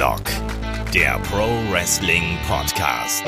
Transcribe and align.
Headlock, 0.00 0.24
der 0.94 1.18
Pro 1.24 1.46
Wrestling 1.70 2.38
Podcast. 2.48 3.22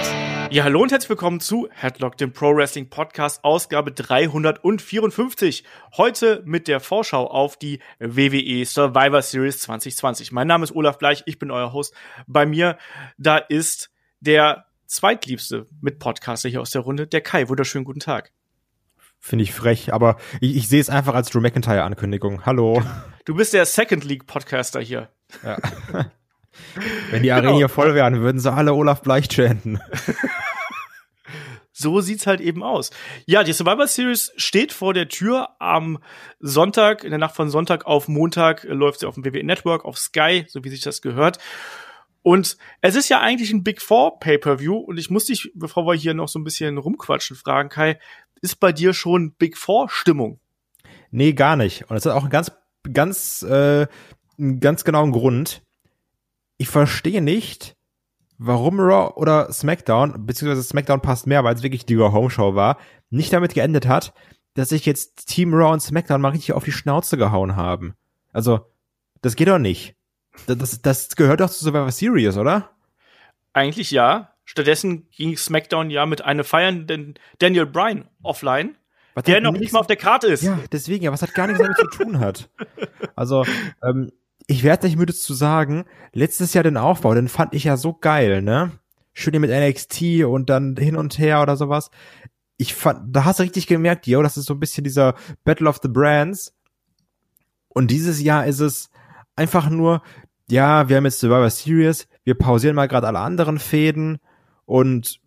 Ja, 0.49 0.65
hallo 0.65 0.81
und 0.81 0.91
herzlich 0.91 1.11
willkommen 1.11 1.39
zu 1.39 1.69
Headlock, 1.71 2.17
dem 2.17 2.33
Pro 2.33 2.57
Wrestling 2.57 2.89
Podcast, 2.89 3.45
Ausgabe 3.45 3.93
354. 3.93 5.65
Heute 5.99 6.43
mit 6.47 6.69
der 6.69 6.81
Vorschau 6.81 7.27
auf 7.27 7.59
die 7.59 7.81
WWE 7.99 8.65
Survivor 8.65 9.21
Series 9.21 9.59
2020. 9.59 10.33
Mein 10.33 10.47
Name 10.47 10.65
ist 10.65 10.75
Olaf 10.75 10.97
Bleich, 10.97 11.25
ich 11.27 11.39
bin 11.39 11.51
euer 11.51 11.75
Host. 11.75 11.93
Bei 12.27 12.47
mir, 12.47 12.79
da 13.19 13.37
ist 13.37 13.91
der 14.21 14.65
zweitliebste 14.87 15.67
Mitpodcaster 15.83 16.49
hier 16.49 16.63
aus 16.63 16.71
der 16.71 16.81
Runde, 16.81 17.07
der 17.07 17.21
Kai. 17.21 17.51
Wunderschönen 17.51 17.85
guten 17.85 18.01
Tag. 18.01 18.33
Finde 19.21 19.43
ich 19.43 19.53
frech, 19.53 19.93
aber 19.93 20.17
ich, 20.41 20.57
ich 20.57 20.69
sehe 20.69 20.81
es 20.81 20.89
einfach 20.89 21.15
als 21.15 21.29
Drew 21.29 21.41
McIntyre-Ankündigung. 21.41 22.47
Hallo. 22.47 22.83
Du 23.27 23.35
bist 23.35 23.53
der 23.53 23.67
Second 23.67 24.05
League 24.05 24.27
Podcaster 24.27 24.81
hier. 24.81 25.11
Ja. 25.45 25.59
Wenn 27.11 27.23
die 27.23 27.29
genau. 27.29 27.41
Arena 27.41 27.57
hier 27.57 27.69
voll 27.69 27.95
wären, 27.95 28.21
würden 28.21 28.39
sie 28.39 28.53
alle 28.53 28.75
Olaf 28.75 29.03
Bleich 29.03 29.29
chanten. 29.29 29.81
so 31.73 32.01
sieht's 32.01 32.27
halt 32.27 32.41
eben 32.41 32.63
aus. 32.63 32.91
Ja, 33.27 33.45
die 33.45 33.53
Survivor 33.53 33.87
Series 33.87 34.33
steht 34.37 34.73
vor 34.73 34.95
der 34.95 35.09
Tür 35.09 35.51
am 35.59 35.99
Sonntag, 36.41 37.05
in 37.05 37.11
der 37.11 37.19
Nacht 37.19 37.35
von 37.35 37.51
Sonntag 37.51 37.87
auf 37.87 38.09
Montag 38.09 38.65
äh, 38.65 38.69
läuft 38.69 39.01
sie 39.01 39.07
auf 39.07 39.15
dem 39.15 39.25
WWE 39.25 39.45
Network, 39.45 39.85
auf 39.85 39.99
Sky, 39.99 40.45
so 40.49 40.65
wie 40.65 40.69
sich 40.69 40.83
das 40.83 41.03
gehört. 41.03 41.39
Und 42.23 42.57
es 42.81 42.95
ist 42.95 43.09
ja 43.09 43.21
eigentlich 43.21 43.53
ein 43.53 43.65
Big 43.65 43.83
Four 43.83 44.21
Pay-per-View 44.21 44.77
und 44.77 44.97
ich 44.97 45.11
muss 45.11 45.25
dich, 45.25 45.51
bevor 45.55 45.87
wir 45.87 45.95
hier 45.95 46.15
noch 46.15 46.29
so 46.29 46.39
ein 46.39 46.45
bisschen 46.45 46.79
rumquatschen, 46.79 47.37
fragen, 47.37 47.69
Kai, 47.69 47.99
ist 48.41 48.61
bei 48.61 48.73
dir 48.73 48.95
schon 48.95 49.33
Big 49.33 49.59
Four 49.59 49.89
Stimmung? 49.89 50.39
Nee, 51.11 51.33
gar 51.33 51.57
nicht. 51.57 51.91
Und 51.91 51.97
es 51.97 52.07
hat 52.07 52.13
auch 52.13 52.23
einen 52.23 52.31
ganz, 52.31 52.53
ganz, 52.93 53.43
äh, 53.43 53.87
einen 54.39 54.61
ganz 54.61 54.85
genauen 54.85 55.11
Grund. 55.11 55.63
Ich 56.63 56.69
verstehe 56.69 57.21
nicht, 57.21 57.75
warum 58.39 58.79
Raw 58.79 59.15
oder 59.17 59.53
SmackDown, 59.53 60.25
beziehungsweise 60.25 60.63
SmackDown 60.63 61.01
passt 61.01 61.27
mehr, 61.27 61.43
weil 61.43 61.57
es 61.57 61.65
wirklich 61.65 61.87
die 61.87 61.99
Home 61.99 62.31
Show 62.31 62.55
war, 62.55 62.79
nicht 63.11 63.33
damit 63.33 63.55
geendet 63.55 63.89
hat, 63.89 64.15
dass 64.55 64.69
sich 64.69 64.87
jetzt 64.87 65.27
Team 65.27 65.55
Raw 65.55 65.73
und 65.73 65.81
SmackDown 65.81 66.21
mal 66.21 66.29
richtig 66.29 66.53
auf 66.53 66.63
die 66.63 66.71
Schnauze 66.71 67.17
gehauen 67.17 67.57
haben. 67.57 67.97
Also, 68.33 68.61
das 69.23 69.35
geht 69.35 69.49
doch 69.49 69.59
nicht. 69.59 69.97
Das, 70.47 70.57
das, 70.57 70.83
das 70.83 71.17
gehört 71.17 71.41
doch 71.41 71.51
zu 71.51 71.65
Survivor 71.65 71.91
Series, 71.91 72.37
oder? 72.37 72.71
Eigentlich 73.53 73.91
ja. 73.91 74.33
Stattdessen 74.45 75.09
ging 75.11 75.37
SmackDown 75.37 75.91
ja 75.91 76.07
mit 76.07 76.23
einem 76.23 76.45
feiernden 76.45 77.15
Daniel 77.41 77.67
Bryan 77.67 78.09
offline, 78.23 78.77
was 79.15 79.25
der 79.25 79.41
noch 79.41 79.51
nicht 79.51 79.73
mal 79.73 79.81
auf 79.81 79.89
der 79.89 79.97
Karte 79.97 80.29
ist. 80.29 80.45
Ja, 80.45 80.61
deswegen, 80.71 81.03
ja, 81.03 81.11
was 81.11 81.23
hat 81.23 81.35
gar 81.35 81.49
nichts 81.49 81.61
damit 81.61 81.77
zu 81.77 81.89
tun 81.89 82.21
hat. 82.21 82.51
Also, 83.17 83.45
ähm, 83.83 84.13
ich 84.53 84.63
werde 84.63 84.87
nicht 84.87 84.99
müde 84.99 85.15
zu 85.15 85.33
sagen, 85.33 85.87
letztes 86.13 86.53
Jahr 86.53 86.63
den 86.63 86.77
Aufbau, 86.77 87.15
den 87.15 87.29
fand 87.29 87.55
ich 87.55 87.65
ja 87.65 87.79
so 87.79 87.95
geil, 87.95 88.43
ne? 88.43 88.73
Schön 89.15 89.41
mit 89.41 89.51
NXT 89.51 90.25
und 90.25 90.51
dann 90.51 90.77
hin 90.77 90.97
und 90.97 91.19
her 91.19 91.43
oder 91.43 91.57
sowas. 91.57 91.91
Ich 92.59 92.75
fand, 92.75 93.17
da 93.17 93.25
hast 93.25 93.39
du 93.39 93.45
richtig 93.45 93.67
gemerkt, 93.67 94.07
yo, 94.07 94.23
das 94.23 94.37
ist 94.37 94.45
so 94.45 94.55
ein 94.55 94.61
bisschen 94.61 94.85
dieser 94.85 95.15
Battle 95.45 95.69
of 95.69 95.81
the 95.83 95.89
Brands. 95.89 96.55
Und 97.69 97.91
dieses 97.91 98.21
Jahr 98.23 98.47
ist 98.47 98.61
es 98.61 98.91
einfach 99.37 99.71
nur, 99.71 100.03
ja, 100.51 100.89
wir 100.89 100.97
haben 100.97 101.05
jetzt 101.07 101.21
Survivor 101.21 101.49
Series, 101.49 102.07
wir 102.25 102.35
pausieren 102.35 102.77
mal 102.77 102.89
gerade 102.89 103.07
alle 103.07 103.21
anderen 103.21 103.59
Fäden 103.59 104.19
und 104.67 105.19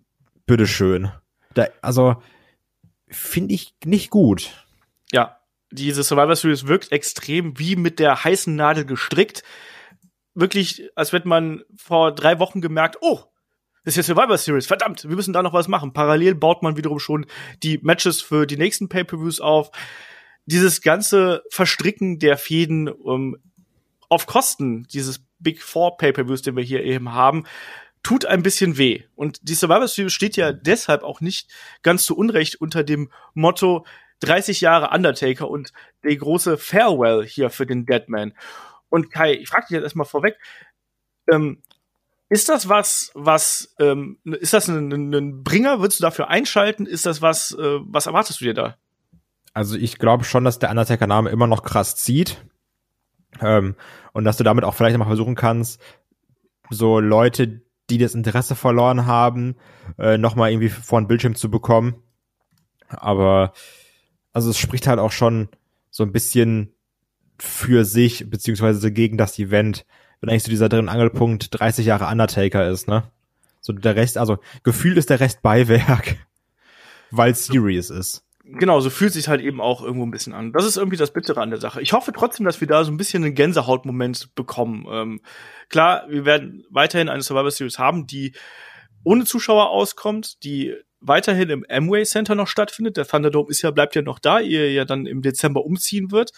bitteschön. 0.45 1.11
Da, 1.55 1.67
also, 1.81 2.21
finde 3.07 3.55
ich 3.55 3.73
nicht 3.83 4.11
gut. 4.11 4.65
Ja, 5.11 5.39
diese 5.75 6.03
Survivor 6.03 6.35
Series 6.35 6.67
wirkt 6.67 6.91
extrem 6.91 7.57
wie 7.59 7.75
mit 7.75 7.99
der 7.99 8.23
heißen 8.23 8.55
Nadel 8.55 8.85
gestrickt. 8.85 9.43
Wirklich, 10.33 10.89
als 10.95 11.11
hätte 11.11 11.27
man 11.27 11.63
vor 11.77 12.13
drei 12.13 12.39
Wochen 12.39 12.61
gemerkt, 12.61 12.97
oh, 13.01 13.19
das 13.85 13.95
ist 13.95 14.07
ja 14.07 14.15
Survivor 14.15 14.37
Series, 14.37 14.65
verdammt, 14.65 15.07
wir 15.07 15.15
müssen 15.15 15.33
da 15.33 15.43
noch 15.43 15.53
was 15.53 15.67
machen. 15.67 15.93
Parallel 15.93 16.35
baut 16.35 16.63
man 16.63 16.75
wiederum 16.75 16.99
schon 16.99 17.27
die 17.61 17.77
Matches 17.83 18.21
für 18.21 18.47
die 18.47 18.57
nächsten 18.57 18.89
Pay-Per-Views 18.89 19.39
auf. 19.39 19.69
Dieses 20.47 20.81
ganze 20.81 21.43
Verstricken 21.51 22.17
der 22.19 22.37
Fäden 22.37 22.89
um, 22.89 23.37
auf 24.09 24.25
Kosten 24.25 24.87
dieses 24.91 25.23
Big 25.39 25.61
Four 25.61 25.97
Pay-Per-Views, 25.97 26.41
den 26.41 26.55
wir 26.55 26.63
hier 26.63 26.83
eben 26.83 27.13
haben, 27.13 27.45
tut 28.01 28.25
ein 28.25 28.43
bisschen 28.43 28.77
weh. 28.77 29.03
Und 29.15 29.39
die 29.47 29.55
Survivor 29.55 29.87
Series 29.87 30.13
steht 30.13 30.35
ja 30.35 30.51
deshalb 30.51 31.03
auch 31.03 31.21
nicht 31.21 31.51
ganz 31.81 32.05
zu 32.05 32.15
Unrecht 32.15 32.55
unter 32.55 32.83
dem 32.83 33.11
Motto 33.33 33.85
30 34.21 34.61
Jahre 34.61 34.95
Undertaker 34.95 35.49
und 35.49 35.71
die 36.03 36.17
große 36.17 36.57
Farewell 36.57 37.25
hier 37.25 37.49
für 37.49 37.65
den 37.65 37.85
Deadman. 37.85 38.33
Und 38.89 39.11
Kai, 39.11 39.33
ich 39.33 39.49
frage 39.49 39.65
dich 39.67 39.71
jetzt 39.71 39.83
erstmal 39.83 40.05
vorweg, 40.05 40.37
ähm, 41.29 41.61
ist 42.29 42.49
das 42.49 42.69
was, 42.69 43.11
was, 43.13 43.75
ähm, 43.79 44.17
ist 44.23 44.53
das 44.53 44.67
ein, 44.67 44.91
ein, 44.91 45.43
Bringer? 45.43 45.79
Würdest 45.79 45.99
du 45.99 46.03
dafür 46.03 46.29
einschalten? 46.29 46.85
Ist 46.85 47.05
das 47.05 47.21
was, 47.21 47.51
äh, 47.51 47.79
was 47.81 48.07
erwartest 48.07 48.41
du 48.41 48.45
dir 48.45 48.53
da? 48.53 48.77
Also 49.53 49.77
ich 49.77 49.99
glaube 49.99 50.23
schon, 50.23 50.43
dass 50.43 50.59
der 50.59 50.71
Undertaker-Name 50.71 51.29
immer 51.29 51.47
noch 51.47 51.63
krass 51.63 51.95
zieht. 51.95 52.43
Ähm, 53.41 53.75
und 54.13 54.25
dass 54.25 54.37
du 54.37 54.43
damit 54.43 54.63
auch 54.63 54.73
vielleicht 54.73 54.97
mal 54.97 55.05
versuchen 55.05 55.35
kannst, 55.35 55.81
so 56.69 56.99
Leute, 56.99 57.61
die 57.89 57.97
das 57.97 58.15
Interesse 58.15 58.55
verloren 58.55 59.05
haben, 59.05 59.55
äh, 59.99 60.17
nochmal 60.17 60.51
irgendwie 60.51 60.69
vor 60.69 60.99
den 60.99 61.07
Bildschirm 61.07 61.35
zu 61.35 61.51
bekommen. 61.51 62.01
Aber 62.87 63.53
also 64.35 64.49
es 64.49 64.57
spricht 64.57 64.85
halt 64.85 64.99
auch 64.99 65.13
schon 65.13 65.47
so 65.89 66.03
ein 66.03 66.11
bisschen 66.11 66.73
für 67.39 67.85
sich, 67.85 68.29
beziehungsweise 68.29 68.91
gegen 68.91 69.17
das 69.17 69.39
Event, 69.39 69.85
wenn 70.19 70.29
eigentlich 70.29 70.43
so 70.43 70.49
dieser 70.49 70.67
drin 70.67 70.89
Angelpunkt 70.89 71.57
30 71.57 71.85
Jahre 71.85 72.07
Undertaker 72.07 72.69
ist, 72.69 72.87
ne? 72.87 73.03
So 73.61 73.71
der 73.71 73.95
Rest, 73.95 74.17
also 74.17 74.37
gefühlt 74.63 74.97
ist 74.97 75.09
der 75.09 75.21
Rest 75.21 75.41
Beiwerk, 75.41 76.17
weil 77.11 77.31
es 77.31 77.45
serious 77.45 77.89
ist 77.89 78.25
genau, 78.45 78.79
so 78.79 78.89
fühlt 78.89 79.13
sich 79.13 79.27
halt 79.27 79.41
eben 79.41 79.59
auch 79.59 79.81
irgendwo 79.81 80.05
ein 80.05 80.11
bisschen 80.11 80.33
an. 80.33 80.53
Das 80.53 80.65
ist 80.65 80.77
irgendwie 80.77 80.97
das 80.97 81.11
Bittere 81.11 81.41
an 81.41 81.49
der 81.49 81.59
Sache. 81.59 81.81
Ich 81.81 81.93
hoffe 81.93 82.11
trotzdem, 82.13 82.45
dass 82.45 82.61
wir 82.61 82.67
da 82.67 82.83
so 82.83 82.91
ein 82.91 82.97
bisschen 82.97 83.23
einen 83.23 83.33
Gänsehautmoment 83.33 84.35
bekommen. 84.35 84.85
Ähm, 84.87 85.21
klar, 85.69 86.05
wir 86.09 86.25
werden 86.25 86.63
weiterhin 86.69 87.09
eine 87.09 87.23
Survivor 87.23 87.49
Series 87.49 87.79
haben, 87.79 88.05
die 88.05 88.33
ohne 89.03 89.25
Zuschauer 89.25 89.71
auskommt, 89.71 90.43
die 90.43 90.75
weiterhin 91.07 91.49
im 91.49 91.65
Amway 91.69 92.03
Center 92.03 92.35
noch 92.35 92.47
stattfindet. 92.47 92.97
Der 92.97 93.07
Thunderdome 93.07 93.49
ist 93.49 93.61
ja, 93.61 93.71
bleibt 93.71 93.95
ja 93.95 94.01
noch 94.01 94.19
da, 94.19 94.39
ihr 94.39 94.71
ja 94.71 94.85
dann 94.85 95.05
im 95.05 95.21
Dezember 95.21 95.65
umziehen 95.65 96.11
wird. 96.11 96.31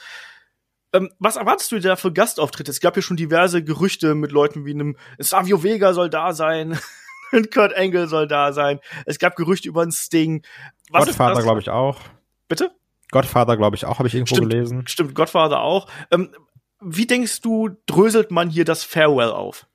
Ähm, 0.93 1.11
was 1.19 1.35
erwartest 1.35 1.71
du 1.71 1.79
da 1.79 1.95
für 1.95 2.13
Gastauftritte? 2.13 2.71
Es 2.71 2.79
gab 2.79 2.95
ja 2.95 3.01
schon 3.01 3.17
diverse 3.17 3.63
Gerüchte 3.63 4.15
mit 4.15 4.31
Leuten 4.31 4.65
wie 4.65 4.71
einem 4.71 4.97
Savio 5.19 5.63
Vega 5.63 5.93
soll 5.93 6.09
da 6.09 6.33
sein. 6.33 6.79
und 7.31 7.51
Kurt 7.51 7.75
Angle 7.75 8.07
soll 8.07 8.27
da 8.27 8.53
sein. 8.53 8.79
Es 9.05 9.19
gab 9.19 9.35
Gerüchte 9.35 9.67
über 9.67 9.81
einen 9.81 9.91
Sting. 9.91 10.43
Was 10.89 11.05
Godfather, 11.05 11.41
glaube 11.41 11.59
ich, 11.59 11.69
auch. 11.69 11.99
Bitte? 12.47 12.71
Godfather, 13.11 13.57
glaube 13.57 13.75
ich, 13.75 13.85
auch, 13.85 13.99
habe 13.99 14.07
ich 14.07 14.15
irgendwo 14.15 14.35
stimmt, 14.35 14.51
gelesen. 14.51 14.87
Stimmt, 14.87 15.15
Godfather 15.15 15.61
auch. 15.61 15.87
Ähm, 16.11 16.33
wie 16.79 17.07
denkst 17.07 17.41
du, 17.41 17.69
dröselt 17.85 18.31
man 18.31 18.49
hier 18.49 18.65
das 18.65 18.83
Farewell 18.83 19.31
auf? 19.31 19.67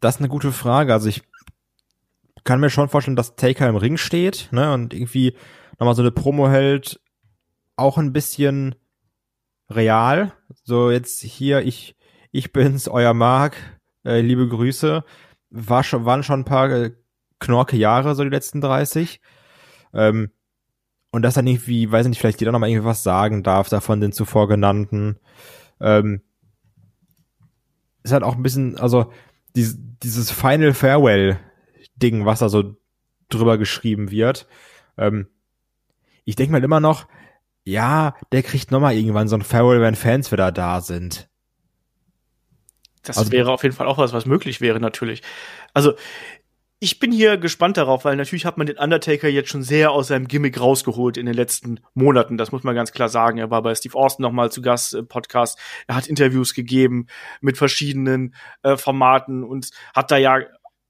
Das 0.00 0.16
ist 0.16 0.20
eine 0.20 0.28
gute 0.28 0.52
Frage. 0.52 0.92
Also 0.92 1.08
ich 1.08 1.22
kann 2.46 2.60
mir 2.60 2.70
schon 2.70 2.88
vorstellen, 2.88 3.16
dass 3.16 3.36
Taker 3.36 3.68
im 3.68 3.76
Ring 3.76 3.98
steht, 3.98 4.48
ne, 4.52 4.72
und 4.72 4.94
irgendwie 4.94 5.36
nochmal 5.78 5.94
so 5.94 6.02
eine 6.02 6.12
Promo 6.12 6.48
hält, 6.48 7.00
auch 7.74 7.98
ein 7.98 8.12
bisschen 8.12 8.76
real. 9.68 10.32
So 10.62 10.90
jetzt 10.90 11.20
hier, 11.20 11.60
ich, 11.60 11.96
ich 12.30 12.52
bin's, 12.52 12.88
euer 12.88 13.12
Mark, 13.14 13.56
äh, 14.04 14.20
liebe 14.20 14.48
Grüße 14.48 15.04
war 15.50 15.84
schon, 15.84 16.04
waren 16.04 16.22
schon 16.22 16.40
ein 16.40 16.44
paar 16.44 16.70
äh, 16.70 16.92
knorke 17.40 17.76
Jahre, 17.76 18.14
so 18.14 18.22
die 18.22 18.30
letzten 18.30 18.60
30. 18.60 19.20
Ähm, 19.92 20.30
und 21.10 21.22
dass 21.22 21.34
dann 21.34 21.46
irgendwie, 21.46 21.90
weiß 21.90 22.06
nicht, 22.06 22.20
vielleicht 22.20 22.40
jeder 22.40 22.52
noch 22.52 22.58
mal 22.58 22.68
irgendwie 22.68 22.86
was 22.86 23.02
sagen 23.02 23.42
darf 23.42 23.68
davon 23.68 24.00
den 24.00 24.12
zuvor 24.12 24.48
genannten. 24.48 25.18
Ähm, 25.80 26.22
ist 28.02 28.12
halt 28.12 28.22
auch 28.22 28.36
ein 28.36 28.42
bisschen, 28.42 28.78
also 28.78 29.10
dieses, 29.56 29.78
dieses 30.02 30.30
Final 30.30 30.74
Farewell 30.74 31.40
Ding, 31.96 32.24
was 32.24 32.38
da 32.38 32.48
so 32.48 32.76
drüber 33.28 33.58
geschrieben 33.58 34.10
wird. 34.10 34.46
Ähm, 34.96 35.28
ich 36.24 36.36
denke 36.36 36.52
mal 36.52 36.62
immer 36.62 36.80
noch, 36.80 37.06
ja, 37.64 38.14
der 38.32 38.42
kriegt 38.42 38.70
noch 38.70 38.80
mal 38.80 38.94
irgendwann 38.94 39.28
so 39.28 39.36
ein 39.36 39.42
Farewell, 39.42 39.80
wenn 39.80 39.94
Fans 39.94 40.30
wieder 40.30 40.52
da 40.52 40.80
sind. 40.80 41.28
Das 43.02 43.18
also, 43.18 43.32
wäre 43.32 43.52
auf 43.52 43.62
jeden 43.62 43.74
Fall 43.74 43.86
auch 43.86 43.98
was, 43.98 44.12
was 44.12 44.26
möglich 44.26 44.60
wäre, 44.60 44.80
natürlich. 44.80 45.22
Also, 45.74 45.94
ich 46.78 46.98
bin 46.98 47.10
hier 47.10 47.38
gespannt 47.38 47.78
darauf, 47.78 48.04
weil 48.04 48.16
natürlich 48.16 48.44
hat 48.44 48.58
man 48.58 48.66
den 48.66 48.76
Undertaker 48.76 49.28
jetzt 49.28 49.48
schon 49.48 49.62
sehr 49.62 49.92
aus 49.92 50.08
seinem 50.08 50.28
Gimmick 50.28 50.60
rausgeholt 50.60 51.16
in 51.16 51.24
den 51.24 51.34
letzten 51.34 51.80
Monaten. 51.94 52.36
Das 52.36 52.52
muss 52.52 52.64
man 52.64 52.74
ganz 52.74 52.92
klar 52.92 53.08
sagen. 53.08 53.38
Er 53.38 53.50
war 53.50 53.62
bei 53.62 53.74
Steve 53.74 53.96
Austin 53.96 54.24
noch 54.24 54.32
mal 54.32 54.52
zu 54.52 54.60
Gast 54.60 54.92
im 54.92 55.08
Podcast. 55.08 55.58
Er 55.86 55.96
hat 55.96 56.06
Interviews 56.06 56.52
gegeben 56.52 57.06
mit 57.40 57.56
verschiedenen 57.56 58.34
äh, 58.62 58.76
Formaten 58.76 59.42
und 59.42 59.70
hat 59.94 60.10
da 60.10 60.18
ja 60.18 60.40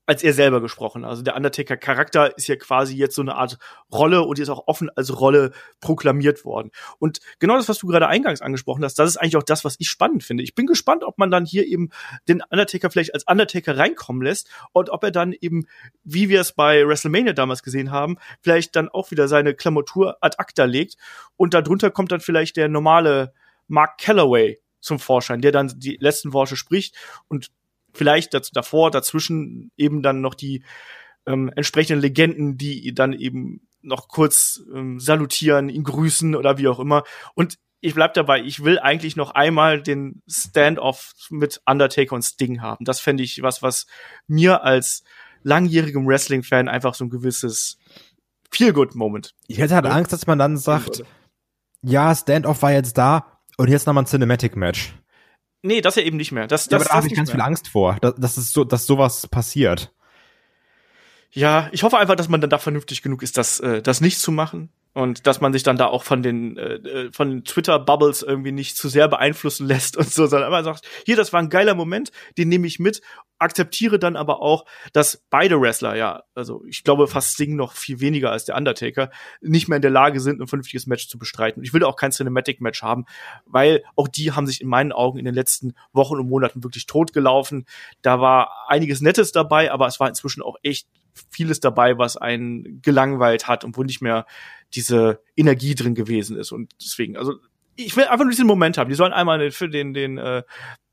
als 0.06 0.22
er 0.22 0.32
selber 0.32 0.60
gesprochen. 0.60 1.04
Also 1.04 1.22
der 1.22 1.36
Undertaker-Charakter 1.36 2.36
ist 2.38 2.46
ja 2.46 2.56
quasi 2.56 2.96
jetzt 2.96 3.16
so 3.16 3.22
eine 3.22 3.34
Art 3.34 3.58
Rolle 3.92 4.22
und 4.22 4.38
ist 4.38 4.48
auch 4.48 4.66
offen 4.66 4.88
als 4.94 5.18
Rolle 5.18 5.52
proklamiert 5.80 6.44
worden. 6.44 6.70
Und 6.98 7.20
genau 7.40 7.56
das, 7.56 7.68
was 7.68 7.78
du 7.78 7.88
gerade 7.88 8.06
eingangs 8.06 8.40
angesprochen 8.40 8.84
hast, 8.84 8.98
das 8.98 9.10
ist 9.10 9.16
eigentlich 9.16 9.36
auch 9.36 9.42
das, 9.42 9.64
was 9.64 9.76
ich 9.78 9.88
spannend 9.88 10.22
finde. 10.22 10.44
Ich 10.44 10.54
bin 10.54 10.66
gespannt, 10.66 11.02
ob 11.04 11.18
man 11.18 11.30
dann 11.30 11.44
hier 11.44 11.66
eben 11.66 11.90
den 12.28 12.42
Undertaker 12.48 12.90
vielleicht 12.90 13.14
als 13.14 13.24
Undertaker 13.26 13.76
reinkommen 13.76 14.22
lässt 14.22 14.48
und 14.72 14.90
ob 14.90 15.02
er 15.02 15.10
dann 15.10 15.32
eben, 15.32 15.66
wie 16.04 16.28
wir 16.28 16.40
es 16.40 16.52
bei 16.52 16.86
WrestleMania 16.86 17.32
damals 17.32 17.62
gesehen 17.62 17.90
haben, 17.90 18.16
vielleicht 18.40 18.76
dann 18.76 18.88
auch 18.88 19.10
wieder 19.10 19.28
seine 19.28 19.54
Klamotur 19.54 20.18
ad 20.20 20.36
acta 20.38 20.64
legt 20.64 20.96
und 21.36 21.52
darunter 21.52 21.90
kommt 21.90 22.12
dann 22.12 22.20
vielleicht 22.20 22.56
der 22.56 22.68
normale 22.68 23.32
Mark 23.68 23.98
Calloway 23.98 24.60
zum 24.80 25.00
Vorschein, 25.00 25.40
der 25.40 25.50
dann 25.50 25.72
die 25.76 25.96
letzten 26.00 26.32
Worte 26.32 26.56
spricht 26.56 26.94
und 27.28 27.50
vielleicht 27.96 28.34
dazu, 28.34 28.52
davor, 28.52 28.90
dazwischen 28.90 29.70
eben 29.76 30.02
dann 30.02 30.20
noch 30.20 30.34
die 30.34 30.62
ähm, 31.26 31.50
entsprechenden 31.54 32.00
Legenden, 32.00 32.56
die 32.56 32.94
dann 32.94 33.12
eben 33.12 33.66
noch 33.82 34.08
kurz 34.08 34.62
ähm, 34.74 35.00
salutieren, 35.00 35.68
ihn 35.68 35.84
grüßen 35.84 36.34
oder 36.34 36.58
wie 36.58 36.68
auch 36.68 36.80
immer. 36.80 37.04
Und 37.34 37.58
ich 37.80 37.94
bleib 37.94 38.14
dabei, 38.14 38.42
ich 38.42 38.64
will 38.64 38.78
eigentlich 38.78 39.16
noch 39.16 39.30
einmal 39.32 39.82
den 39.82 40.22
Standoff 40.26 41.12
mit 41.30 41.60
Undertaker 41.66 42.14
und 42.14 42.22
Sting 42.22 42.60
haben. 42.60 42.84
Das 42.84 43.00
fände 43.00 43.22
ich 43.22 43.42
was, 43.42 43.62
was 43.62 43.86
mir 44.26 44.64
als 44.64 45.04
langjährigem 45.42 46.06
Wrestling-Fan 46.06 46.68
einfach 46.68 46.94
so 46.94 47.04
ein 47.04 47.10
gewisses 47.10 47.78
Feel-Good-Moment. 48.50 49.34
Ich 49.46 49.58
hätte 49.58 49.74
halt 49.74 49.86
Angst, 49.86 50.12
dass 50.12 50.26
man 50.26 50.38
dann 50.38 50.56
sagt, 50.56 51.04
ja, 51.82 52.14
Standoff 52.14 52.62
war 52.62 52.72
jetzt 52.72 52.98
da 52.98 53.40
und 53.56 53.68
jetzt 53.68 53.86
nochmal 53.86 54.04
ein 54.04 54.08
Cinematic-Match. 54.08 54.94
Nee, 55.66 55.80
das 55.80 55.96
ja 55.96 56.02
eben 56.02 56.16
nicht 56.16 56.32
mehr. 56.32 56.46
Das, 56.46 56.66
Ja, 56.66 56.78
das, 56.78 56.86
aber 56.86 56.90
da 56.90 56.96
habe 56.96 57.06
ich 57.08 57.14
ganz 57.14 57.28
mehr. 57.28 57.36
viel 57.36 57.42
Angst 57.42 57.68
vor, 57.68 57.96
dass, 58.00 58.14
dass, 58.14 58.36
es 58.36 58.52
so, 58.52 58.64
dass 58.64 58.86
sowas 58.86 59.26
passiert. 59.26 59.92
Ja, 61.32 61.68
ich 61.72 61.82
hoffe 61.82 61.98
einfach, 61.98 62.16
dass 62.16 62.28
man 62.28 62.40
dann 62.40 62.50
da 62.50 62.58
vernünftig 62.58 63.02
genug 63.02 63.22
ist, 63.22 63.36
das, 63.36 63.60
äh, 63.60 63.82
das 63.82 64.00
nicht 64.00 64.18
zu 64.18 64.32
machen. 64.32 64.70
Und 64.96 65.26
dass 65.26 65.42
man 65.42 65.52
sich 65.52 65.62
dann 65.62 65.76
da 65.76 65.88
auch 65.88 66.04
von 66.04 66.22
den, 66.22 66.56
äh, 66.56 66.76
äh, 66.76 67.12
von 67.12 67.28
den 67.28 67.44
Twitter-Bubbles 67.44 68.22
irgendwie 68.22 68.50
nicht 68.50 68.78
zu 68.78 68.88
sehr 68.88 69.08
beeinflussen 69.08 69.66
lässt 69.68 69.98
und 69.98 70.10
so, 70.10 70.26
sondern 70.26 70.50
einfach 70.50 70.72
sagt, 70.72 70.88
hier, 71.04 71.16
das 71.16 71.34
war 71.34 71.40
ein 71.40 71.50
geiler 71.50 71.74
Moment, 71.74 72.12
den 72.38 72.48
nehme 72.48 72.66
ich 72.66 72.78
mit, 72.78 73.02
akzeptiere 73.38 73.98
dann 73.98 74.16
aber 74.16 74.40
auch, 74.40 74.64
dass 74.94 75.22
beide 75.28 75.60
Wrestler, 75.60 75.96
ja, 75.96 76.22
also 76.34 76.64
ich 76.64 76.82
glaube 76.82 77.08
fast 77.08 77.34
Sting 77.34 77.56
noch 77.56 77.74
viel 77.74 78.00
weniger 78.00 78.30
als 78.30 78.46
der 78.46 78.56
Undertaker, 78.56 79.10
nicht 79.42 79.68
mehr 79.68 79.76
in 79.76 79.82
der 79.82 79.90
Lage 79.90 80.18
sind, 80.18 80.40
ein 80.40 80.46
vernünftiges 80.46 80.86
Match 80.86 81.08
zu 81.08 81.18
bestreiten. 81.18 81.62
Ich 81.62 81.74
will 81.74 81.84
auch 81.84 81.96
kein 81.96 82.12
Cinematic-Match 82.12 82.80
haben, 82.80 83.04
weil 83.44 83.84
auch 83.96 84.08
die 84.08 84.32
haben 84.32 84.46
sich 84.46 84.62
in 84.62 84.68
meinen 84.68 84.92
Augen 84.92 85.18
in 85.18 85.26
den 85.26 85.34
letzten 85.34 85.74
Wochen 85.92 86.14
und 86.14 86.26
Monaten 86.26 86.64
wirklich 86.64 86.86
totgelaufen. 86.86 87.66
Da 88.00 88.22
war 88.22 88.66
einiges 88.68 89.02
Nettes 89.02 89.30
dabei, 89.30 89.70
aber 89.70 89.88
es 89.88 90.00
war 90.00 90.08
inzwischen 90.08 90.40
auch 90.40 90.56
echt 90.62 90.88
vieles 91.30 91.60
dabei, 91.60 91.98
was 91.98 92.16
einen 92.16 92.80
gelangweilt 92.82 93.48
hat 93.48 93.64
und 93.64 93.76
wo 93.76 93.82
nicht 93.82 94.02
mehr 94.02 94.26
diese 94.74 95.20
Energie 95.36 95.74
drin 95.74 95.94
gewesen 95.94 96.36
ist. 96.36 96.52
Und 96.52 96.72
deswegen, 96.80 97.16
also 97.16 97.34
ich 97.76 97.96
will 97.96 98.04
einfach 98.04 98.24
nur 98.24 98.30
diesen 98.30 98.46
Moment 98.46 98.78
haben. 98.78 98.88
Die 98.88 98.96
sollen 98.96 99.12
einmal 99.12 99.50
für 99.50 99.68
den, 99.68 99.94
den, 99.94 100.18
äh, 100.18 100.42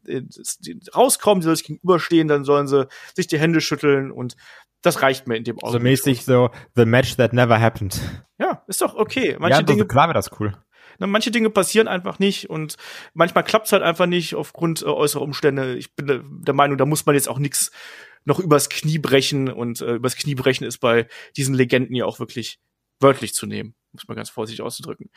den, 0.06 0.30
den 0.60 0.82
rauskommen, 0.96 1.42
die 1.42 1.46
sollen 1.46 1.56
sich 1.56 1.66
gegenüberstehen, 1.66 2.28
dann 2.28 2.44
sollen 2.44 2.68
sie 2.68 2.88
sich 3.16 3.28
die 3.28 3.40
Hände 3.40 3.62
schütteln 3.62 4.12
und 4.12 4.36
das 4.82 5.02
reicht 5.02 5.28
mir 5.28 5.38
in 5.38 5.46
dem 5.46 5.58
So 5.60 5.68
Augenblick 5.68 5.92
mäßig 5.92 6.26
so, 6.26 6.50
the 6.76 6.86
match 6.86 7.16
that 7.16 7.34
never 7.34 7.60
happened. 7.60 8.00
Ja, 8.38 8.64
ist 8.68 8.82
doch 8.82 8.96
okay. 8.96 9.38
Manche 9.40 9.60
ja, 9.60 9.64
Dinge 9.64 9.86
klar 9.86 10.10
wäre 10.10 10.14
das 10.14 10.40
cool. 10.40 10.54
Ne, 11.00 11.08
manche 11.08 11.32
Dinge 11.32 11.50
passieren 11.50 11.88
einfach 11.88 12.20
nicht 12.20 12.50
und 12.50 12.78
manchmal 13.14 13.44
klappt's 13.44 13.72
halt 13.72 13.84
einfach 13.84 14.06
nicht 14.06 14.36
aufgrund 14.36 14.82
äh, 14.82 14.86
äußerer 14.86 15.22
Umstände. 15.22 15.76
Ich 15.76 15.96
bin 15.96 16.08
der, 16.08 16.22
der 16.24 16.54
Meinung, 16.54 16.78
da 16.78 16.86
muss 16.86 17.06
man 17.06 17.16
jetzt 17.16 17.30
auch 17.30 17.40
nichts 17.40 17.72
noch 18.26 18.40
übers 18.40 18.70
Knie 18.70 19.00
brechen 19.00 19.52
und 19.52 19.82
äh, 19.82 19.96
übers 19.96 20.16
Knie 20.16 20.36
brechen 20.36 20.66
ist 20.66 20.78
bei 20.78 21.08
diesen 21.36 21.56
Legenden 21.56 21.96
ja 21.96 22.06
auch 22.06 22.20
wirklich 22.20 22.60
wörtlich 23.00 23.34
zu 23.34 23.46
nehmen, 23.46 23.76
muss 23.92 24.08
man 24.08 24.16
ganz 24.16 24.30
vorsichtig 24.30 24.64
auszudrücken. 24.64 25.10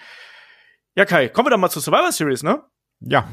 Ja, 0.96 1.04
Kai, 1.04 1.28
kommen 1.28 1.46
wir 1.46 1.50
dann 1.50 1.60
mal 1.60 1.70
zur 1.70 1.82
Survivor 1.82 2.10
Series, 2.10 2.42
ne? 2.42 2.62
Ja. 3.00 3.28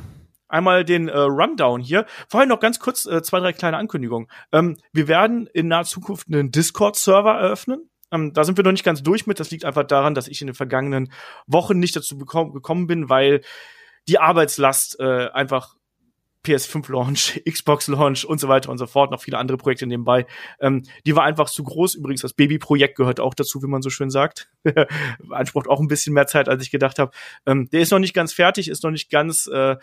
Einmal 0.47 0.85
den 0.85 1.07
äh, 1.07 1.17
Rundown 1.17 1.81
hier. 1.81 2.05
Vorher 2.27 2.47
noch 2.47 2.59
ganz 2.59 2.79
kurz 2.79 3.05
äh, 3.05 3.23
zwei, 3.23 3.39
drei 3.39 3.53
kleine 3.53 3.77
Ankündigungen. 3.77 4.27
Ähm, 4.51 4.77
wir 4.91 5.07
werden 5.07 5.47
in 5.47 5.67
naher 5.67 5.85
Zukunft 5.85 6.27
einen 6.27 6.51
Discord-Server 6.51 7.33
eröffnen. 7.33 7.89
Ähm, 8.13 8.31
da 8.33 8.43
sind 8.43 8.57
wir 8.57 8.63
noch 8.63 8.71
nicht 8.71 8.85
ganz 8.85 9.03
durch 9.03 9.27
mit. 9.27 9.39
Das 9.39 9.51
liegt 9.51 9.65
einfach 9.65 9.83
daran, 9.83 10.13
dass 10.13 10.27
ich 10.27 10.39
in 10.41 10.47
den 10.47 10.55
vergangenen 10.55 11.11
Wochen 11.47 11.79
nicht 11.79 11.95
dazu 11.95 12.17
gekommen 12.17 12.87
bin, 12.87 13.09
weil 13.09 13.41
die 14.07 14.19
Arbeitslast 14.19 14.99
äh, 14.99 15.29
einfach 15.31 15.75
PS5-Launch, 16.45 17.41
Xbox-Launch 17.49 18.25
und 18.25 18.39
so 18.39 18.47
weiter 18.47 18.69
und 18.69 18.77
so 18.77 18.85
fort, 18.85 19.11
noch 19.11 19.21
viele 19.21 19.37
andere 19.37 19.57
Projekte 19.57 19.87
nebenbei. 19.87 20.25
Ähm, 20.59 20.83
die 21.05 21.15
war 21.15 21.23
einfach 21.23 21.49
zu 21.49 21.63
groß. 21.63 21.95
Übrigens, 21.95 22.21
das 22.21 22.33
Baby-Projekt 22.33 22.97
gehört 22.97 23.19
auch 23.19 23.33
dazu, 23.33 23.63
wie 23.63 23.67
man 23.67 23.81
so 23.81 23.89
schön 23.89 24.09
sagt. 24.09 24.49
Beansprucht 24.63 25.67
auch 25.67 25.79
ein 25.79 25.87
bisschen 25.87 26.13
mehr 26.13 26.27
Zeit, 26.27 26.49
als 26.49 26.63
ich 26.63 26.71
gedacht 26.71 26.99
habe. 26.99 27.11
Ähm, 27.45 27.69
der 27.71 27.81
ist 27.81 27.91
noch 27.91 27.99
nicht 27.99 28.13
ganz 28.13 28.33
fertig, 28.33 28.67
ist 28.67 28.83
noch 28.83 28.91
nicht 28.91 29.09
ganz 29.09 29.47
äh, 29.47 29.77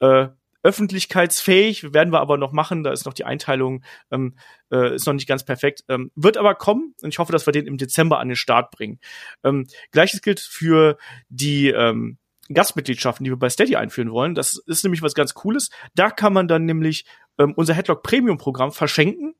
äh, 0.00 0.28
öffentlichkeitsfähig, 0.66 1.94
werden 1.94 2.12
wir 2.12 2.20
aber 2.20 2.36
noch 2.38 2.50
machen. 2.50 2.82
Da 2.82 2.90
ist 2.90 3.06
noch 3.06 3.14
die 3.14 3.24
Einteilung, 3.24 3.84
ähm, 4.10 4.34
äh, 4.72 4.96
ist 4.96 5.06
noch 5.06 5.14
nicht 5.14 5.28
ganz 5.28 5.44
perfekt. 5.44 5.84
Ähm, 5.88 6.10
wird 6.16 6.36
aber 6.36 6.56
kommen 6.56 6.92
und 7.02 7.10
ich 7.10 7.20
hoffe, 7.20 7.30
dass 7.30 7.46
wir 7.46 7.52
den 7.52 7.66
im 7.66 7.76
Dezember 7.76 8.18
an 8.18 8.28
den 8.28 8.36
Start 8.36 8.72
bringen. 8.72 8.98
Ähm, 9.44 9.68
Gleiches 9.92 10.22
gilt 10.22 10.40
für 10.40 10.98
die 11.28 11.68
ähm, 11.68 12.18
Gastmitgliedschaften, 12.52 13.22
die 13.22 13.30
wir 13.30 13.38
bei 13.38 13.48
Steady 13.48 13.76
einführen 13.76 14.10
wollen. 14.10 14.34
Das 14.34 14.60
ist 14.66 14.82
nämlich 14.82 15.02
was 15.02 15.14
ganz 15.14 15.34
Cooles. 15.34 15.70
Da 15.94 16.10
kann 16.10 16.32
man 16.32 16.48
dann 16.48 16.64
nämlich 16.64 17.04
ähm, 17.38 17.54
unser 17.54 17.74
Headlock 17.74 18.02
Premium 18.02 18.36
Programm 18.36 18.72
verschenken 18.72 19.34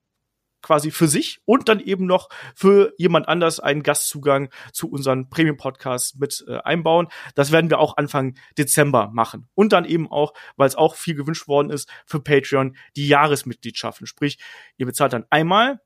quasi 0.62 0.91
für 0.91 1.08
sich 1.08 1.41
und 1.44 1.69
dann 1.69 1.81
eben 1.81 2.06
noch 2.06 2.29
für 2.55 2.93
jemand 2.99 3.29
anders 3.29 3.61
einen 3.61 3.82
Gastzugang 3.82 4.50
zu 4.73 4.91
unseren 4.91 5.29
Premium 5.29 5.56
Podcasts 5.56 6.14
mit 6.17 6.44
äh, 6.49 6.58
einbauen. 6.58 7.08
Das 7.35 7.53
werden 7.53 7.70
wir 7.70 7.79
auch 7.79 7.97
Anfang 7.97 8.37
Dezember 8.58 9.11
machen. 9.12 9.49
Und 9.55 9.73
dann 9.73 9.85
eben 9.85 10.11
auch, 10.11 10.32
weil 10.56 10.69
es 10.69 10.76
auch 10.76 10.94
viel 10.94 11.14
gewünscht 11.14 11.49
worden 11.49 11.70
ist, 11.70 11.88
für 12.06 12.20
Patreon 12.20 12.76
die 12.97 13.08
Jahresmitgliedschaften. 13.08 14.06
Sprich, 14.06 14.38
ihr 14.76 14.87
bezahlt 14.87 15.12
dann 15.12 15.26
einmal 15.31 15.81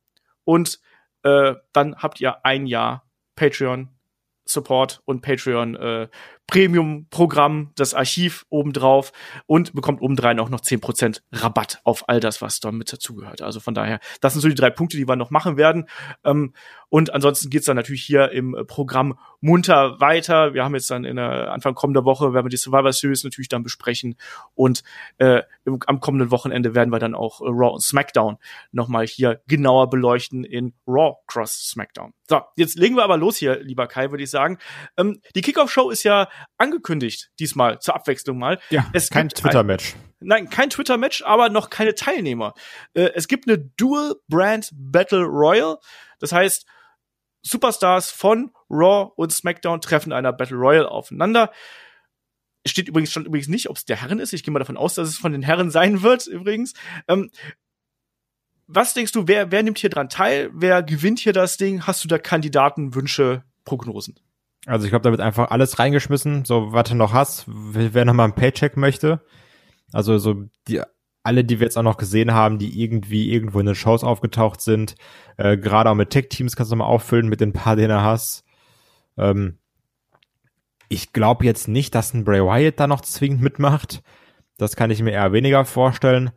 und 0.45 0.81
äh, 1.23 1.55
dann 1.73 1.97
habt 1.97 2.21
ihr 2.21 2.45
ein 2.45 2.67
Jahr 2.67 3.11
Patreon 3.37 4.00
Support 4.53 5.01
und 5.05 5.23
Patreon 5.23 5.77
äh, 5.77 6.09
Premium 6.47 7.07
Programm, 7.11 7.71
das 7.77 7.95
Archiv 7.95 8.45
obendrauf 8.51 9.13
und 9.47 9.73
bekommt 9.73 10.03
obendrein 10.03 10.41
auch 10.41 10.49
noch 10.49 10.61
10% 10.61 11.21
Rabatt 11.31 11.81
auf 11.85 12.09
all 12.09 12.19
das, 12.19 12.43
was 12.43 12.59
da 12.59 12.73
mit 12.73 12.93
dazugehört. 12.93 13.41
Also 13.41 13.61
von 13.61 13.73
daher, 13.73 14.01
das 14.21 14.33
sind 14.33 14.43
so 14.43 14.49
die 14.49 14.57
drei 14.57 14.71
Punkte, 14.71 14.97
die 14.97 15.07
wir 15.07 15.15
noch 15.15 15.31
machen 15.31 15.57
werden. 15.57 15.89
Ähm, 16.25 16.53
und 16.91 17.15
ansonsten 17.15 17.51
geht's 17.51 17.67
dann 17.67 17.77
natürlich 17.77 18.03
hier 18.03 18.33
im 18.33 18.55
äh, 18.55 18.65
Programm 18.65 19.19
munter 19.41 20.01
weiter. 20.01 20.53
Wir 20.55 20.65
haben 20.65 20.75
jetzt 20.75 20.91
dann 20.91 21.05
in 21.05 21.17
der 21.17 21.53
Anfang 21.53 21.75
kommender 21.75 22.05
Woche, 22.05 22.35
werden 22.35 22.45
wir 22.45 22.51
die 22.51 22.57
Survivor 22.57 22.93
Series 22.93 23.25
natürlich 23.25 23.49
dann 23.49 23.63
besprechen. 23.63 24.17
Und 24.55 24.83
äh, 25.19 25.43
im, 25.65 25.79
am 25.87 26.01
kommenden 26.01 26.31
Wochenende 26.31 26.75
werden 26.75 26.91
wir 26.91 26.99
dann 26.99 27.15
auch 27.15 27.41
äh, 27.41 27.45
Raw 27.47 27.73
und 27.75 27.83
SmackDown 27.83 28.39
nochmal 28.73 29.07
hier 29.07 29.41
genauer 29.47 29.89
beleuchten 29.89 30.45
in 30.45 30.75
Raw 30.87 31.15
Cross 31.29 31.71
SmackDown. 31.71 32.13
So, 32.29 32.41
jetzt 32.57 32.77
legen 32.77 32.97
wir 32.97 33.05
aber 33.05 33.17
los 33.17 33.37
hier, 33.37 33.61
lieber 33.61 33.87
Kai, 33.87 34.11
würde 34.11 34.25
ich 34.25 34.31
sagen. 34.31 34.59
Ähm, 34.97 35.21
die 35.37 35.43
Kickoff-Show 35.43 35.91
ist 35.91 36.03
ja 36.03 36.29
angekündigt, 36.59 37.31
diesmal, 37.39 37.79
zur 37.79 37.95
Abwechslung 37.95 38.37
mal. 38.37 38.59
Ja, 38.71 38.87
Es 38.93 39.11
kein 39.11 39.29
Twitter-Match. 39.29 39.95
Nein, 40.19 40.51
kein 40.51 40.71
Twitter-Match, 40.71 41.23
aber 41.23 41.49
noch 41.49 41.71
keine 41.71 41.95
Teilnehmer. 41.95 42.55
Äh, 42.95 43.11
es 43.15 43.29
gibt 43.29 43.49
eine 43.49 43.59
Dual 43.59 44.17
Brand 44.29 44.71
Battle 44.75 45.25
Royal. 45.25 45.79
Das 46.19 46.33
heißt, 46.33 46.67
Superstars 47.43 48.11
von 48.11 48.53
Raw 48.69 49.13
und 49.17 49.33
SmackDown 49.33 49.81
treffen 49.81 50.11
in 50.11 50.17
einer 50.17 50.33
Battle 50.33 50.57
Royal 50.57 50.87
aufeinander. 50.87 51.51
Steht 52.67 52.89
übrigens 52.89 53.11
schon 53.11 53.25
übrigens 53.25 53.49
nicht, 53.49 53.71
ob 53.71 53.77
es 53.77 53.85
der 53.85 54.01
Herren 54.01 54.19
ist. 54.19 54.33
Ich 54.33 54.43
gehe 54.43 54.53
mal 54.53 54.59
davon 54.59 54.77
aus, 54.77 54.95
dass 54.95 55.09
es 55.09 55.17
von 55.17 55.33
den 55.33 55.43
Herren 55.43 55.71
sein 55.71 56.03
wird, 56.03 56.27
übrigens. 56.27 56.75
Ähm, 57.09 57.31
was 58.67 58.95
denkst 58.95 59.13
du, 59.13 59.27
wer, 59.27 59.51
wer 59.51 59.63
nimmt 59.63 59.79
hier 59.79 59.91
dran 59.91 60.09
teil? 60.09 60.51
Wer 60.53 60.83
gewinnt 60.83 61.19
hier 61.19 61.33
das 61.33 61.57
Ding? 61.57 61.87
Hast 61.87 62.05
du 62.05 62.09
da 62.09 62.19
Kandidaten, 62.19 62.95
Wünsche, 62.95 63.43
Prognosen? 63.65 64.21
Also 64.67 64.85
ich 64.85 64.91
glaube, 64.91 65.03
da 65.03 65.11
wird 65.11 65.21
einfach 65.21 65.51
alles 65.51 65.79
reingeschmissen, 65.79 66.45
so 66.45 66.73
was 66.73 66.89
du 66.89 66.95
noch 66.95 67.13
hast, 67.13 67.45
wer 67.47 68.05
noch 68.05 68.13
mal 68.13 68.27
ein 68.27 68.35
Paycheck 68.35 68.77
möchte. 68.77 69.25
Also 69.93 70.19
so 70.19 70.45
die 70.69 70.83
alle, 71.23 71.45
die 71.45 71.61
wir 71.61 71.67
jetzt 71.67 71.77
auch 71.77 71.83
noch 71.83 71.97
gesehen 71.97 72.33
haben, 72.33 72.59
die 72.59 72.83
irgendwie 72.83 73.33
irgendwo 73.33 73.61
in 73.61 73.67
den 73.67 73.75
Shows 73.75 74.05
aufgetaucht 74.05 74.61
sind, 74.61 74.95
äh, 75.37 75.57
gerade 75.57 75.91
auch 75.91 75.95
mit 75.95 76.11
Tech-Teams 76.11 76.57
kannst 76.57 76.73
du 76.73 76.77
mal 76.77 76.87
auffüllen 76.87 77.29
mit 77.29 77.41
den 77.41 77.53
paar, 77.53 77.77
den 77.77 77.91
du 77.91 78.03
hast. 78.03 78.45
Ähm, 79.19 79.59
ich 80.89 81.13
glaube 81.13 81.45
jetzt 81.45 81.69
nicht, 81.69 81.95
dass 81.95 82.15
ein 82.15 82.25
Bray 82.25 82.41
Wyatt 82.41 82.81
da 82.81 82.87
noch 82.87 83.03
zwingend 83.03 83.43
mitmacht. 83.43 84.03
Das 84.57 84.77
kann 84.77 84.91
ich 84.91 85.03
mir 85.03 85.13
eher 85.13 85.33
weniger 85.33 85.65
vorstellen. 85.65 86.31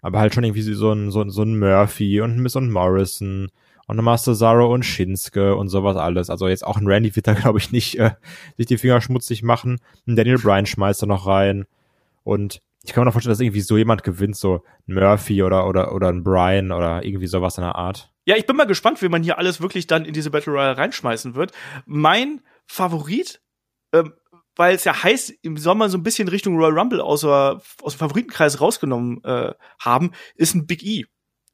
Aber 0.00 0.20
halt 0.20 0.34
schon 0.34 0.44
irgendwie 0.44 0.62
so 0.62 0.92
ein, 0.92 1.10
so 1.10 1.28
so 1.28 1.42
ein 1.42 1.58
Murphy 1.58 2.20
und 2.20 2.38
Miss 2.38 2.54
und 2.54 2.70
Morrison 2.70 3.48
und 3.86 3.96
nochmal 3.96 4.18
Cesaro 4.18 4.72
und 4.72 4.84
Shinsuke 4.84 5.56
und 5.56 5.68
sowas 5.68 5.96
alles. 5.96 6.30
Also 6.30 6.48
jetzt 6.48 6.64
auch 6.64 6.76
ein 6.76 6.86
Randy 6.86 7.14
wird 7.16 7.26
da, 7.26 7.34
glaube 7.34 7.58
ich, 7.58 7.72
nicht 7.72 7.98
äh, 7.98 8.12
sich 8.56 8.66
die 8.66 8.78
Finger 8.78 9.00
schmutzig 9.00 9.42
machen. 9.42 9.78
Ein 10.06 10.16
Daniel 10.16 10.38
Bryan 10.38 10.66
schmeißt 10.66 11.02
da 11.02 11.06
noch 11.06 11.26
rein. 11.26 11.66
Und 12.24 12.60
ich 12.86 12.92
kann 12.92 13.02
mir 13.02 13.06
noch 13.06 13.12
vorstellen, 13.12 13.32
dass 13.32 13.40
irgendwie 13.40 13.60
so 13.60 13.76
jemand 13.76 14.04
gewinnt, 14.04 14.36
so 14.36 14.62
ein 14.86 14.94
Murphy 14.94 15.42
oder, 15.42 15.66
oder, 15.66 15.92
oder 15.92 16.08
ein 16.08 16.22
Brian 16.22 16.70
oder 16.70 17.04
irgendwie 17.04 17.26
sowas 17.26 17.58
in 17.58 17.64
der 17.64 17.74
Art. 17.74 18.12
Ja, 18.24 18.36
ich 18.36 18.46
bin 18.46 18.56
mal 18.56 18.66
gespannt, 18.66 19.02
wie 19.02 19.08
man 19.08 19.22
hier 19.22 19.38
alles 19.38 19.60
wirklich 19.60 19.86
dann 19.86 20.04
in 20.04 20.14
diese 20.14 20.30
Battle 20.30 20.52
Royale 20.52 20.76
reinschmeißen 20.76 21.34
wird. 21.34 21.52
Mein 21.84 22.42
Favorit, 22.66 23.40
ähm, 23.92 24.14
weil 24.54 24.74
es 24.74 24.84
ja 24.84 25.02
heißt, 25.02 25.34
im 25.42 25.56
Sommer 25.56 25.88
so 25.88 25.98
ein 25.98 26.02
bisschen 26.02 26.28
Richtung 26.28 26.56
Royal 26.56 26.78
Rumble 26.78 27.00
aus, 27.00 27.24
aus 27.24 27.62
dem 27.82 27.98
Favoritenkreis 27.98 28.60
rausgenommen 28.60 29.22
äh, 29.24 29.52
haben, 29.80 30.12
ist 30.36 30.54
ein 30.54 30.66
Big 30.66 30.84
E. 30.84 31.04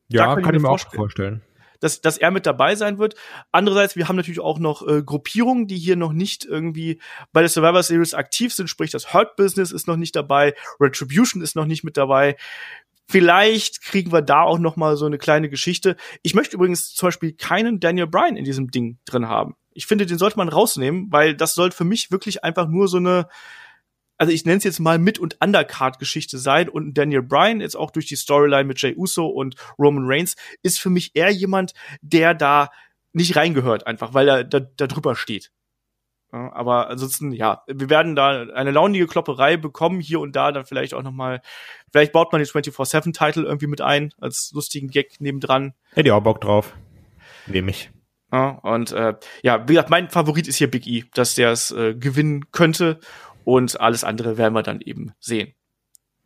Ja, 0.08 0.34
kann, 0.34 0.44
kann 0.44 0.54
ich 0.54 0.62
mir 0.62 0.68
auch 0.68 0.78
vorstellen 0.78 1.42
dass, 1.82 2.00
dass 2.00 2.16
er 2.16 2.30
mit 2.30 2.46
dabei 2.46 2.76
sein 2.76 2.98
wird. 2.98 3.16
Andererseits, 3.50 3.96
wir 3.96 4.08
haben 4.08 4.16
natürlich 4.16 4.40
auch 4.40 4.58
noch 4.58 4.86
äh, 4.86 5.02
Gruppierungen, 5.02 5.66
die 5.66 5.76
hier 5.76 5.96
noch 5.96 6.12
nicht 6.12 6.44
irgendwie 6.44 7.00
bei 7.32 7.40
der 7.40 7.50
Survivor 7.50 7.82
Series 7.82 8.14
aktiv 8.14 8.54
sind, 8.54 8.68
sprich 8.68 8.92
das 8.92 9.12
Hurt 9.12 9.36
Business 9.36 9.72
ist 9.72 9.88
noch 9.88 9.96
nicht 9.96 10.14
dabei, 10.14 10.54
Retribution 10.80 11.42
ist 11.42 11.56
noch 11.56 11.66
nicht 11.66 11.82
mit 11.82 11.96
dabei. 11.96 12.36
Vielleicht 13.08 13.82
kriegen 13.82 14.12
wir 14.12 14.22
da 14.22 14.42
auch 14.42 14.58
noch 14.58 14.76
mal 14.76 14.96
so 14.96 15.06
eine 15.06 15.18
kleine 15.18 15.50
Geschichte. 15.50 15.96
Ich 16.22 16.34
möchte 16.34 16.56
übrigens 16.56 16.94
zum 16.94 17.08
Beispiel 17.08 17.32
keinen 17.32 17.80
Daniel 17.80 18.06
Bryan 18.06 18.36
in 18.36 18.44
diesem 18.44 18.70
Ding 18.70 18.98
drin 19.04 19.28
haben. 19.28 19.56
Ich 19.74 19.86
finde, 19.86 20.06
den 20.06 20.18
sollte 20.18 20.36
man 20.36 20.48
rausnehmen, 20.48 21.08
weil 21.10 21.34
das 21.34 21.54
soll 21.54 21.72
für 21.72 21.84
mich 21.84 22.10
wirklich 22.10 22.44
einfach 22.44 22.68
nur 22.68 22.88
so 22.88 22.98
eine 22.98 23.26
also 24.22 24.32
ich 24.32 24.44
nenne 24.44 24.58
es 24.58 24.62
jetzt 24.62 24.78
mal 24.78 25.00
Mit- 25.00 25.18
und 25.18 25.38
Undercard-Geschichte 25.40 26.38
sein 26.38 26.68
und 26.68 26.94
Daniel 26.94 27.22
Bryan, 27.22 27.60
jetzt 27.60 27.76
auch 27.76 27.90
durch 27.90 28.06
die 28.06 28.14
Storyline 28.14 28.62
mit 28.62 28.80
Jay 28.80 28.94
Uso 28.96 29.26
und 29.26 29.56
Roman 29.80 30.04
Reigns, 30.06 30.36
ist 30.62 30.78
für 30.78 30.90
mich 30.90 31.16
eher 31.16 31.30
jemand, 31.30 31.74
der 32.02 32.32
da 32.32 32.70
nicht 33.12 33.34
reingehört, 33.34 33.88
einfach, 33.88 34.14
weil 34.14 34.28
er 34.28 34.44
da, 34.44 34.60
da 34.60 34.86
drüber 34.86 35.16
steht. 35.16 35.50
Ja, 36.32 36.52
aber 36.52 36.88
ansonsten, 36.88 37.32
ja, 37.32 37.64
wir 37.66 37.90
werden 37.90 38.14
da 38.14 38.42
eine 38.54 38.70
launige 38.70 39.08
Klopperei 39.08 39.56
bekommen, 39.56 39.98
hier 39.98 40.20
und 40.20 40.36
da 40.36 40.52
dann 40.52 40.66
vielleicht 40.66 40.94
auch 40.94 41.02
noch 41.02 41.10
mal, 41.10 41.42
vielleicht 41.90 42.12
baut 42.12 42.30
man 42.30 42.40
den 42.40 42.46
24-7-Title 42.46 43.42
irgendwie 43.42 43.66
mit 43.66 43.80
ein, 43.80 44.14
als 44.20 44.52
lustigen 44.54 44.86
Gag 44.86 45.20
nebendran. 45.20 45.74
Hätte 45.94 46.10
ich 46.10 46.12
auch 46.12 46.22
Bock 46.22 46.40
drauf. 46.40 46.76
Nehme 47.48 47.72
ich. 47.72 47.90
Ja, 48.32 48.50
und 48.50 48.92
äh, 48.92 49.14
ja, 49.42 49.68
wie 49.68 49.74
gesagt, 49.74 49.90
mein 49.90 50.10
Favorit 50.10 50.46
ist 50.46 50.58
hier 50.58 50.70
Big 50.70 50.86
E, 50.86 51.06
dass 51.12 51.34
der 51.34 51.50
es 51.50 51.72
äh, 51.72 51.96
gewinnen 51.96 52.52
könnte 52.52 53.00
und 53.44 53.80
alles 53.80 54.04
andere 54.04 54.38
werden 54.38 54.54
wir 54.54 54.62
dann 54.62 54.80
eben 54.80 55.12
sehen. 55.20 55.54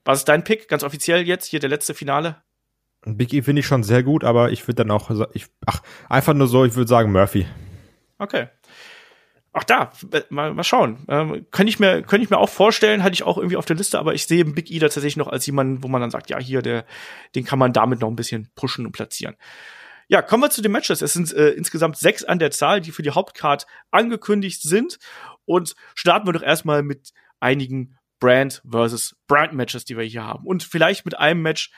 Was 0.05 0.19
ist 0.19 0.29
dein 0.29 0.45
Pick, 0.45 0.69
ganz 0.69 0.85
offiziell 0.85 1.27
jetzt, 1.27 1.47
hier 1.47 1.61
der 1.61 1.71
letzte 1.71 1.95
Finale? 1.95 2.43
Big 3.05 3.33
E 3.33 3.43
finde 3.43 3.61
ich 3.61 3.67
schon 3.67 3.83
sehr 3.83 4.03
gut, 4.03 4.25
aber 4.25 4.51
ich 4.51 4.67
würde 4.67 4.85
dann 4.85 4.91
auch, 4.91 5.11
ich, 5.33 5.47
ach, 5.65 5.83
einfach 6.09 6.35
nur 6.35 6.49
so, 6.49 6.65
ich 6.65 6.75
würde 6.75 6.89
sagen 6.89 7.13
Murphy. 7.13 7.47
Okay. 8.19 8.49
Ach 9.53 9.65
da, 9.65 9.91
mal, 10.29 10.53
mal 10.53 10.65
schauen. 10.65 10.99
Ähm, 11.09 11.47
könnte 11.51 11.71
ich 11.71 11.79
mir, 11.79 12.03
könnte 12.03 12.25
ich 12.25 12.31
mir 12.31 12.39
auch 12.39 12.51
vorstellen, 12.51 13.03
hatte 13.03 13.15
ich 13.15 13.23
auch 13.23 13.39
irgendwie 13.39 13.57
auf 13.57 13.65
der 13.65 13.77
Liste, 13.77 13.99
aber 13.99 14.13
ich 14.13 14.27
sehe 14.27 14.45
Big 14.45 14.71
E 14.71 14.79
da 14.79 14.87
tatsächlich 14.87 15.17
noch 15.17 15.29
als 15.29 15.47
jemanden, 15.47 15.83
wo 15.83 15.89
man 15.89 16.01
dann 16.01 16.11
sagt, 16.11 16.29
ja, 16.29 16.39
hier, 16.39 16.63
der, 16.63 16.85
den 17.35 17.45
kann 17.45 17.59
man 17.59 17.73
damit 17.73 18.01
noch 18.01 18.09
ein 18.09 18.17
bisschen 18.17 18.51
pushen 18.55 18.85
und 18.85 18.93
platzieren. 18.93 19.37
Ja, 20.09 20.21
kommen 20.21 20.43
wir 20.43 20.51
zu 20.51 20.63
den 20.63 20.73
Matches. 20.73 21.01
Es 21.01 21.15
sind 21.15 21.33
äh, 21.33 21.51
insgesamt 21.51 21.97
sechs 21.97 22.23
an 22.23 22.39
der 22.39 22.51
Zahl, 22.51 22.81
die 22.81 22.93
für 22.93 23.03
die 23.03 23.11
Hauptcard 23.11 23.67
angekündigt 23.91 24.63
sind. 24.63 24.99
Und 25.47 25.75
starten 25.95 26.27
wir 26.27 26.33
doch 26.33 26.43
erstmal 26.43 26.83
mit 26.83 27.13
einigen 27.41 27.97
Brand 28.19 28.63
versus 28.69 29.17
Brand 29.27 29.53
Matches, 29.53 29.85
die 29.85 29.97
wir 29.97 30.05
hier 30.05 30.25
haben. 30.25 30.47
Und 30.47 30.63
vielleicht 30.63 31.05
mit 31.05 31.19
einem 31.19 31.43
Match, 31.43 31.71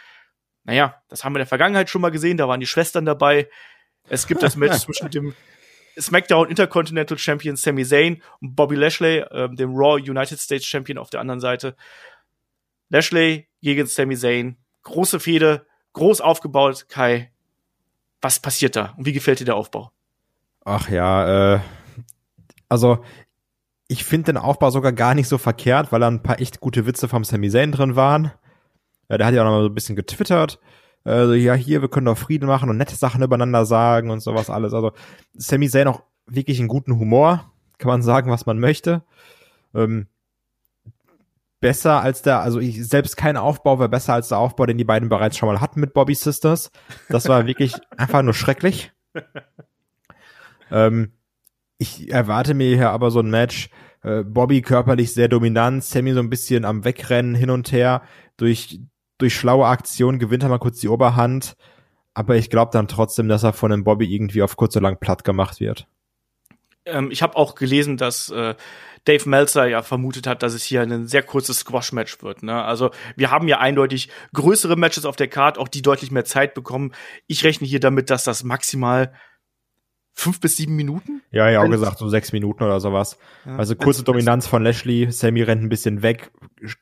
naja, 0.64 1.00
das 1.08 1.24
haben 1.24 1.32
wir 1.32 1.38
in 1.38 1.42
der 1.42 1.46
Vergangenheit 1.46 1.90
schon 1.90 2.00
mal 2.00 2.10
gesehen, 2.10 2.36
da 2.36 2.48
waren 2.48 2.60
die 2.60 2.66
Schwestern 2.66 3.04
dabei. 3.04 3.48
Es 4.08 4.26
gibt 4.26 4.42
das 4.42 4.56
Match 4.56 4.78
zwischen 4.78 5.10
dem 5.10 5.34
SmackDown 5.98 6.48
Intercontinental 6.48 7.18
Champion 7.18 7.56
Sami 7.56 7.84
Zayn 7.84 8.22
und 8.40 8.54
Bobby 8.54 8.76
Lashley, 8.76 9.18
äh, 9.18 9.48
dem 9.54 9.74
Raw 9.74 10.00
United 10.00 10.38
States 10.38 10.64
Champion 10.64 10.98
auf 10.98 11.10
der 11.10 11.20
anderen 11.20 11.40
Seite. 11.40 11.76
Lashley 12.88 13.48
gegen 13.60 13.86
Sami 13.86 14.16
Zayn. 14.16 14.56
Große 14.82 15.20
Fehde, 15.20 15.66
groß 15.92 16.20
aufgebaut. 16.20 16.86
Kai, 16.88 17.32
was 18.20 18.40
passiert 18.40 18.76
da? 18.76 18.94
Und 18.96 19.06
wie 19.06 19.12
gefällt 19.12 19.40
dir 19.40 19.44
der 19.44 19.56
Aufbau? 19.56 19.92
Ach 20.64 20.88
ja, 20.88 21.56
äh, 21.56 21.60
also 22.68 23.04
ich 23.88 24.04
finde 24.04 24.32
den 24.32 24.36
Aufbau 24.36 24.70
sogar 24.70 24.92
gar 24.92 25.14
nicht 25.14 25.28
so 25.28 25.38
verkehrt, 25.38 25.90
weil 25.90 26.00
da 26.00 26.08
ein 26.08 26.22
paar 26.22 26.40
echt 26.40 26.60
gute 26.60 26.86
Witze 26.86 27.08
vom 27.08 27.24
Sami 27.24 27.50
Zayn 27.50 27.72
drin 27.72 27.96
waren. 27.96 28.32
Ja, 29.08 29.16
der 29.16 29.26
hat 29.26 29.34
ja 29.34 29.40
auch 29.40 29.46
noch 29.46 29.52
mal 29.52 29.62
so 29.62 29.68
ein 29.68 29.74
bisschen 29.74 29.96
getwittert. 29.96 30.60
Also, 31.04 31.32
ja, 31.32 31.54
hier, 31.54 31.80
wir 31.80 31.88
können 31.88 32.06
doch 32.06 32.18
Frieden 32.18 32.46
machen 32.46 32.68
und 32.68 32.76
nette 32.76 32.94
Sachen 32.94 33.22
übereinander 33.22 33.64
sagen 33.64 34.10
und 34.10 34.20
sowas 34.20 34.50
alles. 34.50 34.74
Also, 34.74 34.92
Sami 35.32 35.70
Zayn 35.70 35.88
auch 35.88 36.02
wirklich 36.26 36.58
einen 36.58 36.68
guten 36.68 36.98
Humor. 36.98 37.50
Kann 37.78 37.88
man 37.88 38.02
sagen, 38.02 38.30
was 38.30 38.44
man 38.44 38.58
möchte. 38.58 39.02
Ähm, 39.74 40.08
besser 41.60 42.02
als 42.02 42.22
der, 42.22 42.40
also 42.40 42.60
ich, 42.60 42.86
selbst 42.86 43.16
kein 43.16 43.36
Aufbau 43.36 43.78
wäre 43.78 43.88
besser 43.88 44.14
als 44.14 44.28
der 44.28 44.38
Aufbau, 44.38 44.66
den 44.66 44.78
die 44.78 44.84
beiden 44.84 45.08
bereits 45.08 45.36
schon 45.36 45.48
mal 45.48 45.60
hatten 45.60 45.80
mit 45.80 45.94
Bobby 45.94 46.14
Sisters. 46.14 46.70
Das 47.08 47.28
war 47.28 47.46
wirklich 47.46 47.74
einfach 47.96 48.22
nur 48.22 48.34
schrecklich. 48.34 48.92
ähm, 50.70 51.12
ich 51.78 52.10
erwarte 52.10 52.54
mir 52.54 52.74
hier 52.74 52.90
aber 52.90 53.10
so 53.10 53.20
ein 53.20 53.30
Match, 53.30 53.70
äh, 54.02 54.22
Bobby 54.24 54.62
körperlich 54.62 55.14
sehr 55.14 55.28
dominant, 55.28 55.84
Sammy 55.84 56.12
so 56.12 56.20
ein 56.20 56.30
bisschen 56.30 56.64
am 56.64 56.84
Wegrennen 56.84 57.34
hin 57.34 57.50
und 57.50 57.72
her, 57.72 58.02
durch, 58.36 58.80
durch 59.18 59.34
schlaue 59.34 59.66
Aktionen 59.66 60.18
gewinnt 60.18 60.42
er 60.42 60.48
mal 60.48 60.58
kurz 60.58 60.80
die 60.80 60.88
Oberhand, 60.88 61.56
aber 62.14 62.36
ich 62.36 62.50
glaube 62.50 62.72
dann 62.72 62.88
trotzdem, 62.88 63.28
dass 63.28 63.44
er 63.44 63.52
von 63.52 63.70
dem 63.70 63.84
Bobby 63.84 64.12
irgendwie 64.12 64.42
auf 64.42 64.56
kurz 64.56 64.76
oder 64.76 64.84
lang 64.84 64.98
platt 64.98 65.24
gemacht 65.24 65.60
wird. 65.60 65.86
Ähm, 66.84 67.10
ich 67.10 67.22
habe 67.22 67.36
auch 67.36 67.54
gelesen, 67.54 67.96
dass 67.96 68.30
äh, 68.30 68.54
Dave 69.04 69.28
Meltzer 69.28 69.66
ja 69.66 69.82
vermutet 69.82 70.26
hat, 70.26 70.42
dass 70.42 70.54
es 70.54 70.64
hier 70.64 70.82
ein 70.82 71.06
sehr 71.06 71.22
kurzes 71.22 71.60
Squash-Match 71.60 72.22
wird. 72.22 72.42
Ne? 72.42 72.62
Also 72.62 72.90
wir 73.16 73.30
haben 73.30 73.48
ja 73.48 73.58
eindeutig 73.58 74.08
größere 74.34 74.76
Matches 74.76 75.04
auf 75.04 75.16
der 75.16 75.28
Card, 75.28 75.58
auch 75.58 75.68
die 75.68 75.82
deutlich 75.82 76.10
mehr 76.10 76.24
Zeit 76.24 76.54
bekommen. 76.54 76.92
Ich 77.26 77.44
rechne 77.44 77.66
hier 77.66 77.80
damit, 77.80 78.10
dass 78.10 78.24
das 78.24 78.42
maximal 78.44 79.12
fünf 80.18 80.40
bis 80.40 80.56
sieben 80.56 80.74
Minuten? 80.74 81.22
Ja, 81.30 81.48
ja, 81.48 81.62
auch 81.62 81.70
gesagt, 81.70 81.98
so 81.98 82.08
sechs 82.08 82.32
Minuten 82.32 82.64
oder 82.64 82.80
sowas. 82.80 83.18
Ja, 83.46 83.56
also 83.56 83.76
kurze 83.76 84.02
Dominanz 84.02 84.46
von 84.46 84.64
Lashley, 84.64 85.10
Sammy 85.12 85.42
rennt 85.42 85.62
ein 85.62 85.68
bisschen 85.68 86.02
weg, 86.02 86.32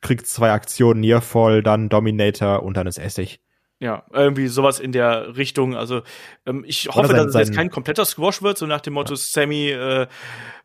kriegt 0.01 0.25
zwei 0.25 0.51
Aktionen, 0.51 1.01
Nearfall, 1.01 1.61
dann 1.61 1.89
Dominator 1.89 2.63
und 2.63 2.75
dann 2.75 2.87
ist 2.87 2.97
Essig. 2.97 3.39
Ja, 3.79 4.05
irgendwie 4.11 4.47
sowas 4.47 4.79
in 4.79 4.91
der 4.91 5.37
Richtung. 5.37 5.75
Also 5.75 6.01
ähm, 6.47 6.63
ich 6.65 6.87
hoffe, 6.87 7.09
sein, 7.09 7.17
dass 7.17 7.27
es 7.27 7.35
jetzt 7.35 7.53
kein 7.53 7.69
kompletter 7.69 8.05
Squash 8.05 8.41
wird, 8.41 8.57
so 8.57 8.65
nach 8.65 8.81
dem 8.81 8.93
Motto, 8.93 9.13
ja. 9.13 9.17
Sammy, 9.17 9.69
äh, 9.69 10.07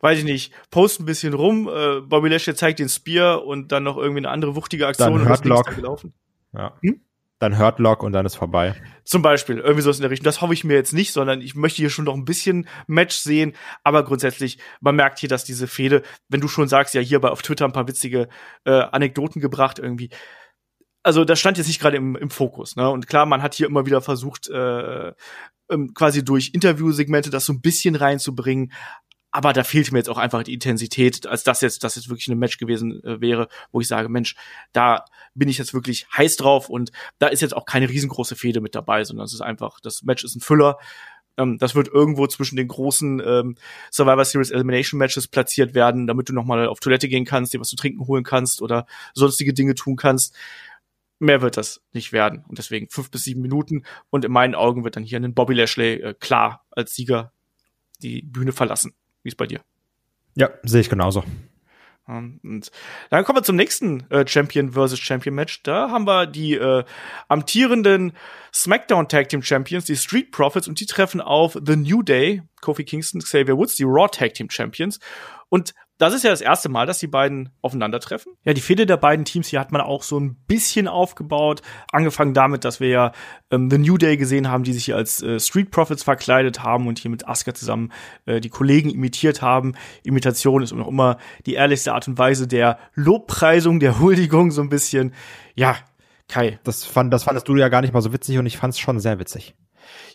weiß 0.01 0.17
ich 0.17 0.25
nicht, 0.25 0.51
post 0.71 0.99
ein 0.99 1.05
bisschen 1.05 1.35
rum, 1.35 1.69
äh, 1.71 2.01
Bobby 2.01 2.29
Lashley 2.29 2.55
zeigt 2.55 2.79
den 2.79 2.89
Spear 2.89 3.45
und 3.45 3.71
dann 3.71 3.83
noch 3.83 3.97
irgendwie 3.97 4.21
eine 4.21 4.29
andere 4.29 4.55
wuchtige 4.55 4.87
Aktion 4.87 5.19
dann 5.19 5.29
Hurtlock. 5.29 5.75
gelaufen. 5.75 6.13
Ja. 6.53 6.73
Hm? 6.81 7.01
Dann 7.39 7.57
hört 7.57 7.79
Lock 7.79 8.03
und 8.03 8.13
dann 8.13 8.25
ist 8.25 8.35
vorbei. 8.35 8.75
Zum 9.03 9.21
Beispiel, 9.21 9.57
irgendwie 9.57 9.81
sowas 9.81 9.97
in 9.97 10.03
der 10.03 10.11
Richtung. 10.11 10.25
Das 10.25 10.41
hoffe 10.41 10.53
ich 10.53 10.63
mir 10.63 10.75
jetzt 10.75 10.93
nicht, 10.93 11.11
sondern 11.11 11.41
ich 11.41 11.55
möchte 11.55 11.77
hier 11.77 11.89
schon 11.89 12.05
noch 12.05 12.13
ein 12.13 12.25
bisschen 12.25 12.67
Match 12.87 13.15
sehen. 13.15 13.53
Aber 13.83 14.03
grundsätzlich, 14.05 14.59
man 14.79 14.95
merkt 14.95 15.19
hier, 15.19 15.29
dass 15.29 15.43
diese 15.43 15.67
Fehde, 15.67 16.03
wenn 16.29 16.41
du 16.41 16.47
schon 16.47 16.67
sagst, 16.67 16.93
ja, 16.93 17.01
hier 17.01 17.19
bei 17.19 17.29
auf 17.29 17.41
Twitter 17.41 17.65
ein 17.65 17.73
paar 17.73 17.87
witzige 17.87 18.29
äh, 18.65 18.71
Anekdoten 18.71 19.41
gebracht 19.41 19.79
irgendwie. 19.79 20.09
Also 21.03 21.25
das 21.25 21.39
stand 21.39 21.57
jetzt 21.57 21.67
nicht 21.67 21.81
gerade 21.81 21.97
im, 21.97 22.15
im 22.15 22.29
Fokus. 22.29 22.77
Ne? 22.77 22.89
Und 22.89 23.07
klar, 23.07 23.25
man 23.25 23.41
hat 23.41 23.55
hier 23.55 23.67
immer 23.67 23.85
wieder 23.85 24.01
versucht, 24.01 24.47
äh, 24.49 25.11
ähm, 25.69 25.93
quasi 25.93 26.23
durch 26.23 26.51
Interviewsegmente 26.53 27.29
das 27.29 27.45
so 27.45 27.53
ein 27.53 27.61
bisschen 27.61 27.95
reinzubringen 27.95 28.71
aber 29.33 29.51
da 29.51 29.63
fehlt 29.63 29.91
mir 29.91 29.97
jetzt 29.97 30.09
auch 30.09 30.19
einfach 30.19 30.43
die 30.43 30.53
Intensität, 30.53 31.25
als 31.25 31.43
das 31.43 31.61
jetzt, 31.61 31.83
das 31.83 31.95
jetzt 31.95 32.07
wirklich 32.07 32.27
ein 32.27 32.37
Match 32.37 32.59
gewesen 32.59 33.03
äh, 33.03 33.19
wäre, 33.19 33.47
wo 33.71 33.81
ich 33.81 33.87
sage, 33.87 34.07
Mensch, 34.07 34.35
da 34.73 35.05
bin 35.33 35.49
ich 35.49 35.57
jetzt 35.57 35.73
wirklich 35.73 36.05
heiß 36.15 36.37
drauf 36.37 36.69
und 36.69 36.91
da 37.17 37.27
ist 37.27 37.41
jetzt 37.41 37.55
auch 37.55 37.65
keine 37.65 37.89
riesengroße 37.89 38.35
Fehde 38.35 38.61
mit 38.61 38.75
dabei, 38.75 39.03
sondern 39.03 39.25
es 39.25 39.33
ist 39.33 39.41
einfach, 39.41 39.79
das 39.81 40.03
Match 40.03 40.23
ist 40.23 40.35
ein 40.35 40.39
Füller. 40.39 40.77
Ähm, 41.35 41.57
das 41.57 41.73
wird 41.73 41.87
irgendwo 41.87 42.27
zwischen 42.27 42.57
den 42.57 42.67
großen 42.67 43.23
ähm, 43.25 43.55
Survivor 43.91 44.23
Series 44.23 44.51
Elimination 44.51 44.99
Matches 44.99 45.27
platziert 45.27 45.73
werden, 45.73 46.05
damit 46.05 46.29
du 46.29 46.33
nochmal 46.33 46.67
auf 46.67 46.79
Toilette 46.79 47.07
gehen 47.07 47.25
kannst, 47.25 47.55
dir 47.55 47.59
was 47.59 47.69
zu 47.69 47.75
trinken 47.75 48.05
holen 48.05 48.23
kannst 48.23 48.61
oder 48.61 48.85
sonstige 49.15 49.53
Dinge 49.55 49.73
tun 49.73 49.95
kannst. 49.95 50.35
Mehr 51.17 51.41
wird 51.41 51.57
das 51.57 51.81
nicht 51.91 52.13
werden. 52.13 52.45
Und 52.47 52.59
deswegen 52.59 52.87
fünf 52.89 53.09
bis 53.09 53.23
sieben 53.23 53.41
Minuten. 53.41 53.83
Und 54.11 54.25
in 54.25 54.31
meinen 54.31 54.53
Augen 54.53 54.83
wird 54.83 54.95
dann 54.95 55.03
hier 55.03 55.19
ein 55.19 55.33
Bobby 55.33 55.55
Lashley 55.55 55.93
äh, 55.95 56.13
klar 56.13 56.67
als 56.69 56.93
Sieger 56.93 57.31
die 58.03 58.21
Bühne 58.21 58.51
verlassen. 58.51 58.93
Wie 59.23 59.29
ist 59.29 59.37
bei 59.37 59.47
dir? 59.47 59.61
Ja, 60.35 60.49
sehe 60.63 60.81
ich 60.81 60.89
genauso. 60.89 61.23
Und 62.05 62.69
dann 63.09 63.23
kommen 63.23 63.37
wir 63.37 63.43
zum 63.43 63.55
nächsten 63.55 64.09
äh, 64.11 64.27
Champion 64.27 64.73
versus 64.73 64.99
Champion 64.99 65.35
Match. 65.35 65.63
Da 65.63 65.89
haben 65.89 66.05
wir 66.05 66.27
die 66.27 66.55
äh, 66.55 66.83
amtierenden 67.29 68.11
SmackDown 68.53 69.07
Tag 69.07 69.29
Team 69.29 69.41
Champions, 69.41 69.85
die 69.85 69.95
Street 69.95 70.31
Profits, 70.31 70.67
und 70.67 70.81
die 70.81 70.85
treffen 70.85 71.21
auf 71.21 71.57
The 71.65 71.77
New 71.77 72.03
Day, 72.03 72.43
Kofi 72.59 72.83
Kingston, 72.83 73.21
Xavier 73.21 73.57
Woods, 73.57 73.75
die 73.75 73.85
Raw 73.85 74.09
Tag 74.09 74.33
Team 74.33 74.49
Champions. 74.49 74.99
Und 75.47 75.73
das 76.03 76.13
ist 76.13 76.23
ja 76.23 76.29
das 76.29 76.41
erste 76.41 76.69
Mal, 76.69 76.85
dass 76.85 76.99
die 76.99 77.07
beiden 77.07 77.49
aufeinandertreffen. 77.61 78.33
Ja, 78.43 78.53
die 78.53 78.61
Fehde 78.61 78.85
der 78.85 78.97
beiden 78.97 79.25
Teams 79.25 79.47
hier 79.47 79.59
hat 79.59 79.71
man 79.71 79.81
auch 79.81 80.03
so 80.03 80.19
ein 80.19 80.35
bisschen 80.47 80.87
aufgebaut. 80.87 81.61
Angefangen 81.91 82.33
damit, 82.33 82.65
dass 82.65 82.79
wir 82.79 82.89
ja 82.89 83.11
ähm, 83.51 83.69
The 83.69 83.77
New 83.77 83.97
Day 83.97 84.17
gesehen 84.17 84.49
haben, 84.49 84.63
die 84.63 84.73
sich 84.73 84.85
hier 84.85 84.97
als 84.97 85.23
äh, 85.23 85.39
Street 85.39 85.71
Profits 85.71 86.03
verkleidet 86.03 86.61
haben 86.61 86.87
und 86.87 86.99
hier 86.99 87.09
mit 87.09 87.27
Asuka 87.27 87.53
zusammen 87.53 87.91
äh, 88.25 88.41
die 88.41 88.49
Kollegen 88.49 88.89
imitiert 88.89 89.41
haben. 89.41 89.75
Imitation 90.03 90.61
ist 90.61 90.73
auch 90.73 90.87
immer 90.87 91.17
die 91.45 91.53
ehrlichste 91.53 91.93
Art 91.93 92.07
und 92.07 92.17
Weise 92.17 92.47
der 92.47 92.77
Lobpreisung, 92.93 93.79
der 93.79 93.99
Huldigung 93.99 94.51
so 94.51 94.61
ein 94.61 94.69
bisschen. 94.69 95.13
Ja, 95.55 95.77
Kai. 96.27 96.59
Das, 96.63 96.83
fand, 96.85 97.13
das 97.13 97.23
fandest 97.23 97.47
du 97.47 97.55
ja 97.55 97.69
gar 97.69 97.81
nicht 97.81 97.93
mal 97.93 98.01
so 98.01 98.13
witzig 98.13 98.37
und 98.37 98.45
ich 98.45 98.57
fand 98.57 98.73
es 98.73 98.79
schon 98.79 98.99
sehr 98.99 99.19
witzig. 99.19 99.55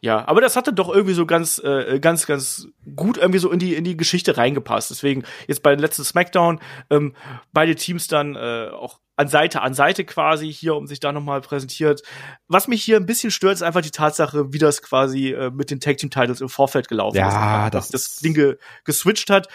Ja, 0.01 0.27
aber 0.27 0.41
das 0.41 0.57
hatte 0.57 0.73
doch 0.73 0.89
irgendwie 0.89 1.15
so 1.15 1.27
ganz, 1.27 1.59
äh, 1.59 1.99
ganz, 2.01 2.27
ganz 2.27 2.69
gut 2.97 3.19
irgendwie 3.19 3.39
so 3.39 3.51
in 3.51 3.59
die 3.59 3.75
in 3.75 3.85
die 3.85 3.97
Geschichte 3.97 4.37
reingepasst. 4.37 4.91
Deswegen 4.91 5.25
jetzt 5.47 5.63
bei 5.63 5.71
den 5.71 5.81
letzten 5.81 6.05
Smackdown 6.05 6.61
ähm, 6.91 7.15
beide 7.53 7.75
Teams 7.75 8.09
dann 8.09 8.37
äh, 8.37 8.71
auch 8.73 9.01
an 9.17 9.29
Seite 9.29 9.63
an 9.63 9.75
Seite 9.75 10.05
quasi 10.05 10.53
hier, 10.53 10.77
um 10.77 10.87
sich 10.87 11.01
da 11.01 11.13
nochmal 11.13 11.41
präsentiert. 11.41 12.03
Was 12.47 12.69
mich 12.69 12.85
hier 12.85 12.97
ein 12.97 13.07
bisschen 13.07 13.31
stört, 13.31 13.55
ist 13.55 13.63
einfach 13.63 13.83
die 13.83 13.91
Tatsache, 13.91 14.53
wie 14.53 14.59
das 14.59 14.81
quasi 14.83 15.33
äh, 15.33 15.51
mit 15.51 15.71
den 15.71 15.81
Tag 15.81 15.99
Team 15.99 16.11
Titles 16.11 16.41
im 16.41 16.49
Vorfeld 16.49 16.89
gelaufen 16.89 17.17
ja, 17.17 17.29
ist. 17.29 17.35
Ja, 17.35 17.71
das, 17.71 17.89
das 17.89 18.17
Ding 18.17 18.35
ge 18.35 18.57
geswitcht 18.85 19.31
hat. 19.31 19.49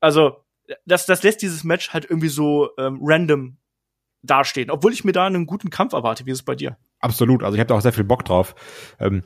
Also 0.00 0.44
das, 0.86 1.06
das 1.06 1.22
lässt 1.22 1.42
dieses 1.42 1.64
Match 1.64 1.90
halt 1.90 2.04
irgendwie 2.04 2.28
so 2.28 2.70
ähm, 2.78 3.00
random 3.02 3.58
dastehen, 4.22 4.70
obwohl 4.70 4.92
ich 4.92 5.04
mir 5.04 5.12
da 5.12 5.26
einen 5.26 5.46
guten 5.46 5.70
Kampf 5.70 5.92
erwarte. 5.92 6.26
Wie 6.26 6.30
ist 6.30 6.38
es 6.38 6.44
bei 6.44 6.54
dir? 6.54 6.76
Absolut, 7.00 7.42
also 7.42 7.54
ich 7.54 7.60
habe 7.60 7.68
da 7.68 7.74
auch 7.74 7.80
sehr 7.80 7.92
viel 7.92 8.04
Bock 8.04 8.24
drauf. 8.24 8.54
Ähm, 8.98 9.24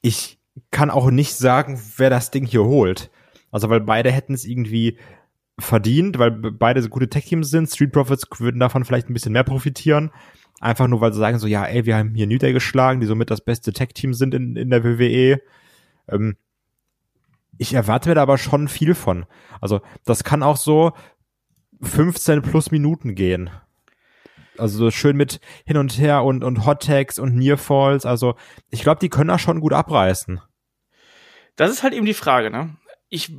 ich 0.00 0.38
kann 0.70 0.90
auch 0.90 1.10
nicht 1.10 1.34
sagen, 1.34 1.80
wer 1.96 2.10
das 2.10 2.30
Ding 2.30 2.46
hier 2.46 2.64
holt. 2.64 3.10
Also 3.50 3.68
weil 3.68 3.80
beide 3.80 4.10
hätten 4.10 4.34
es 4.34 4.44
irgendwie 4.44 4.98
verdient, 5.58 6.18
weil 6.18 6.30
beide 6.30 6.82
so 6.82 6.88
gute 6.88 7.08
Tech-Teams 7.08 7.50
sind. 7.50 7.68
Street 7.68 7.92
Profits 7.92 8.26
würden 8.38 8.60
davon 8.60 8.84
vielleicht 8.84 9.10
ein 9.10 9.14
bisschen 9.14 9.32
mehr 9.32 9.44
profitieren. 9.44 10.10
Einfach 10.60 10.88
nur, 10.88 11.00
weil 11.00 11.12
sie 11.12 11.18
sagen 11.18 11.38
so, 11.38 11.46
ja, 11.46 11.64
ey, 11.64 11.86
wir 11.86 11.96
haben 11.96 12.14
hier 12.14 12.26
New 12.26 12.38
Day 12.38 12.52
geschlagen, 12.52 13.00
die 13.00 13.06
somit 13.06 13.30
das 13.30 13.40
beste 13.42 13.72
Tech-Team 13.72 14.14
sind 14.14 14.34
in, 14.34 14.56
in 14.56 14.70
der 14.70 14.84
WWE. 14.84 15.40
Ähm, 16.08 16.36
ich 17.58 17.74
erwarte 17.74 18.08
mir 18.08 18.14
da 18.14 18.22
aber 18.22 18.38
schon 18.38 18.68
viel 18.68 18.94
von. 18.94 19.26
Also 19.60 19.80
das 20.04 20.24
kann 20.24 20.42
auch 20.42 20.56
so 20.56 20.92
15 21.82 22.42
plus 22.42 22.70
Minuten 22.70 23.14
gehen. 23.14 23.50
Also 24.60 24.78
so 24.78 24.90
schön 24.90 25.16
mit 25.16 25.40
hin 25.64 25.76
und 25.76 25.98
her 25.98 26.24
und, 26.24 26.44
und 26.44 26.66
Hot 26.66 26.82
Tags 26.82 27.18
und 27.18 27.34
Near 27.34 27.58
Falls. 27.58 28.06
Also 28.06 28.34
ich 28.70 28.82
glaube, 28.82 29.00
die 29.00 29.08
können 29.08 29.28
da 29.28 29.38
schon 29.38 29.60
gut 29.60 29.72
abreißen. 29.72 30.40
Das 31.56 31.70
ist 31.70 31.82
halt 31.82 31.94
eben 31.94 32.06
die 32.06 32.14
Frage, 32.14 32.50
ne? 32.50 32.76
Ich 33.08 33.32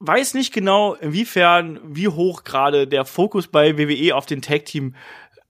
weiß 0.00 0.34
nicht 0.34 0.52
genau, 0.52 0.94
inwiefern, 0.94 1.78
wie 1.84 2.08
hoch 2.08 2.42
gerade 2.44 2.88
der 2.88 3.04
Fokus 3.04 3.48
bei 3.48 3.78
WWE 3.78 4.16
auf 4.16 4.26
den 4.26 4.42
Tag 4.42 4.64
Team, 4.64 4.96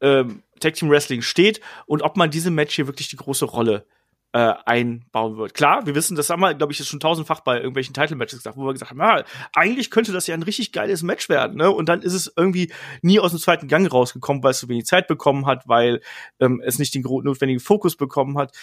ähm, 0.01 0.43
Tag 0.59 0.75
Team 0.75 0.91
Wrestling 0.91 1.23
steht 1.23 1.61
und 1.87 2.03
ob 2.03 2.17
man 2.17 2.31
diesem 2.31 2.55
Match 2.55 2.75
hier 2.75 2.87
wirklich 2.87 3.09
die 3.09 3.17
große 3.17 3.45
Rolle 3.45 3.87
äh, 3.87 4.00
einbauen 4.39 5.37
wird. 5.37 5.55
Klar, 5.55 5.87
wir 5.87 5.95
wissen, 5.95 6.17
das 6.17 6.31
haben 6.31 6.41
wir, 6.41 6.55
glaube 6.55 6.73
ich, 6.73 6.79
jetzt 6.79 6.89
schon 6.89 7.01
tausendfach 7.01 7.41
bei 7.41 7.57
irgendwelchen 7.57 7.95
Title-Matches 7.95 8.39
gesagt, 8.39 8.57
wo 8.57 8.65
wir 8.65 8.73
gesagt 8.73 8.91
haben, 8.93 9.01
ja, 9.01 9.25
eigentlich 9.55 9.91
könnte 9.91 10.13
das 10.13 10.29
ja 10.29 10.35
ein 10.35 10.45
richtig 10.45 10.71
geiles 10.73 11.03
Match 11.03 11.29
werden, 11.29 11.57
ne? 11.57 11.71
Und 11.71 11.89
dann 11.89 12.03
ist 12.03 12.13
es 12.13 12.33
irgendwie 12.37 12.73
nie 13.03 13.19
aus 13.19 13.33
dem 13.33 13.41
zweiten 13.41 13.67
Gang 13.67 13.91
rausgekommen, 13.93 14.43
weil 14.43 14.53
es 14.53 14.61
so 14.61 14.69
wenig 14.69 14.87
Zeit 14.87 15.09
bekommen 15.09 15.47
hat, 15.47 15.67
weil 15.67 16.01
ähm, 16.39 16.63
es 16.65 16.79
nicht 16.79 16.95
den 16.95 17.03
notwendigen 17.03 17.61
Fokus 17.61 17.97
bekommen 17.97 18.39
hat. 18.39 18.57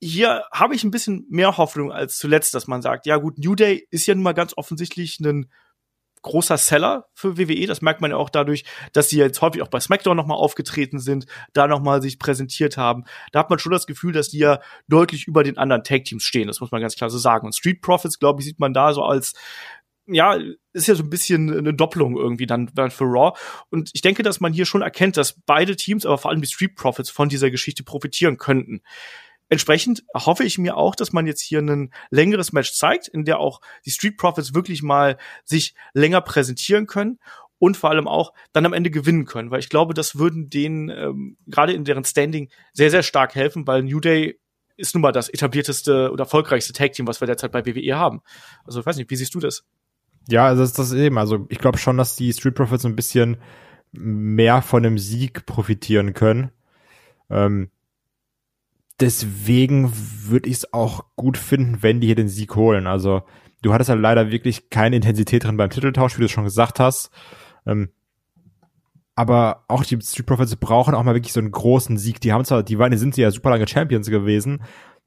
Hier 0.00 0.44
habe 0.50 0.74
ich 0.74 0.82
ein 0.82 0.90
bisschen 0.90 1.26
mehr 1.28 1.56
Hoffnung 1.56 1.92
als 1.92 2.18
zuletzt, 2.18 2.54
dass 2.54 2.66
man 2.66 2.82
sagt, 2.82 3.06
ja 3.06 3.18
gut, 3.18 3.38
New 3.38 3.54
Day 3.54 3.86
ist 3.90 4.06
ja 4.06 4.14
nun 4.14 4.24
mal 4.24 4.32
ganz 4.32 4.54
offensichtlich 4.56 5.20
ein 5.20 5.50
großer 6.22 6.56
Seller 6.56 7.06
für 7.14 7.38
WWE. 7.38 7.66
Das 7.66 7.82
merkt 7.82 8.00
man 8.00 8.10
ja 8.10 8.16
auch 8.16 8.30
dadurch, 8.30 8.64
dass 8.92 9.08
sie 9.08 9.18
jetzt 9.18 9.40
häufig 9.40 9.62
auch 9.62 9.68
bei 9.68 9.80
SmackDown 9.80 10.16
nochmal 10.16 10.38
aufgetreten 10.38 10.98
sind, 10.98 11.26
da 11.52 11.66
nochmal 11.66 12.02
sich 12.02 12.18
präsentiert 12.18 12.76
haben. 12.76 13.04
Da 13.32 13.40
hat 13.40 13.50
man 13.50 13.58
schon 13.58 13.72
das 13.72 13.86
Gefühl, 13.86 14.12
dass 14.12 14.28
die 14.28 14.38
ja 14.38 14.60
deutlich 14.88 15.26
über 15.26 15.44
den 15.44 15.58
anderen 15.58 15.84
Tag-Teams 15.84 16.22
stehen. 16.22 16.48
Das 16.48 16.60
muss 16.60 16.70
man 16.70 16.80
ganz 16.80 16.96
klar 16.96 17.10
so 17.10 17.18
sagen. 17.18 17.46
Und 17.46 17.54
Street 17.54 17.82
Profits, 17.82 18.18
glaube 18.18 18.40
ich, 18.40 18.46
sieht 18.46 18.60
man 18.60 18.74
da 18.74 18.92
so 18.92 19.02
als 19.02 19.34
ja, 20.12 20.36
ist 20.72 20.88
ja 20.88 20.94
so 20.94 21.02
ein 21.02 21.10
bisschen 21.10 21.56
eine 21.56 21.74
Doppelung 21.74 22.16
irgendwie 22.16 22.46
dann, 22.46 22.70
dann 22.74 22.90
für 22.90 23.04
Raw. 23.04 23.38
Und 23.70 23.90
ich 23.92 24.02
denke, 24.02 24.22
dass 24.22 24.40
man 24.40 24.52
hier 24.52 24.66
schon 24.66 24.82
erkennt, 24.82 25.16
dass 25.16 25.40
beide 25.46 25.76
Teams, 25.76 26.04
aber 26.04 26.18
vor 26.18 26.30
allem 26.30 26.40
die 26.40 26.48
Street 26.48 26.74
Profits 26.74 27.10
von 27.10 27.28
dieser 27.28 27.50
Geschichte 27.50 27.84
profitieren 27.84 28.36
könnten. 28.36 28.82
Entsprechend 29.50 30.04
hoffe 30.14 30.44
ich 30.44 30.58
mir 30.58 30.76
auch, 30.76 30.94
dass 30.94 31.12
man 31.12 31.26
jetzt 31.26 31.42
hier 31.42 31.58
ein 31.58 31.92
längeres 32.10 32.52
Match 32.52 32.72
zeigt, 32.72 33.08
in 33.08 33.24
der 33.24 33.40
auch 33.40 33.60
die 33.84 33.90
Street 33.90 34.16
Profits 34.16 34.54
wirklich 34.54 34.82
mal 34.82 35.18
sich 35.44 35.74
länger 35.92 36.20
präsentieren 36.20 36.86
können 36.86 37.18
und 37.58 37.76
vor 37.76 37.90
allem 37.90 38.08
auch 38.08 38.32
dann 38.52 38.64
am 38.64 38.72
Ende 38.72 38.90
gewinnen 38.90 39.26
können, 39.26 39.50
weil 39.50 39.58
ich 39.58 39.68
glaube, 39.68 39.92
das 39.92 40.16
würden 40.16 40.50
denen 40.50 40.88
ähm, 40.88 41.36
gerade 41.46 41.72
in 41.72 41.84
deren 41.84 42.04
Standing 42.04 42.48
sehr, 42.72 42.90
sehr 42.90 43.02
stark 43.02 43.34
helfen, 43.34 43.66
weil 43.66 43.82
New 43.82 44.00
Day 44.00 44.40
ist 44.76 44.94
nun 44.94 45.02
mal 45.02 45.12
das 45.12 45.28
etablierteste 45.28 46.10
oder 46.12 46.24
erfolgreichste 46.24 46.72
Tag-Team, 46.72 47.06
was 47.06 47.20
wir 47.20 47.26
derzeit 47.26 47.52
bei 47.52 47.66
WWE 47.66 47.96
haben. 47.96 48.22
Also 48.64 48.80
ich 48.80 48.86
weiß 48.86 48.96
nicht, 48.96 49.10
wie 49.10 49.16
siehst 49.16 49.34
du 49.34 49.40
das? 49.40 49.64
Ja, 50.28 50.46
also 50.46 50.62
das 50.62 50.70
ist 50.70 50.78
das 50.78 50.92
eben. 50.92 51.18
Also 51.18 51.46
ich 51.48 51.58
glaube 51.58 51.78
schon, 51.78 51.98
dass 51.98 52.16
die 52.16 52.32
Street 52.32 52.54
Profits 52.54 52.86
ein 52.86 52.96
bisschen 52.96 53.36
mehr 53.92 54.62
von 54.62 54.86
einem 54.86 54.96
Sieg 54.96 55.44
profitieren 55.44 56.14
können. 56.14 56.52
Ähm, 57.28 57.70
deswegen 59.00 59.92
würde 59.94 60.48
ich 60.48 60.56
es 60.56 60.72
auch 60.72 61.04
gut 61.16 61.36
finden, 61.36 61.82
wenn 61.82 62.00
die 62.00 62.08
hier 62.08 62.16
den 62.16 62.28
Sieg 62.28 62.54
holen. 62.56 62.86
Also 62.86 63.22
du 63.62 63.72
hattest 63.72 63.90
halt 63.90 64.00
leider 64.00 64.30
wirklich 64.30 64.70
keine 64.70 64.96
Intensität 64.96 65.44
drin 65.44 65.56
beim 65.56 65.70
Titeltausch, 65.70 66.18
wie 66.18 66.22
du 66.22 66.28
schon 66.28 66.44
gesagt 66.44 66.80
hast. 66.80 67.10
Ähm, 67.66 67.90
aber 69.14 69.64
auch 69.68 69.84
die 69.84 70.00
Street 70.00 70.26
Profits 70.26 70.56
brauchen 70.56 70.94
auch 70.94 71.02
mal 71.02 71.14
wirklich 71.14 71.32
so 71.32 71.40
einen 71.40 71.50
großen 71.50 71.98
Sieg. 71.98 72.20
Die 72.20 72.32
haben 72.32 72.44
zwar, 72.44 72.62
die 72.62 72.78
waren, 72.78 72.96
sind 72.96 73.16
ja 73.16 73.30
super 73.30 73.50
lange 73.50 73.68
Champions 73.68 74.08
gewesen, 74.08 74.62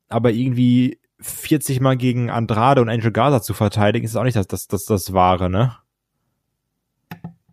aber 0.10 0.32
irgendwie 0.32 1.00
40 1.20 1.80
Mal 1.80 1.98
gegen 1.98 2.30
Andrade 2.30 2.82
und 2.82 2.90
Angel 2.90 3.12
Gaza 3.12 3.42
zu 3.42 3.54
verteidigen, 3.54 4.06
ist 4.06 4.16
auch 4.16 4.24
nicht 4.24 4.36
das, 4.36 4.48
das, 4.48 4.68
das, 4.68 4.86
das 4.86 5.14
Wahre, 5.14 5.50
ne? 5.50 5.78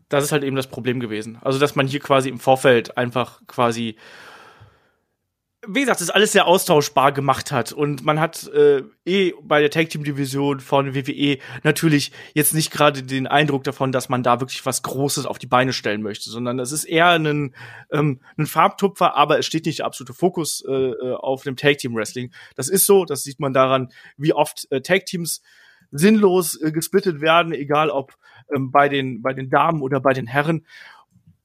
Das 0.09 0.25
ist 0.25 0.33
halt 0.33 0.43
eben 0.43 0.57
das 0.57 0.67
Problem 0.67 0.99
gewesen. 0.99 1.39
Also, 1.41 1.61
dass 1.61 1.77
man 1.77 1.87
hier 1.87 2.01
quasi 2.01 2.29
im 2.29 2.41
Vorfeld 2.41 2.99
einfach 2.99 3.47
quasi 3.47 3.97
wie 5.67 5.81
gesagt, 5.81 6.01
das 6.01 6.09
alles 6.09 6.33
sehr 6.33 6.47
austauschbar 6.47 7.13
gemacht 7.13 7.53
hat. 7.53 7.73
Und 7.73 8.03
man 8.03 8.19
hat 8.19 8.49
äh, 8.49 8.83
eh 9.05 9.35
bei 9.43 9.61
der 9.61 9.71
Tag 9.71 9.91
Team 9.91 10.05
Division 10.05 10.59
von 10.59 10.95
WWE 10.95 11.39
natürlich 11.63 12.13
jetzt 12.33 12.55
nicht 12.55 12.71
gerade 12.71 13.03
den 13.03 13.27
Eindruck 13.27 13.65
davon, 13.65 13.93
dass 13.93 14.09
man 14.09 14.23
da 14.23 14.41
wirklich 14.41 14.65
was 14.65 14.83
Großes 14.83 15.27
auf 15.27 15.39
die 15.39 15.47
Beine 15.47 15.75
stellen 15.75 16.01
möchte, 16.01 16.31
sondern 16.31 16.59
es 16.59 16.73
ist 16.73 16.85
eher 16.85 17.09
ein, 17.11 17.55
ähm, 17.93 18.21
ein 18.39 18.47
Farbtupfer, 18.47 19.15
aber 19.17 19.39
es 19.39 19.45
steht 19.45 19.67
nicht 19.67 19.81
der 19.81 19.87
absolute 19.87 20.15
Fokus 20.15 20.65
äh, 20.67 20.73
äh, 20.73 21.15
auf 21.15 21.43
dem 21.43 21.57
Tag 21.57 21.77
Team 21.77 21.95
Wrestling. 21.95 22.33
Das 22.57 22.69
ist 22.69 22.87
so, 22.87 23.05
das 23.05 23.23
sieht 23.23 23.39
man 23.39 23.53
daran, 23.53 23.89
wie 24.17 24.33
oft 24.33 24.67
äh, 24.71 24.81
Tag 24.81 25.05
Teams 25.05 25.43
sinnlos 25.91 26.59
äh, 26.61 26.73
gesplittet 26.73 27.21
werden, 27.21 27.53
egal 27.53 27.91
ob 27.91 28.15
ähm, 28.55 28.71
bei 28.71 28.89
den 28.89 29.21
bei 29.21 29.35
den 29.35 29.51
Damen 29.51 29.83
oder 29.83 30.01
bei 30.01 30.15
den 30.15 30.27
Herren. 30.27 30.65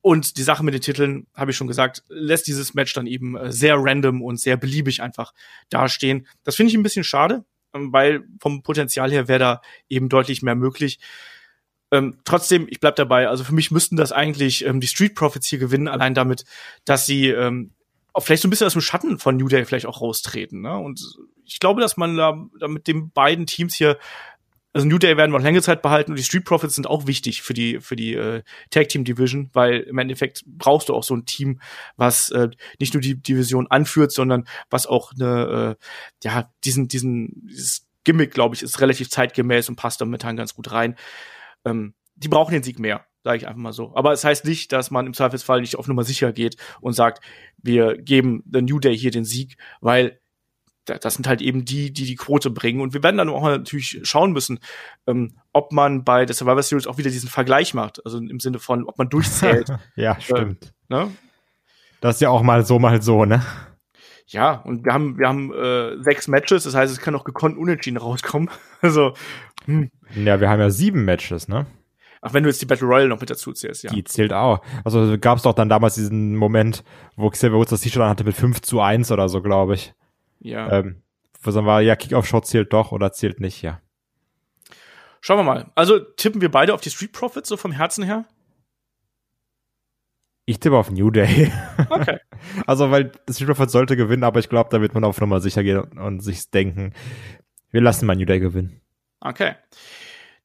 Und 0.06 0.38
die 0.38 0.44
Sache 0.44 0.64
mit 0.64 0.76
den 0.76 0.82
Titeln, 0.82 1.26
habe 1.34 1.50
ich 1.50 1.58
schon 1.58 1.66
gesagt, 1.66 2.04
lässt 2.10 2.46
dieses 2.46 2.76
Match 2.76 2.94
dann 2.94 3.08
eben 3.08 3.36
äh, 3.36 3.52
sehr 3.52 3.76
random 3.76 4.22
und 4.22 4.40
sehr 4.40 4.56
beliebig 4.56 5.02
einfach 5.02 5.34
dastehen. 5.72 6.28
Das 6.44 6.56
finde 6.56 6.70
ich 6.70 6.78
ein 6.78 6.84
bisschen 6.84 7.04
schade, 7.04 7.44
ähm, 7.74 7.92
weil 7.92 8.24
vom 8.40 8.62
Potenzial 8.62 9.10
her 9.10 9.28
wäre 9.28 9.40
da 9.40 9.62
eben 9.90 10.08
deutlich 10.08 10.44
mehr 10.44 10.54
möglich. 10.54 11.00
Ähm, 11.90 12.20
trotzdem, 12.24 12.68
ich 12.70 12.80
bleib 12.80 12.98
dabei. 12.98 13.30
Also 13.30 13.44
für 13.44 13.56
mich 13.56 13.72
müssten 13.72 13.96
das 13.96 14.12
eigentlich 14.12 14.64
ähm, 14.64 14.80
die 14.80 14.86
Street 14.86 15.16
Profits 15.16 15.48
hier 15.48 15.58
gewinnen, 15.58 15.88
allein 15.88 16.14
damit, 16.14 16.46
dass 16.84 17.08
sie 17.08 17.30
ähm, 17.30 17.72
auch 18.14 18.22
vielleicht 18.22 18.44
so 18.44 18.48
ein 18.48 18.52
bisschen 18.52 18.68
aus 18.68 18.74
dem 18.74 18.84
Schatten 18.84 19.18
von 19.18 19.38
New 19.38 19.48
Day 19.48 19.66
vielleicht 19.66 19.88
auch 19.88 20.02
raustreten. 20.02 20.62
Ne? 20.62 20.78
Und 20.78 21.02
ich 21.46 21.60
glaube, 21.60 21.82
dass 21.82 21.98
man 21.98 22.16
da, 22.16 22.46
da 22.60 22.68
mit 22.68 22.86
den 22.86 23.10
beiden 23.10 23.48
Teams 23.48 23.74
hier 23.74 23.98
also 24.76 24.88
New 24.88 24.98
Day 24.98 25.16
werden 25.16 25.32
wir 25.32 25.38
noch 25.38 25.44
längere 25.44 25.64
Zeit 25.64 25.82
behalten 25.82 26.12
und 26.12 26.18
die 26.18 26.24
Street 26.24 26.44
Profits 26.44 26.76
sind 26.76 26.86
auch 26.86 27.08
wichtig 27.08 27.44
für 27.44 27.54
die 27.54 27.80
für 27.80 27.96
die 27.96 28.14
äh, 28.14 28.44
Tag 28.72 28.90
Team 28.90 29.06
Division, 29.06 29.50
weil 29.54 29.80
im 29.80 29.98
Endeffekt 29.98 30.44
brauchst 30.46 30.90
du 30.90 30.94
auch 30.94 31.04
so 31.04 31.16
ein 31.16 31.26
Team, 31.26 31.62
was 31.96 32.30
äh, 32.32 32.50
nicht 32.78 32.94
nur 32.94 33.00
die 33.00 33.16
Division 33.16 33.68
anführt, 33.68 34.12
sondern 34.12 34.46
was 34.70 34.86
auch 34.86 35.14
eine 35.14 35.78
äh, 35.80 35.86
ja 36.26 36.52
diesen 36.66 36.90
diesen 36.90 37.48
dieses 37.48 37.88
Gimmick, 38.04 38.34
glaube 38.34 38.54
ich, 38.54 38.64
ist 38.64 38.82
relativ 38.82 39.10
zeitgemäß 39.10 39.70
und 39.70 39.78
passt 39.78 40.02
da 40.02 40.06
momentan 40.06 40.36
ganz 40.36 40.54
gut 40.54 40.74
rein. 40.74 40.98
Ähm, 41.64 41.94
die 42.16 42.28
brauchen 42.28 42.52
den 42.52 42.64
Sieg 42.64 42.78
mehr, 42.78 43.06
sage 43.24 43.38
ich 43.38 43.48
einfach 43.48 43.62
mal 43.62 43.72
so. 43.72 43.96
Aber 43.96 44.12
es 44.12 44.22
das 44.22 44.30
heißt 44.30 44.46
nicht, 44.46 44.74
dass 44.74 44.92
man 44.92 45.08
im 45.08 45.14
Zweifelsfall 45.14 45.62
nicht 45.62 45.78
auf 45.78 45.88
Nummer 45.88 46.04
sicher 46.04 46.34
geht 46.34 46.58
und 46.82 46.92
sagt, 46.92 47.24
wir 47.64 47.98
geben 47.98 48.44
The 48.52 48.62
New 48.62 48.80
Day 48.80 48.98
hier 48.98 49.12
den 49.12 49.24
Sieg, 49.24 49.56
weil 49.80 50.20
das 50.86 51.16
sind 51.16 51.28
halt 51.28 51.42
eben 51.42 51.66
die, 51.66 51.92
die 51.92 52.06
die 52.06 52.16
Quote 52.16 52.50
bringen. 52.50 52.82
Und 52.82 52.94
wir 52.94 53.04
werden 53.04 53.18
dann 53.18 53.30
auch 53.30 53.44
natürlich 53.44 54.00
schauen 54.04 54.32
müssen, 54.32 54.60
ähm, 55.08 55.36
ob 55.54 55.72
man 55.72 56.04
bei 56.04 56.26
der 56.26 56.36
Survivor 56.36 56.64
Series 56.64 56.88
auch 56.88 56.98
wieder 56.98 57.10
diesen 57.10 57.30
Vergleich 57.30 57.74
macht. 57.74 58.06
Also 58.06 58.18
im 58.20 58.40
Sinne 58.40 58.60
von, 58.60 58.84
ob 58.86 58.98
man 58.98 59.10
durchzählt. 59.10 59.70
ja, 59.96 60.20
stimmt. 60.20 60.74
Äh, 60.90 60.96
ne? 60.96 61.12
Das 62.02 62.16
ist 62.16 62.22
ja 62.22 62.30
auch 62.30 62.44
mal 62.44 62.66
so, 62.66 62.80
mal 62.80 63.02
so, 63.02 63.26
ne? 63.26 63.44
Ja, 64.28 64.54
und 64.54 64.86
wir 64.86 64.94
haben, 64.94 65.18
wir 65.20 65.28
haben 65.28 65.54
äh, 65.54 66.02
sechs 66.02 66.28
Matches, 66.28 66.64
das 66.64 66.74
heißt, 66.74 66.92
es 66.92 67.00
kann 67.00 67.16
auch 67.16 67.24
gekonnt 67.24 67.58
unentschieden 67.58 67.98
rauskommen. 67.98 68.50
Also 68.82 69.14
Hm. 69.66 69.92
Ja, 70.16 70.40
wir 70.40 70.50
haben 70.50 70.60
ja 70.60 70.70
sieben 70.70 71.06
Matches, 71.06 71.48
ne? 71.48 71.66
Ach, 72.22 72.34
wenn 72.34 72.44
du 72.44 72.50
jetzt 72.50 72.62
die 72.62 72.66
Battle 72.66 72.88
Royale 72.88 73.10
noch 73.10 73.20
mit 73.20 73.30
dazu 73.30 73.54
zählst, 73.54 73.84
ja. 73.84 73.92
Die 73.92 74.04
zählt 74.04 74.34
auch. 74.34 74.62
Also 74.84 75.18
gab 75.20 75.38
es 75.38 75.44
doch 75.44 75.54
dann 75.54 75.70
damals 75.70 75.96
diesen 75.96 76.36
Moment, 76.36 76.84
wo 77.16 77.30
Xavier 77.30 77.58
Woods 77.58 77.70
das 77.70 77.82
T-Shirt 77.82 78.02
hatte 78.02 78.24
mit 78.24 78.36
5 78.36 78.62
zu 78.62 78.82
1 78.82 79.12
oder 79.12 79.30
so, 79.30 79.42
glaube 79.42 79.76
ich. 79.76 79.94
Ja. 80.40 80.72
Ähm, 80.72 81.02
wo 81.42 81.52
dann 81.52 81.66
war, 81.66 81.82
ja, 81.82 81.96
Kick-Off-Shot 81.96 82.48
zählt 82.48 82.74
doch 82.74 82.92
oder 82.92 83.12
zählt 83.12 83.40
nicht, 83.40 83.62
ja. 83.62 83.82
Schauen 85.22 85.40
wir 85.40 85.44
mal. 85.44 85.72
Also 85.76 86.00
tippen 86.00 86.42
wir 86.42 86.52
beide 86.52 86.74
auf 86.74 86.82
die 86.82 86.90
Street 86.90 87.12
Profits, 87.12 87.50
so 87.50 87.58
vom 87.58 87.72
Herzen 87.72 88.04
her? 88.04 88.26
Ich 90.46 90.60
tippe 90.60 90.78
auf 90.78 90.92
New 90.92 91.10
Day. 91.10 91.52
Okay. 91.90 92.20
also, 92.68 92.92
weil 92.92 93.12
Street 93.30 93.48
Profits 93.48 93.72
sollte 93.72 93.96
gewinnen, 93.96 94.24
aber 94.24 94.40
ich 94.40 94.50
glaube, 94.50 94.70
da 94.72 94.82
wird 94.82 94.94
man 94.94 95.04
auf 95.04 95.20
Nummer 95.20 95.40
sicher 95.42 95.64
gehen 95.64 95.80
und, 95.80 95.98
und 95.98 96.20
sich 96.20 96.52
denken, 96.52 96.94
wir 97.72 97.82
lassen 97.82 98.06
mal 98.06 98.16
New 98.16 98.26
Day 98.26 98.40
gewinnen. 98.40 98.82
Okay. 99.20 99.56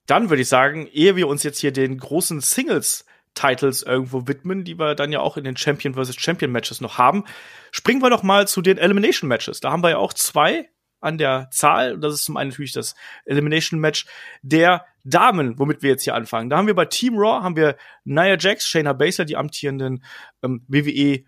Dann 0.06 0.30
würde 0.30 0.42
ich 0.42 0.48
sagen, 0.48 0.86
ehe 0.86 1.16
wir 1.16 1.28
uns 1.28 1.42
jetzt 1.42 1.58
hier 1.60 1.72
den 1.72 1.98
großen 1.98 2.40
Singles 2.40 3.04
Titles 3.34 3.82
irgendwo 3.82 4.26
widmen, 4.26 4.64
die 4.64 4.78
wir 4.78 4.94
dann 4.94 5.12
ja 5.12 5.20
auch 5.20 5.36
in 5.36 5.44
den 5.44 5.56
Champion 5.56 5.94
vs. 5.94 6.16
Champion 6.20 6.50
Matches 6.50 6.80
noch 6.80 6.98
haben, 6.98 7.24
springen 7.70 8.02
wir 8.02 8.10
doch 8.10 8.22
mal 8.22 8.48
zu 8.48 8.62
den 8.62 8.78
Elimination 8.78 9.28
Matches. 9.28 9.60
Da 9.60 9.70
haben 9.70 9.82
wir 9.82 9.90
ja 9.90 9.98
auch 9.98 10.12
zwei 10.12 10.68
an 11.00 11.18
der 11.18 11.48
Zahl. 11.50 11.98
Das 11.98 12.14
ist 12.14 12.24
zum 12.24 12.36
einen 12.36 12.50
natürlich 12.50 12.72
das 12.72 12.94
Elimination 13.24 13.80
Match 13.80 14.06
der 14.42 14.84
Damen, 15.04 15.58
womit 15.58 15.82
wir 15.82 15.90
jetzt 15.90 16.04
hier 16.04 16.14
anfangen. 16.14 16.50
Da 16.50 16.58
haben 16.58 16.66
wir 16.66 16.74
bei 16.74 16.84
Team 16.84 17.14
Raw 17.16 17.42
haben 17.42 17.56
wir 17.56 17.76
Nia 18.04 18.36
Jax, 18.38 18.66
Shayna 18.66 18.92
Baszler, 18.92 19.24
die 19.24 19.36
amtierenden 19.36 20.04
ähm, 20.42 20.64
WWE 20.68 21.24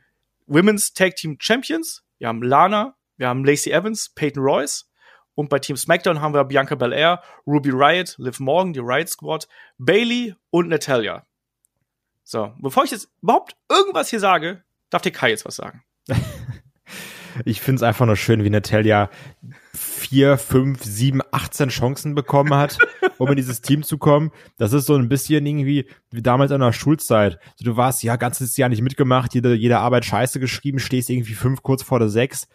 Women's 0.47 0.93
Tag 0.93 1.17
Team 1.17 1.37
Champions. 1.41 2.05
Wir 2.19 2.29
haben 2.29 2.43
Lana, 2.43 2.97
wir 3.17 3.29
haben 3.29 3.45
Lacey 3.45 3.71
Evans, 3.73 4.11
Peyton 4.15 4.43
Royce. 4.43 4.89
Und 5.35 5.49
bei 5.49 5.59
Team 5.59 5.77
SmackDown 5.77 6.21
haben 6.21 6.35
wir 6.35 6.45
Bianca 6.45 6.75
Belair, 6.75 7.23
Ruby 7.47 7.71
Riot, 7.71 8.17
Liv 8.19 8.39
Morgan, 8.39 8.75
die 8.75 8.81
Riot 8.81 9.09
Squad, 9.09 9.49
Bailey 9.79 10.35
und 10.51 10.69
Natalia. 10.69 11.25
So, 12.25 12.53
bevor 12.61 12.85
ich 12.85 12.91
jetzt 12.91 13.09
überhaupt 13.23 13.57
irgendwas 13.71 14.09
hier 14.09 14.21
sage, 14.21 14.63
darf 14.91 15.03
der 15.03 15.13
Kai 15.13 15.31
jetzt 15.31 15.45
was 15.45 15.57
sagen. 15.57 15.83
ich 17.45 17.61
finde 17.61 17.77
es 17.77 17.83
einfach 17.83 18.07
nur 18.07 18.17
schön, 18.17 18.45
wie 18.45 18.51
Natalia 18.51 19.11
vier, 19.75 20.39
fünf, 20.39 20.85
sieben, 20.85 21.21
18 21.31 21.71
Chancen 21.71 22.15
bekommen 22.15 22.55
hat, 22.55 22.79
um 23.19 23.29
in 23.29 23.37
dieses 23.37 23.61
Team 23.61 23.83
zu 23.83 23.99
kommen. 23.99 24.31
Das 24.59 24.73
ist 24.73 24.87
so 24.87 24.95
ein 24.95 25.09
bisschen 25.09 25.45
irgendwie 25.47 25.87
wie 26.11 26.23
damals 26.23 26.51
in 26.51 26.61
der 26.61 26.73
Schulzeit. 26.73 27.39
Also 27.53 27.65
du 27.65 27.77
warst 27.77 28.03
ja 28.03 28.17
ganzes 28.17 28.57
Jahr 28.57 28.69
nicht 28.69 28.83
mitgemacht, 28.83 29.35
jede, 29.35 29.55
jede 29.55 29.79
Arbeit 29.79 30.05
scheiße 30.05 30.41
geschrieben, 30.41 30.79
stehst 30.79 31.11
irgendwie 31.11 31.35
fünf 31.35 31.63
kurz 31.63 31.83
vor 31.83 31.99
der 31.99 32.09
sechs 32.09 32.49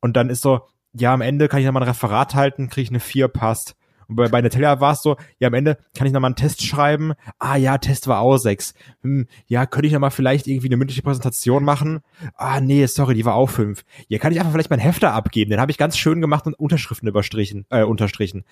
und 0.00 0.16
dann 0.16 0.30
ist 0.30 0.42
so, 0.42 0.66
ja, 0.92 1.12
am 1.12 1.20
Ende 1.20 1.48
kann 1.48 1.60
ich 1.60 1.66
nochmal 1.66 1.82
ein 1.82 1.88
Referat 1.88 2.34
halten, 2.34 2.68
kriege 2.68 2.84
ich 2.84 2.90
eine 2.90 3.00
vier, 3.00 3.28
passt. 3.28 3.74
Und 4.08 4.16
bei, 4.16 4.28
bei 4.28 4.40
Natalia 4.40 4.80
war 4.80 4.92
es 4.92 5.02
so, 5.02 5.16
ja, 5.38 5.48
am 5.48 5.54
Ende 5.54 5.78
kann 5.96 6.06
ich 6.06 6.12
nochmal 6.12 6.28
einen 6.28 6.36
Test 6.36 6.64
schreiben. 6.64 7.14
Ah 7.38 7.56
ja, 7.56 7.78
Test 7.78 8.08
war 8.08 8.20
auch 8.20 8.38
sechs. 8.38 8.74
Hm, 9.02 9.26
ja, 9.46 9.66
könnte 9.66 9.86
ich 9.86 9.92
nochmal 9.92 10.10
vielleicht 10.10 10.46
irgendwie 10.46 10.68
eine 10.68 10.76
mündliche 10.76 11.02
Präsentation 11.02 11.64
machen? 11.64 12.00
Ah, 12.34 12.60
nee, 12.60 12.86
sorry, 12.86 13.14
die 13.14 13.24
war 13.24 13.34
auch 13.34 13.50
fünf. 13.50 13.84
Ja, 14.08 14.18
kann 14.18 14.32
ich 14.32 14.40
einfach 14.40 14.52
vielleicht 14.52 14.70
meinen 14.70 14.80
Hefter 14.80 15.12
abgeben. 15.12 15.50
Den 15.50 15.60
habe 15.60 15.70
ich 15.70 15.78
ganz 15.78 15.96
schön 15.96 16.20
gemacht 16.20 16.46
und 16.46 16.54
Unterschriften 16.54 17.08
überstrichen, 17.08 17.66
äh, 17.70 17.82
unterstrichen. 17.82 18.44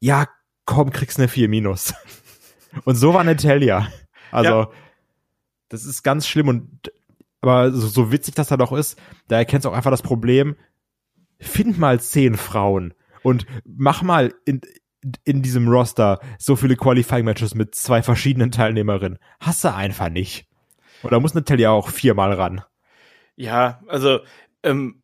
Ja, 0.00 0.26
komm, 0.64 0.90
kriegst 0.90 1.18
eine 1.18 1.28
vier 1.28 1.48
minus. 1.48 1.94
Und 2.84 2.96
so 2.96 3.14
war 3.14 3.24
Natalia. 3.24 3.88
Also, 4.30 4.50
ja. 4.50 4.70
das 5.70 5.86
ist 5.86 6.02
ganz 6.02 6.26
schlimm 6.26 6.48
und 6.48 6.92
aber 7.40 7.72
so, 7.72 7.86
so 7.86 8.12
witzig 8.12 8.34
das 8.34 8.48
da 8.48 8.56
doch 8.56 8.72
ist, 8.72 8.98
da 9.28 9.36
erkennst 9.36 9.64
du 9.64 9.70
auch 9.70 9.74
einfach 9.74 9.90
das 9.90 10.02
Problem, 10.02 10.56
find 11.38 11.78
mal 11.78 12.00
zehn 12.00 12.36
Frauen 12.36 12.92
und 13.22 13.46
mach 13.64 14.02
mal 14.02 14.34
in, 14.44 14.60
in 15.24 15.42
diesem 15.42 15.68
Roster 15.68 16.20
so 16.38 16.56
viele 16.56 16.76
Qualifying-Matches 16.76 17.54
mit 17.54 17.74
zwei 17.74 18.02
verschiedenen 18.02 18.50
Teilnehmerinnen. 18.50 19.18
Hast 19.40 19.64
du 19.64 19.74
einfach 19.74 20.08
nicht. 20.08 20.48
Oder 21.02 21.20
muss 21.20 21.34
Natalia 21.34 21.70
auch 21.70 21.88
viermal 21.88 22.32
ran? 22.32 22.62
Ja, 23.36 23.80
also 23.86 24.20
ähm, 24.62 25.02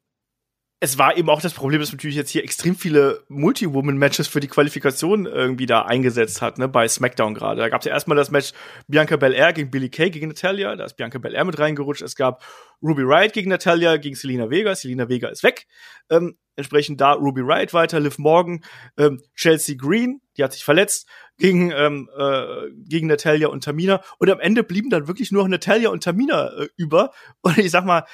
es 0.83 0.99
war 0.99 1.17
eben 1.17 1.31
auch 1.31 1.41
das 1.41 1.55
Problem, 1.55 1.81
dass 1.81 1.93
natürlich 1.93 2.17
jetzt 2.17 2.31
hier 2.31 2.43
extrem 2.43 2.75
viele 2.75 3.23
Multi-Woman-Matches 3.29 4.27
für 4.27 4.41
die 4.41 4.49
Qualifikation 4.49 5.27
irgendwie 5.27 5.67
da 5.67 5.83
eingesetzt 5.83 6.43
hat, 6.43 6.59
ne, 6.59 6.67
bei 6.67 6.89
SmackDown 6.89 7.35
gerade. 7.35 7.61
Da 7.61 7.69
gab 7.69 7.83
es 7.83 7.85
ja 7.85 7.93
erstmal 7.93 8.17
das 8.17 8.33
Match 8.33 8.51
Bianca 8.89 9.17
Belair 9.17 9.53
gegen 9.53 9.71
Billy 9.71 9.91
Kay 9.91 10.11
gegen 10.11 10.27
Natalia, 10.27 10.75
da 10.75 10.85
ist 10.85 10.97
Bianca 10.97 11.19
Belair 11.19 11.45
mit 11.45 11.57
reingerutscht. 11.57 12.03
Es 12.03 12.17
gab 12.17 12.43
Ruby 12.83 13.03
Riot 13.03 13.33
gegen 13.33 13.49
Natalia, 13.49 13.97
gegen 13.97 14.17
Selena 14.17 14.51
Vega. 14.51 14.75
Selena 14.75 15.09
Vega 15.09 15.29
ist 15.29 15.45
weg. 15.45 15.69
Ähm, 16.11 16.37
entsprechend 16.57 17.01
da 17.01 17.13
Ruby 17.13 17.43
Riot 17.43 17.73
weiter, 17.75 18.01
Liv 18.01 18.19
Morgan, 18.19 18.65
ähm, 18.97 19.23
Chelsea 19.37 19.77
Green, 19.79 20.21
die 20.37 20.43
hat 20.43 20.53
sich 20.53 20.65
verletzt, 20.65 21.09
gegen, 21.39 21.71
ähm, 21.71 22.11
äh, 22.19 22.71
gegen 22.89 23.07
Natalia 23.07 23.47
und 23.47 23.63
Tamina. 23.63 24.03
Und 24.19 24.31
am 24.31 24.41
Ende 24.41 24.65
blieben 24.65 24.91
dann 24.91 25.07
wirklich 25.07 25.31
nur 25.31 25.49
Natalia 25.49 25.91
und 25.91 26.03
Tamina 26.03 26.49
äh, 26.59 26.69
über. 26.77 27.13
Und 27.43 27.57
ich 27.59 27.71
sag 27.71 27.85
mal, 27.85 28.05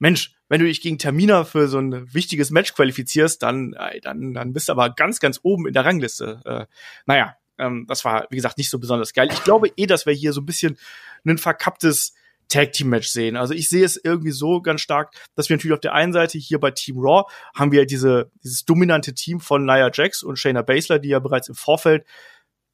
Mensch, 0.00 0.32
wenn 0.48 0.60
du 0.60 0.66
dich 0.66 0.80
gegen 0.80 0.98
Termina 0.98 1.44
für 1.44 1.68
so 1.68 1.78
ein 1.78 2.12
wichtiges 2.12 2.50
Match 2.50 2.74
qualifizierst, 2.74 3.42
dann, 3.42 3.74
äh, 3.74 4.00
dann, 4.00 4.34
dann 4.34 4.52
bist 4.52 4.68
du 4.68 4.72
aber 4.72 4.90
ganz, 4.90 5.20
ganz 5.20 5.40
oben 5.42 5.66
in 5.66 5.74
der 5.74 5.84
Rangliste. 5.84 6.40
Äh, 6.44 6.66
naja, 7.06 7.36
ähm, 7.58 7.86
das 7.88 8.04
war, 8.04 8.26
wie 8.30 8.36
gesagt, 8.36 8.58
nicht 8.58 8.70
so 8.70 8.78
besonders 8.78 9.12
geil. 9.12 9.28
Ich 9.32 9.44
glaube 9.44 9.70
eh, 9.76 9.86
dass 9.86 10.06
wir 10.06 10.12
hier 10.12 10.32
so 10.32 10.40
ein 10.40 10.46
bisschen 10.46 10.78
ein 11.24 11.38
verkapptes 11.38 12.14
Tag 12.48 12.72
Team 12.72 12.88
Match 12.88 13.08
sehen. 13.08 13.36
Also 13.36 13.52
ich 13.52 13.68
sehe 13.68 13.84
es 13.84 14.00
irgendwie 14.02 14.30
so 14.30 14.62
ganz 14.62 14.80
stark, 14.80 15.12
dass 15.34 15.48
wir 15.48 15.56
natürlich 15.56 15.74
auf 15.74 15.80
der 15.80 15.92
einen 15.92 16.14
Seite 16.14 16.38
hier 16.38 16.58
bei 16.58 16.70
Team 16.70 16.98
Raw 16.98 17.24
haben 17.54 17.72
wir 17.72 17.84
diese, 17.84 18.30
dieses 18.42 18.64
dominante 18.64 19.12
Team 19.12 19.40
von 19.40 19.66
Nia 19.66 19.90
Jax 19.92 20.22
und 20.22 20.38
Shayna 20.38 20.62
Baszler, 20.62 20.98
die 20.98 21.10
ja 21.10 21.18
bereits 21.18 21.48
im 21.48 21.54
Vorfeld 21.54 22.06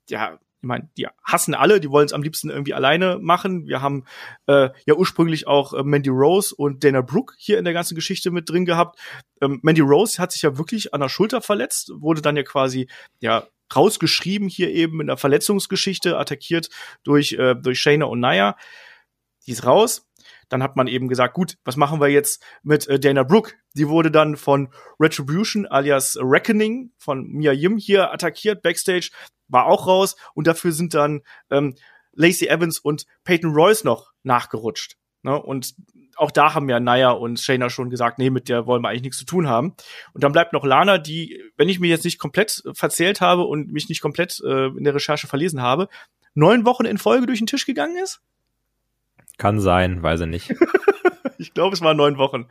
ja 0.09 0.39
ich 0.65 0.67
meine, 0.67 0.89
die 0.97 1.07
hassen 1.23 1.55
alle, 1.55 1.79
die 1.79 1.91
wollen 1.91 2.07
es 2.07 2.15
am 2.15 2.23
liebsten 2.23 2.49
irgendwie 2.49 2.73
alleine 2.73 3.19
machen. 3.21 3.67
Wir 3.67 3.83
haben 3.83 4.05
äh, 4.47 4.71
ja 4.87 4.95
ursprünglich 4.95 5.47
auch 5.47 5.75
äh, 5.75 5.83
Mandy 5.83 6.09
Rose 6.09 6.55
und 6.55 6.83
Dana 6.83 7.03
Brooke 7.03 7.35
hier 7.37 7.59
in 7.59 7.67
der 7.67 7.75
ganzen 7.75 7.95
Geschichte 7.95 8.31
mit 8.31 8.49
drin 8.49 8.65
gehabt. 8.65 8.99
Ähm, 9.43 9.61
Mandy 9.63 9.83
Rose 9.83 10.21
hat 10.23 10.33
sich 10.33 10.41
ja 10.41 10.57
wirklich 10.57 10.95
an 10.95 11.03
der 11.03 11.11
Schulter 11.11 11.43
verletzt, 11.43 11.93
wurde 11.97 12.23
dann 12.23 12.35
ja 12.35 12.45
quasi 12.45 12.89
ja 13.21 13.47
rausgeschrieben 13.77 14.49
hier 14.49 14.71
eben 14.71 15.03
in 15.03 15.09
der 15.09 15.19
Verletzungsgeschichte, 15.19 16.17
attackiert 16.17 16.71
durch 17.03 17.33
äh, 17.33 17.55
durch 17.55 17.79
Shayna 17.79 18.07
und 18.07 18.21
Naya. 18.21 18.57
Die 19.47 19.53
ist 19.53 19.67
raus. 19.67 20.09
Dann 20.49 20.63
hat 20.63 20.77
man 20.77 20.87
eben 20.87 21.09
gesagt, 21.09 21.35
gut, 21.35 21.59
was 21.65 21.77
machen 21.77 22.01
wir 22.01 22.09
jetzt 22.09 22.43
mit 22.63 22.87
äh, 22.87 22.99
Dana 22.99 23.23
Brooke? 23.23 23.53
Die 23.75 23.89
wurde 23.89 24.11
dann 24.11 24.39
von 24.39 24.71
Retribution 24.99 25.67
alias 25.67 26.17
Reckoning 26.19 26.93
von 26.97 27.27
Mia 27.27 27.53
Yim 27.53 27.77
hier 27.77 28.13
attackiert 28.13 28.63
backstage 28.63 29.11
war 29.55 29.65
auch 29.67 29.87
raus 29.87 30.17
und 30.35 30.47
dafür 30.47 30.73
sind 30.73 30.93
dann 30.93 31.23
ähm, 31.51 31.75
Lacey 32.13 32.49
Evans 32.49 32.79
und 32.79 33.07
Peyton 33.25 33.55
Royce 33.55 33.85
noch 33.85 34.13
nachgerutscht. 34.23 34.97
Ne? 35.23 35.41
Und 35.41 35.75
auch 36.17 36.31
da 36.31 36.55
haben 36.55 36.69
ja 36.69 36.79
Naya 36.79 37.11
und 37.11 37.41
Shayna 37.41 37.71
schon 37.71 37.89
gesagt, 37.89 38.19
nee, 38.19 38.31
mit 38.31 38.49
der 38.51 38.67
wollen 38.67 38.83
wir 38.83 38.91
eigentlich 38.91 39.03
nichts 39.03 39.19
zu 39.19 39.25
tun 39.25 39.49
haben. 39.49 39.75
Und 40.13 40.23
dann 40.23 40.33
bleibt 40.33 40.53
noch 40.53 40.65
Lana, 40.65 40.99
die, 40.99 41.43
wenn 41.57 41.69
ich 41.69 41.81
mich 41.81 41.91
jetzt 41.91 42.05
nicht 42.05 42.19
komplett 42.19 42.63
verzählt 42.75 43.21
habe 43.21 43.45
und 43.45 43.73
mich 43.73 43.89
nicht 43.89 44.03
komplett 44.03 44.41
äh, 44.45 44.67
in 44.67 44.85
der 44.85 44.95
Recherche 44.95 45.27
verlesen 45.27 45.63
habe, 45.63 45.89
neun 46.35 46.67
Wochen 46.67 46.85
in 46.85 46.99
Folge 46.99 47.27
durch 47.27 47.39
den 47.39 47.47
Tisch 47.47 47.67
gegangen 47.67 47.97
ist? 47.97 48.21
Kann 49.39 49.59
sein, 49.59 50.03
weiß 50.03 50.21
ich 50.21 50.29
nicht. 50.29 50.55
ich 51.39 51.55
glaube, 51.55 51.75
es 51.75 51.81
waren 51.81 51.97
neun 51.97 52.19
Wochen 52.19 52.47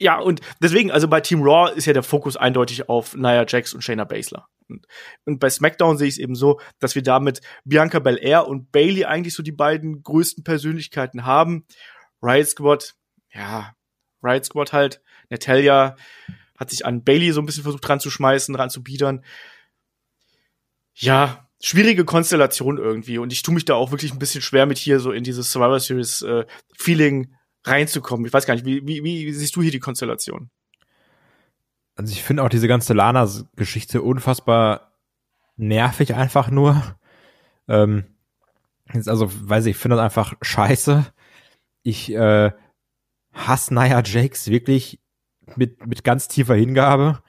ja, 0.00 0.18
und 0.18 0.40
deswegen, 0.62 0.90
also 0.90 1.06
bei 1.08 1.20
Team 1.20 1.42
Raw 1.42 1.70
ist 1.70 1.84
ja 1.84 1.92
der 1.92 2.02
Fokus 2.02 2.36
eindeutig 2.36 2.88
auf 2.88 3.14
Nia 3.14 3.44
Jax 3.46 3.74
und 3.74 3.82
Shayna 3.82 4.04
Baszler. 4.04 4.48
Und, 4.70 4.86
und 5.24 5.38
bei 5.38 5.50
SmackDown 5.50 5.98
sehe 5.98 6.08
ich 6.08 6.14
es 6.14 6.18
eben 6.18 6.34
so, 6.34 6.60
dass 6.78 6.94
wir 6.94 7.02
damit 7.02 7.40
Bianca 7.64 7.98
Belair 7.98 8.46
und 8.46 8.72
Bailey 8.72 9.04
eigentlich 9.04 9.34
so 9.34 9.42
die 9.42 9.52
beiden 9.52 10.02
größten 10.02 10.44
Persönlichkeiten 10.44 11.26
haben. 11.26 11.66
Riot 12.22 12.48
Squad, 12.48 12.94
ja, 13.32 13.74
Riot 14.22 14.44
Squad 14.44 14.72
halt. 14.72 15.02
Natalia 15.30 15.96
hat 16.58 16.70
sich 16.70 16.84
an 16.84 17.04
Bailey 17.04 17.32
so 17.32 17.40
ein 17.40 17.46
bisschen 17.46 17.62
versucht 17.62 17.88
ranzuschmeißen, 17.88 18.54
ranzubiedern. 18.54 19.24
Ja, 20.94 21.48
schwierige 21.60 22.04
Konstellation 22.04 22.78
irgendwie. 22.78 23.18
Und 23.18 23.32
ich 23.32 23.42
tue 23.42 23.54
mich 23.54 23.64
da 23.64 23.74
auch 23.74 23.90
wirklich 23.90 24.12
ein 24.12 24.18
bisschen 24.18 24.42
schwer 24.42 24.66
mit 24.66 24.78
hier 24.78 25.00
so 25.00 25.12
in 25.12 25.24
dieses 25.24 25.50
Survivor 25.52 25.80
Series 25.80 26.22
äh, 26.22 26.44
Feeling 26.76 27.34
reinzukommen. 27.64 28.26
Ich 28.26 28.32
weiß 28.32 28.46
gar 28.46 28.54
nicht, 28.54 28.66
wie, 28.66 28.86
wie, 28.86 29.02
wie 29.02 29.32
siehst 29.32 29.56
du 29.56 29.62
hier 29.62 29.70
die 29.70 29.78
Konstellation? 29.78 30.50
Also 32.00 32.12
ich 32.12 32.22
finde 32.22 32.42
auch 32.42 32.48
diese 32.48 32.66
ganze 32.66 32.94
Lana-Geschichte 32.94 34.00
unfassbar 34.00 34.94
nervig 35.58 36.14
einfach 36.14 36.50
nur. 36.50 36.82
Ähm, 37.68 38.04
also, 38.86 39.30
weiß 39.30 39.66
ich, 39.66 39.72
ich 39.72 39.76
finde 39.76 39.98
das 39.98 40.04
einfach 40.04 40.32
scheiße. 40.40 41.04
Ich 41.82 42.10
äh, 42.10 42.52
hasse 43.34 43.74
Nia 43.74 44.02
Jakes 44.02 44.48
wirklich 44.48 44.98
mit, 45.56 45.86
mit 45.86 46.02
ganz 46.02 46.26
tiefer 46.26 46.54
Hingabe. 46.54 47.22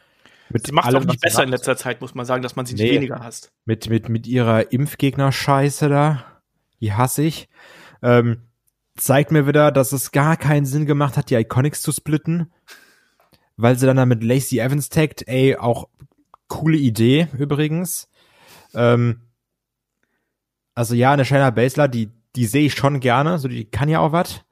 Mit 0.47 0.67
sie 0.67 0.71
macht 0.71 0.87
allem, 0.87 1.03
auch 1.03 1.05
nicht 1.05 1.19
besser 1.19 1.43
in 1.43 1.49
letzter 1.49 1.75
Zeit, 1.75 1.99
muss 1.99 2.15
man 2.15 2.25
sagen, 2.25 2.41
dass 2.41 2.55
man 2.55 2.65
sie 2.65 2.75
nee, 2.75 2.83
nicht 2.83 2.93
weniger 2.93 3.19
hasst. 3.19 3.51
Mit, 3.65 3.89
mit, 3.89 4.07
mit 4.07 4.25
ihrer 4.25 4.71
Impfgegner-Scheiße 4.71 5.89
da, 5.89 6.23
die 6.79 6.93
hasse 6.93 7.23
ich. 7.23 7.49
Ähm, 8.01 8.43
zeigt 8.95 9.31
mir 9.31 9.45
wieder, 9.47 9.73
dass 9.73 9.91
es 9.91 10.13
gar 10.13 10.37
keinen 10.37 10.65
Sinn 10.65 10.85
gemacht 10.85 11.17
hat, 11.17 11.29
die 11.29 11.35
Iconics 11.35 11.81
zu 11.81 11.91
splitten, 11.91 12.53
weil 13.61 13.77
sie 13.77 13.85
dann, 13.85 13.97
dann 13.97 14.09
mit 14.09 14.23
Lacey 14.23 14.59
Evans 14.59 14.89
taggt, 14.89 15.27
ey, 15.27 15.55
auch 15.55 15.87
coole 16.47 16.77
Idee 16.77 17.27
übrigens. 17.37 18.09
Ähm, 18.73 19.21
also 20.73 20.95
ja, 20.95 21.11
eine 21.11 21.25
Shayna 21.25 21.49
Baszler, 21.51 21.87
die, 21.87 22.09
die 22.35 22.45
sehe 22.45 22.65
ich 22.65 22.73
schon 22.73 22.99
gerne, 22.99 23.37
so 23.39 23.47
die 23.47 23.65
kann 23.65 23.89
ja 23.89 23.99
auch 23.99 24.11
was. 24.11 24.43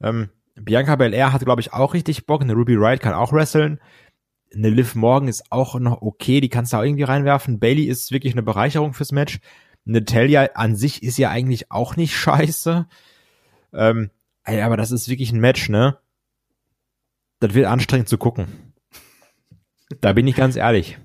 Ähm, 0.00 0.30
Bianca 0.54 0.96
Belair 0.96 1.32
hat, 1.32 1.44
glaube 1.44 1.60
ich, 1.60 1.72
auch 1.72 1.94
richtig 1.94 2.26
Bock. 2.26 2.42
Eine 2.42 2.54
Ruby 2.54 2.78
Wright 2.78 3.00
kann 3.00 3.14
auch 3.14 3.32
wresteln. 3.32 3.80
Eine 4.54 4.68
Liv 4.68 4.94
Morgan 4.94 5.28
ist 5.28 5.50
auch 5.50 5.78
noch 5.80 6.02
okay, 6.02 6.40
die 6.40 6.50
kannst 6.50 6.72
du 6.72 6.76
auch 6.76 6.82
irgendwie 6.82 7.04
reinwerfen. 7.04 7.58
Bailey 7.58 7.84
ist 7.84 8.12
wirklich 8.12 8.34
eine 8.34 8.42
Bereicherung 8.42 8.92
fürs 8.92 9.12
Match. 9.12 9.40
Natalia 9.84 10.50
an 10.54 10.76
sich 10.76 11.02
ist 11.02 11.16
ja 11.18 11.30
eigentlich 11.30 11.70
auch 11.70 11.96
nicht 11.96 12.14
scheiße. 12.16 12.86
Ähm, 13.72 14.10
aber 14.44 14.76
das 14.76 14.90
ist 14.90 15.08
wirklich 15.08 15.32
ein 15.32 15.40
Match, 15.40 15.68
ne? 15.68 15.98
Das 17.42 17.54
wird 17.54 17.66
anstrengend 17.66 18.08
zu 18.08 18.18
gucken. 18.18 18.72
Da 20.00 20.12
bin 20.12 20.28
ich 20.28 20.36
ganz 20.36 20.54
ehrlich. 20.54 20.96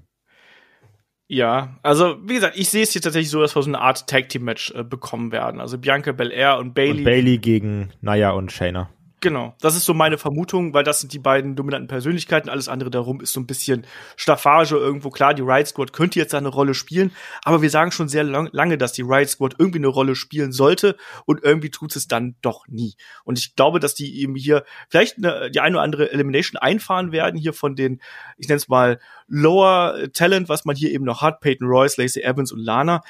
Ja, 1.27 1.79
also 1.81 2.17
wie 2.29 2.35
gesagt, 2.35 2.55
ich 2.55 2.69
sehe 2.69 2.83
es 2.83 2.91
hier 2.91 3.01
tatsächlich 3.01 3.31
so, 3.31 3.41
dass 3.41 3.55
wir 3.55 3.63
so 3.63 3.69
eine 3.71 3.81
Art 3.81 4.05
Tag 4.05 4.29
Team 4.29 4.43
Match 4.43 4.71
äh, 4.75 4.83
bekommen 4.83 5.31
werden. 5.31 5.59
Also 5.59 5.79
Bianca 5.79 6.11
Belair 6.11 6.59
und 6.59 6.75
Bailey. 6.75 6.99
Und 6.99 7.03
Bailey 7.05 7.39
gegen 7.39 7.89
Naya 8.01 8.29
und 8.29 8.51
Shayna. 8.51 8.91
Genau, 9.19 9.55
das 9.61 9.75
ist 9.75 9.85
so 9.85 9.95
meine 9.95 10.19
Vermutung, 10.19 10.75
weil 10.75 10.83
das 10.83 10.99
sind 10.99 11.11
die 11.11 11.17
beiden 11.17 11.55
dominanten 11.55 11.87
Persönlichkeiten. 11.87 12.49
Alles 12.49 12.69
andere 12.69 12.91
darum 12.91 13.19
ist 13.19 13.33
so 13.33 13.39
ein 13.39 13.47
bisschen 13.47 13.87
Staffage 14.15 14.73
irgendwo. 14.73 15.09
Klar, 15.09 15.33
die 15.33 15.41
Riot 15.41 15.65
Squad 15.67 15.91
könnte 15.91 16.19
jetzt 16.19 16.35
eine 16.35 16.49
Rolle 16.49 16.75
spielen, 16.75 17.11
aber 17.41 17.63
wir 17.63 17.71
sagen 17.71 17.91
schon 17.91 18.09
sehr 18.09 18.23
lang, 18.23 18.47
lange, 18.51 18.77
dass 18.77 18.93
die 18.93 19.01
Riot 19.01 19.29
Squad 19.29 19.55
irgendwie 19.57 19.79
eine 19.79 19.87
Rolle 19.87 20.13
spielen 20.13 20.51
sollte 20.51 20.97
und 21.25 21.43
irgendwie 21.43 21.71
tut 21.71 21.95
es 21.95 22.07
dann 22.07 22.35
doch 22.43 22.67
nie. 22.67 22.93
Und 23.23 23.39
ich 23.39 23.55
glaube, 23.55 23.79
dass 23.79 23.95
die 23.95 24.21
eben 24.21 24.35
hier 24.35 24.63
vielleicht 24.87 25.17
eine, 25.17 25.49
die 25.49 25.61
eine 25.61 25.77
oder 25.77 25.83
andere 25.83 26.11
Elimination 26.11 26.59
einfahren 26.59 27.11
werden 27.11 27.39
hier 27.39 27.53
von 27.53 27.75
den, 27.75 27.99
ich 28.37 28.47
nenne 28.47 28.57
es 28.57 28.67
mal 28.67 28.99
Lower 29.25 29.97
Talent, 30.13 30.47
was 30.47 30.63
man 30.63 30.75
hier 30.75 30.91
eben 30.91 31.05
noch 31.05 31.23
hat, 31.23 31.39
Peyton 31.39 31.67
Royce, 31.67 31.97
Lacey 31.97 32.21
Evans 32.21 32.51
und 32.51 32.59
Lana. 32.59 33.01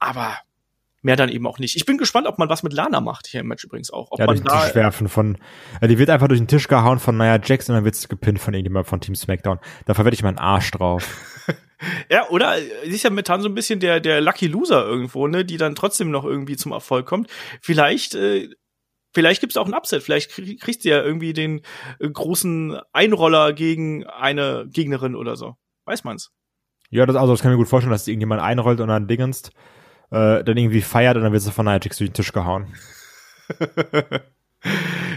Aber 0.00 0.38
mehr 1.02 1.16
dann 1.16 1.28
eben 1.28 1.46
auch 1.46 1.58
nicht. 1.58 1.76
Ich 1.76 1.86
bin 1.86 1.98
gespannt, 1.98 2.26
ob 2.26 2.38
man 2.38 2.48
was 2.48 2.62
mit 2.62 2.72
Lana 2.72 3.00
macht 3.00 3.26
hier 3.26 3.40
im 3.40 3.48
Match 3.48 3.64
übrigens 3.64 3.90
auch. 3.90 4.08
Ob 4.10 4.18
ja, 4.18 4.26
man 4.26 4.36
durch 4.36 4.46
den 4.46 4.60
Tisch 4.60 4.74
werfen 4.74 5.08
von, 5.08 5.38
ja, 5.80 5.88
die 5.88 5.98
wird 5.98 6.10
einfach 6.10 6.28
durch 6.28 6.40
den 6.40 6.48
Tisch 6.48 6.68
gehauen 6.68 6.98
von 6.98 7.16
Nia 7.16 7.40
Jax 7.42 7.68
und 7.68 7.74
dann 7.74 7.84
wird 7.84 8.08
gepinnt 8.08 8.38
von 8.38 8.54
irgendjemand 8.54 8.86
von 8.86 9.00
Team 9.00 9.14
SmackDown. 9.14 9.58
Da 9.86 9.94
verwette 9.94 10.14
ich 10.14 10.22
meinen 10.22 10.38
Arsch 10.38 10.70
drauf. 10.70 11.44
ja, 12.10 12.28
oder 12.28 12.56
sie 12.84 12.90
ist 12.90 13.02
ja 13.02 13.10
momentan 13.10 13.40
so 13.40 13.48
ein 13.48 13.54
bisschen 13.54 13.80
der, 13.80 14.00
der 14.00 14.20
Lucky 14.20 14.46
Loser 14.46 14.84
irgendwo, 14.84 15.26
ne, 15.26 15.44
die 15.44 15.56
dann 15.56 15.74
trotzdem 15.74 16.10
noch 16.10 16.24
irgendwie 16.24 16.56
zum 16.56 16.72
Erfolg 16.72 17.06
kommt. 17.06 17.28
Vielleicht, 17.60 18.14
äh, 18.14 18.48
Vielleicht 19.12 19.40
gibt's 19.40 19.56
auch 19.56 19.66
ein 19.66 19.74
Upset, 19.74 20.04
vielleicht 20.04 20.30
kriegt 20.30 20.82
sie 20.82 20.88
ja 20.88 21.02
irgendwie 21.02 21.32
den 21.32 21.62
äh, 21.98 22.08
großen 22.08 22.78
Einroller 22.92 23.52
gegen 23.52 24.06
eine 24.06 24.68
Gegnerin 24.70 25.16
oder 25.16 25.34
so. 25.34 25.56
Weiß 25.84 26.04
man's. 26.04 26.30
Ja, 26.90 27.06
das, 27.06 27.16
also 27.16 27.32
das 27.32 27.42
kann 27.42 27.50
ich 27.50 27.56
mir 27.56 27.62
gut 27.62 27.68
vorstellen, 27.68 27.92
dass 27.92 28.06
irgendjemand 28.06 28.40
einrollt 28.40 28.80
und 28.80 28.88
dann 28.88 29.08
dingenst 29.08 29.50
äh, 30.10 30.44
dann 30.44 30.56
irgendwie 30.56 30.82
feiert 30.82 31.16
und 31.16 31.22
dann 31.22 31.32
wird 31.32 31.42
sie 31.42 31.52
von 31.52 31.66
Nitrix 31.66 31.98
durch 31.98 32.10
den 32.10 32.14
Tisch 32.14 32.32
gehauen. 32.32 32.74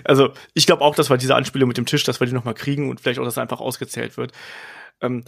also, 0.04 0.34
ich 0.54 0.66
glaube 0.66 0.84
auch, 0.84 0.96
dass 0.96 1.10
wir 1.10 1.18
diese 1.18 1.36
Anspielung 1.36 1.68
mit 1.68 1.78
dem 1.78 1.86
Tisch, 1.86 2.04
dass 2.04 2.20
wir 2.20 2.28
die 2.28 2.34
nochmal 2.34 2.54
kriegen 2.54 2.90
und 2.90 3.02
vielleicht 3.02 3.20
auch, 3.20 3.26
dass 3.26 3.38
einfach 3.38 3.60
ausgezählt 3.60 4.18
wird. 4.18 4.32
Ähm, 5.02 5.24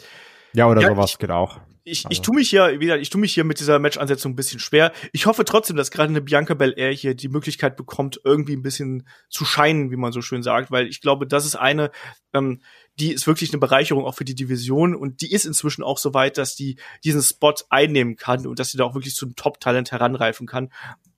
ja, 0.54 0.68
oder 0.68 0.82
ja, 0.82 0.90
sowas 0.90 1.12
ich, 1.12 1.20
geht 1.20 1.32
auch. 1.32 1.60
Ich, 1.88 2.04
also. 2.04 2.12
ich 2.12 2.22
tue 2.22 2.34
mich 2.34 2.50
hier, 2.50 2.80
wie 2.80 2.86
gesagt, 2.86 3.02
ich 3.04 3.12
tue 3.12 3.22
mich 3.22 3.36
hier 3.36 3.44
mit 3.44 3.60
dieser 3.60 3.78
Match-Ansetzung 3.78 4.32
ein 4.32 4.36
bisschen 4.36 4.60
schwer. 4.60 4.92
Ich 5.14 5.28
hoffe 5.28 5.46
trotzdem, 5.46 5.78
dass 5.78 5.92
gerade 5.92 6.10
eine 6.10 6.22
Bianca 6.22 6.56
Belair 6.56 6.92
hier 6.92 7.14
die 7.14 7.28
Möglichkeit 7.28 7.78
bekommt, 7.78 8.20
irgendwie 8.24 8.56
ein 8.56 8.64
bisschen 8.64 9.08
zu 9.30 9.46
scheinen, 9.46 9.92
wie 9.92 9.96
man 9.96 10.12
so 10.12 10.24
schön 10.24 10.42
sagt, 10.42 10.72
weil 10.72 10.88
ich 10.88 11.00
glaube, 11.00 11.28
das 11.28 11.46
ist 11.46 11.56
eine, 11.56 11.92
ähm, 12.34 12.64
die 13.00 13.14
ist 13.14 13.28
wirklich 13.28 13.52
eine 13.52 13.60
Bereicherung 13.60 14.04
auch 14.04 14.16
für 14.16 14.26
die 14.26 14.34
Division 14.34 14.96
und 14.96 15.22
die 15.22 15.32
ist 15.32 15.46
inzwischen 15.46 15.84
auch 15.84 16.00
so 16.00 16.16
weit, 16.16 16.40
dass 16.40 16.56
die 16.56 16.78
diesen 17.04 17.22
Spot 17.22 17.54
einnehmen 17.70 18.16
kann 18.16 18.48
und 18.48 18.58
dass 18.58 18.72
sie 18.72 18.80
da 18.80 18.84
auch 18.84 18.96
wirklich 18.96 19.14
zum 19.14 19.36
Top-Talent 19.36 19.92
heranreifen 19.92 20.48
kann. 20.48 20.72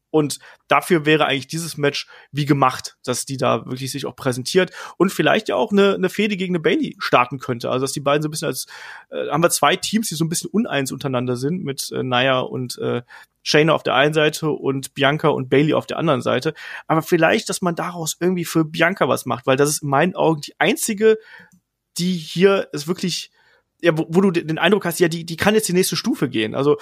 Und 0.09 0.39
dafür 0.67 1.05
wäre 1.05 1.25
eigentlich 1.25 1.47
dieses 1.47 1.77
Match 1.77 2.07
wie 2.31 2.45
gemacht, 2.45 2.97
dass 3.03 3.25
die 3.25 3.37
da 3.37 3.65
wirklich 3.65 3.91
sich 3.91 4.05
auch 4.05 4.15
präsentiert 4.15 4.71
und 4.97 5.11
vielleicht 5.11 5.49
ja 5.49 5.55
auch 5.55 5.71
eine, 5.71 5.95
eine 5.95 6.09
Fehde 6.09 6.37
gegen 6.37 6.55
eine 6.55 6.61
Bailey 6.61 6.95
starten 6.99 7.39
könnte. 7.39 7.69
Also 7.69 7.83
dass 7.83 7.93
die 7.93 7.99
beiden 7.99 8.21
so 8.21 8.27
ein 8.27 8.31
bisschen 8.31 8.47
als 8.47 8.67
äh, 9.09 9.29
haben 9.29 9.43
wir 9.43 9.49
zwei 9.49 9.75
Teams, 9.75 10.09
die 10.09 10.15
so 10.15 10.25
ein 10.25 10.29
bisschen 10.29 10.49
uneins 10.49 10.91
untereinander 10.91 11.35
sind 11.35 11.63
mit 11.63 11.91
äh, 11.91 12.03
Naya 12.03 12.39
und 12.39 12.77
äh, 12.77 13.01
Shayna 13.43 13.73
auf 13.73 13.83
der 13.83 13.95
einen 13.95 14.13
Seite 14.13 14.49
und 14.49 14.93
Bianca 14.93 15.29
und 15.29 15.49
Bailey 15.49 15.73
auf 15.73 15.87
der 15.87 15.97
anderen 15.97 16.21
Seite. 16.21 16.53
Aber 16.87 17.01
vielleicht, 17.01 17.49
dass 17.49 17.61
man 17.61 17.75
daraus 17.75 18.17
irgendwie 18.19 18.43
für 18.43 18.65
Bianca 18.65 19.07
was 19.07 19.25
macht, 19.25 19.47
weil 19.47 19.55
das 19.55 19.69
ist 19.69 19.83
in 19.83 19.89
meinen 19.89 20.15
Augen 20.15 20.41
die 20.41 20.59
einzige 20.59 21.17
die 21.97 22.13
hier 22.13 22.69
ist 22.71 22.87
wirklich, 22.87 23.31
ja, 23.81 23.97
wo, 23.97 24.05
wo 24.09 24.21
du 24.21 24.31
den 24.31 24.57
Eindruck 24.57 24.85
hast, 24.85 24.99
ja, 24.99 25.07
die, 25.07 25.25
die 25.25 25.37
kann 25.37 25.55
jetzt 25.55 25.67
die 25.67 25.73
nächste 25.73 25.95
Stufe 25.95 26.29
gehen. 26.29 26.55
Also, 26.55 26.77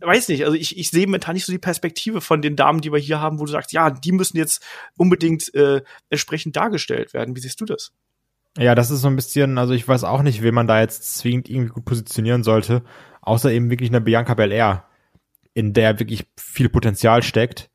weiß 0.00 0.28
nicht, 0.28 0.44
also 0.44 0.56
ich, 0.56 0.78
ich 0.78 0.90
sehe 0.90 1.06
momentan 1.06 1.34
nicht 1.34 1.44
so 1.44 1.52
die 1.52 1.58
Perspektive 1.58 2.20
von 2.20 2.42
den 2.42 2.56
Damen, 2.56 2.80
die 2.80 2.92
wir 2.92 2.98
hier 2.98 3.20
haben, 3.20 3.38
wo 3.38 3.44
du 3.44 3.52
sagst, 3.52 3.72
ja, 3.72 3.90
die 3.90 4.12
müssen 4.12 4.36
jetzt 4.36 4.64
unbedingt 4.96 5.52
äh, 5.54 5.82
entsprechend 6.08 6.56
dargestellt 6.56 7.14
werden. 7.14 7.36
Wie 7.36 7.40
siehst 7.40 7.60
du 7.60 7.64
das? 7.64 7.92
Ja, 8.58 8.74
das 8.74 8.90
ist 8.90 9.02
so 9.02 9.08
ein 9.08 9.16
bisschen, 9.16 9.58
also 9.58 9.74
ich 9.74 9.86
weiß 9.86 10.04
auch 10.04 10.22
nicht, 10.22 10.42
wen 10.42 10.54
man 10.54 10.66
da 10.66 10.80
jetzt 10.80 11.16
zwingend 11.18 11.48
irgendwie 11.48 11.70
gut 11.70 11.84
positionieren 11.84 12.42
sollte, 12.42 12.82
außer 13.22 13.52
eben 13.52 13.70
wirklich 13.70 13.90
eine 13.90 14.00
Bianca 14.00 14.34
Belair, 14.34 14.84
in 15.54 15.72
der 15.72 15.98
wirklich 16.00 16.26
viel 16.36 16.68
Potenzial 16.68 17.22
steckt. 17.22 17.70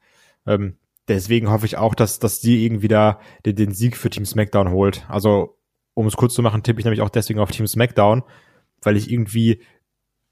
Ähm, 0.45 0.77
deswegen 1.07 1.49
hoffe 1.49 1.65
ich 1.65 1.77
auch, 1.77 1.95
dass, 1.95 2.19
dass 2.19 2.41
die 2.41 2.65
irgendwie 2.65 2.87
da 2.87 3.19
den, 3.45 3.55
den 3.55 3.73
Sieg 3.73 3.95
für 3.95 4.09
Team 4.09 4.25
SmackDown 4.25 4.71
holt. 4.71 5.05
Also 5.07 5.57
um 5.93 6.07
es 6.07 6.17
kurz 6.17 6.33
zu 6.33 6.41
machen, 6.41 6.61
tippe 6.61 6.79
ich 6.79 6.85
nämlich 6.85 7.01
auch 7.01 7.09
deswegen 7.09 7.39
auf 7.39 7.51
Team 7.51 7.67
SmackDown, 7.67 8.23
weil 8.81 8.97
ich 8.97 9.09
irgendwie 9.09 9.61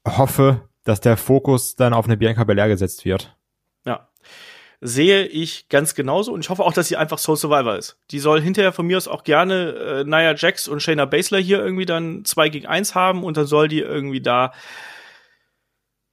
hoffe, 0.06 0.68
dass 0.84 1.00
der 1.00 1.16
Fokus 1.16 1.76
dann 1.76 1.92
auf 1.92 2.04
eine 2.04 2.16
Bianca 2.16 2.44
Belair 2.44 2.68
gesetzt 2.68 3.04
wird. 3.04 3.36
Ja. 3.84 4.08
Sehe 4.80 5.26
ich 5.26 5.68
ganz 5.70 5.94
genauso 5.94 6.32
und 6.32 6.40
ich 6.40 6.50
hoffe 6.50 6.62
auch, 6.62 6.74
dass 6.74 6.88
sie 6.88 6.96
einfach 6.96 7.18
Soul 7.18 7.36
Survivor 7.36 7.76
ist. 7.76 7.98
Die 8.10 8.18
soll 8.18 8.40
hinterher 8.40 8.72
von 8.72 8.86
mir 8.86 8.98
aus 8.98 9.08
auch 9.08 9.24
gerne 9.24 9.70
äh, 9.72 10.04
Nia 10.04 10.34
Jax 10.34 10.68
und 10.68 10.80
Shayna 10.80 11.06
Baszler 11.06 11.38
hier 11.38 11.58
irgendwie 11.58 11.86
dann 11.86 12.24
zwei 12.24 12.50
gegen 12.50 12.66
eins 12.66 12.94
haben 12.94 13.24
und 13.24 13.36
dann 13.36 13.46
soll 13.46 13.68
die 13.68 13.80
irgendwie 13.80 14.20
da 14.20 14.52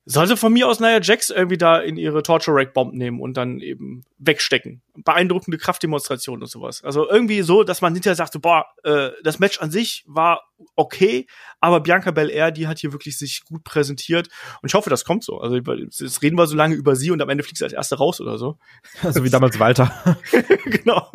sollte 0.06 0.38
von 0.38 0.54
mir 0.54 0.68
aus 0.68 0.80
Nia 0.80 1.00
Jax 1.02 1.30
irgendwie 1.30 1.58
da 1.58 1.80
in 1.80 1.98
ihre 1.98 2.24
Torture 2.24 2.58
Rack 2.58 2.74
Bomb 2.74 2.94
nehmen 2.94 3.20
und 3.20 3.38
dann 3.38 3.60
eben 3.60 4.04
wegstecken. 4.18 4.82
Beeindruckende 4.96 5.58
Kraftdemonstration 5.58 6.42
und 6.42 6.50
sowas. 6.50 6.84
Also 6.84 7.10
irgendwie 7.10 7.42
so, 7.42 7.64
dass 7.64 7.82
man 7.82 7.94
hinterher 7.94 8.16
sagt, 8.16 8.34
so, 8.34 8.40
boah, 8.40 8.66
äh, 8.84 9.10
das 9.24 9.40
Match 9.40 9.60
an 9.60 9.72
sich 9.72 10.04
war 10.08 10.42
okay, 10.76 11.28
aber 11.60 11.80
Bianca 11.80 12.12
Belair, 12.12 12.52
die 12.52 12.68
hat 12.68 12.80
hier 12.80 12.92
wirklich 12.92 13.18
sich 13.18 13.44
gut 13.46 13.64
präsentiert 13.64 14.28
und 14.62 14.70
ich 14.70 14.74
hoffe, 14.74 14.90
das 14.90 15.06
kommt 15.06 15.24
so. 15.24 15.40
Also 15.40 15.56
jetzt 15.58 16.22
reden 16.22 16.38
wir 16.38 16.48
so 16.48 16.56
lange 16.56 16.76
über 16.76 16.96
sie 16.96 17.12
und 17.12 17.22
am 17.22 17.30
Ende 17.30 17.44
fliegt 17.44 17.58
sie 17.58 17.64
als 17.64 17.74
Erste 17.74 17.98
raus 17.98 18.22
oder 18.22 18.38
so. 18.38 18.58
So 19.12 19.24
wie 19.24 19.30
damals 19.30 19.60
Walter. 19.60 20.18
genau. 20.66 21.12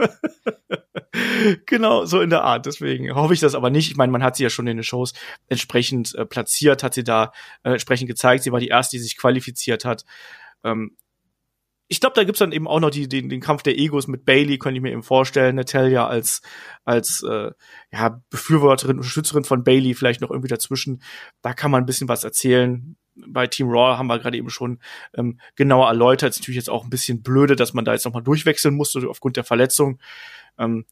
genau, 1.67 2.05
so 2.05 2.21
in 2.21 2.31
der 2.31 2.43
Art. 2.43 2.67
Deswegen 2.67 3.15
hoffe 3.15 3.35
ich 3.35 3.41
das 3.41 3.55
aber 3.55 3.71
nicht. 3.71 3.91
Ich 3.91 3.97
meine, 3.97 4.13
man 4.13 4.23
hat 4.23 4.37
sie 4.37 4.43
ja 4.43 4.51
schon 4.51 4.67
in 4.67 4.77
den 4.77 4.85
Shows 4.85 5.13
entsprechend 5.49 6.15
äh, 6.15 6.27
platziert, 6.27 6.83
hat 6.83 6.95
sie 6.95 7.05
da 7.05 7.33
äh, 7.63 7.73
entsprechend 7.73 8.09
gezeigt. 8.09 8.43
Sie 8.43 8.53
war 8.53 8.61
die 8.61 8.69
erste, 8.69 8.97
die 8.97 9.03
sich 9.03 9.17
qualifiziert 9.17 9.85
hat. 9.85 10.05
Ähm, 10.65 10.97
ich 11.89 12.01
glaube, 12.01 12.15
da 12.15 12.25
gibt's 12.25 12.41
dann 12.41 12.53
eben 12.53 12.67
auch 12.67 12.81
noch 12.81 12.91
die, 12.91 13.09
den, 13.09 13.29
den 13.29 13.41
Kampf 13.41 13.63
der 13.63 13.79
Egos 13.79 14.09
mit 14.09 14.25
Bailey, 14.25 14.59
könnte 14.59 14.79
ich 14.79 14.83
mir 14.83 14.91
eben 14.91 15.05
vorstellen. 15.05 15.57
Natalia 15.57 16.07
als, 16.07 16.43
als 16.85 17.23
äh, 17.23 17.53
ja, 17.93 18.21
Befürworterin, 18.31 18.97
Unterstützerin 18.97 19.45
von 19.45 19.63
Bailey 19.63 19.95
vielleicht 19.95 20.21
noch 20.21 20.31
irgendwie 20.31 20.49
dazwischen. 20.49 21.03
Da 21.43 21.55
kann 21.55 21.71
man 21.71 21.83
ein 21.83 21.87
bisschen 21.87 22.09
was 22.09 22.25
erzählen. 22.25 22.97
Bei 23.15 23.47
Team 23.47 23.69
Raw 23.69 23.97
haben 23.97 24.09
wir 24.09 24.19
gerade 24.19 24.37
eben 24.37 24.51
schon 24.51 24.81
ähm, 25.15 25.41
genauer 25.55 25.87
erläutert. 25.89 26.31
Ist 26.31 26.41
natürlich 26.41 26.57
jetzt 26.57 26.71
auch 26.71 26.85
ein 26.85 26.91
bisschen 26.91 27.23
blöde, 27.23 27.55
dass 27.55 27.73
man 27.73 27.85
da 27.85 27.93
jetzt 27.93 28.05
nochmal 28.05 28.23
durchwechseln 28.23 28.75
musste 28.75 29.09
aufgrund 29.09 29.37
der 29.37 29.45
Verletzung. 29.45 30.01
Ähm, 30.59 30.87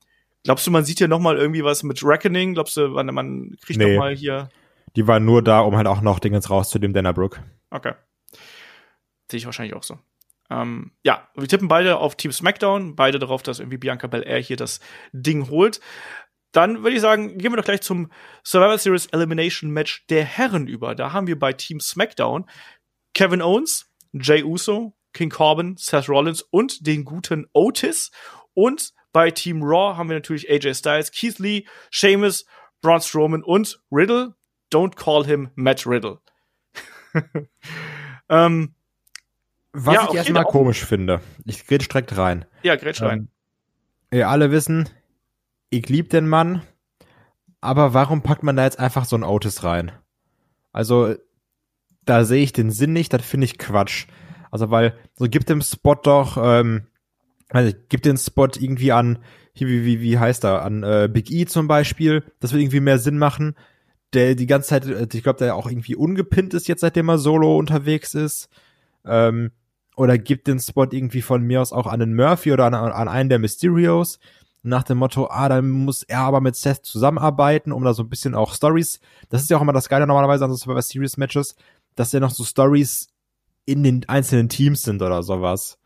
glaubst 0.45 0.67
du, 0.67 0.71
man 0.71 0.85
sieht 0.85 0.99
hier 0.99 1.09
nochmal 1.09 1.37
irgendwie 1.37 1.65
was 1.65 1.83
mit 1.83 2.05
Reckoning? 2.05 2.55
Glaubst 2.55 2.77
du, 2.77 2.89
man, 2.89 3.07
man 3.07 3.57
kriegt 3.61 3.81
nee. 3.81 3.97
noch 3.97 4.09
hier. 4.11 4.49
Die 4.95 5.09
war 5.09 5.19
nur 5.19 5.43
da, 5.43 5.61
um 5.61 5.77
halt 5.77 5.89
auch 5.89 6.03
noch 6.03 6.21
Dingens 6.21 6.51
rauszunehmen, 6.51 6.95
Dana 6.95 7.11
Brooke. 7.11 7.43
Okay. 7.71 7.95
Sehe 9.29 9.39
ich 9.39 9.47
wahrscheinlich 9.47 9.75
auch 9.75 9.83
so. 9.83 9.99
Ähm, 10.51 10.93
ja, 11.03 11.29
wir 11.35 11.49
tippen 11.49 11.69
beide 11.69 11.99
auf 11.99 12.17
Team 12.17 12.33
SmackDown, 12.33 12.97
beide 12.97 13.19
darauf, 13.19 13.43
dass 13.43 13.61
irgendwie 13.61 13.79
Bianca 13.79 14.07
Belair 14.07 14.41
hier 14.41 14.57
das 14.57 14.81
Ding 15.13 15.49
holt. 15.49 15.81
Dann 16.53 16.85
würde 16.85 16.95
ich 16.95 17.01
sagen, 17.01 17.39
gehen 17.39 17.53
wir 17.53 17.57
doch 17.57 17.65
gleich 17.65 17.81
zum 17.81 18.11
Survivor 18.45 18.79
Series 18.79 19.07
Elimination 19.07 19.71
Match 19.71 20.07
der 20.07 20.25
Herren 20.25 20.69
über. 20.69 20.95
Da 20.95 21.13
haben 21.13 21.27
wir 21.27 21.39
bei 21.39 21.53
Team 21.53 21.81
SmackDown 21.81 22.49
Kevin 23.15 23.43
Owens, 23.43 23.91
Jay 24.13 24.43
Uso, 24.45 24.97
King 25.13 25.31
Corbin, 25.31 25.77
Seth 25.77 26.09
Rollins 26.09 26.43
und 26.43 26.87
den 26.87 27.05
guten 27.05 27.47
Otis. 27.53 28.11
Und 28.53 28.93
bei 29.13 29.31
Team 29.31 29.63
Raw 29.63 29.97
haben 29.97 30.09
wir 30.09 30.17
natürlich 30.17 30.51
AJ 30.51 30.75
Styles, 30.75 31.11
Keith 31.13 31.39
Lee, 31.39 31.65
Sheamus, 31.91 32.45
Braun 32.83 33.01
Strowman 33.01 33.43
und 33.43 33.81
Riddle. 33.91 34.35
Don't 34.73 34.97
call 34.97 35.25
him 35.25 35.51
Matt 35.55 35.87
Riddle. 35.87 36.21
ähm, 38.29 38.75
was 39.75 39.95
ja, 39.95 40.07
ich 40.09 40.15
erstmal 40.15 40.45
komisch 40.45 40.85
finde, 40.85 41.21
ich 41.45 41.67
grätsch 41.67 41.89
direkt 41.89 42.17
rein. 42.17 42.45
Ja, 42.63 42.77
grätsch 42.77 43.03
rein. 43.03 43.29
Ähm, 44.11 44.19
ihr 44.19 44.29
alle 44.29 44.51
wissen, 44.51 44.89
ich 45.69 45.89
lieb 45.89 46.11
den 46.11 46.29
Mann, 46.29 46.63
aber 47.61 47.93
warum 47.93 48.23
packt 48.23 48.45
man 48.45 48.57
da 48.57 48.65
jetzt 48.65 48.79
einfach 48.79 49.05
so 49.05 49.17
ein 49.17 49.25
Otis 49.25 49.65
rein? 49.65 49.91
Also, 50.73 51.15
da 52.05 52.25
sehe 52.25 52.43
ich 52.43 52.53
den 52.53 52.71
Sinn 52.71 52.93
nicht, 52.93 53.13
das 53.13 53.23
finde 53.23 53.47
ich 53.47 53.59
Quatsch. 53.59 54.07
Also 54.51 54.71
weil, 54.71 54.97
so 55.15 55.25
gibt 55.25 55.49
dem 55.49 55.63
Spot 55.63 55.97
doch, 55.97 56.37
ähm, 56.41 56.87
also 57.49 57.77
gibt 57.89 58.07
den 58.07 58.17
Spot 58.17 58.49
irgendwie 58.57 58.93
an, 58.93 59.19
wie, 59.55 59.85
wie, 59.85 60.01
wie 60.01 60.19
heißt 60.19 60.45
er, 60.45 60.63
an 60.63 60.85
äh, 60.85 61.09
Big 61.13 61.31
E 61.33 61.47
zum 61.47 61.67
Beispiel, 61.67 62.23
das 62.39 62.53
würde 62.53 62.63
irgendwie 62.63 62.81
mehr 62.81 62.99
Sinn 62.99 63.19
machen. 63.19 63.57
Der 64.13 64.37
die 64.37 64.47
ganze 64.47 64.69
Zeit, 64.69 64.87
äh, 64.87 65.09
ich 65.13 65.25
glaube, 65.25 65.41
der 65.41 65.57
auch 65.57 65.69
irgendwie 65.69 65.97
ungepinnt 65.97 66.55
ist 66.55 66.69
jetzt, 66.69 66.83
seitdem 66.83 67.09
er 67.09 67.19
solo 67.19 67.59
unterwegs 67.59 68.15
ist. 68.15 68.49
Ähm, 69.05 69.51
oder 69.97 70.19
gibt 70.19 70.47
den 70.47 70.59
Spot 70.59 70.87
irgendwie 70.91 71.23
von 71.23 71.43
mir 71.43 71.61
aus 71.61 71.73
auch 71.73 71.87
an 71.87 72.01
den 72.01 72.15
Murphy 72.15 72.53
oder 72.53 72.67
an, 72.67 72.75
an 72.75 73.09
einen 73.09 73.29
der 73.29 73.39
Mysterios. 73.39 74.19
Nach 74.63 74.83
dem 74.83 74.99
Motto, 74.99 75.29
ah, 75.31 75.49
dann 75.49 75.71
muss 75.71 76.03
er 76.05 76.21
aber 76.21 76.41
mit 76.41 76.57
Seth 76.57 76.85
zusammenarbeiten, 76.87 77.71
um 77.71 77.85
da 77.85 77.93
so 77.93 78.03
ein 78.03 78.09
bisschen 78.09 78.35
auch 78.35 78.55
Stories. 78.55 79.01
Das 79.29 79.43
ist 79.43 79.51
ja 79.51 79.59
auch 79.59 79.63
immer 79.63 79.75
das 79.75 79.89
Geile 79.89 80.07
normalerweise 80.07 80.45
an 80.45 80.51
so 80.51 80.57
Survivor 80.57 80.83
Series 80.83 81.19
Matches, 81.19 81.55
dass 81.97 82.13
ja 82.13 82.21
noch 82.21 82.31
so 82.31 82.45
Stories 82.45 83.09
in 83.67 83.83
den 83.83 84.09
einzelnen 84.09 84.49
Teams 84.49 84.83
sind 84.83 85.03
oder 85.03 85.23
sowas. 85.23 85.79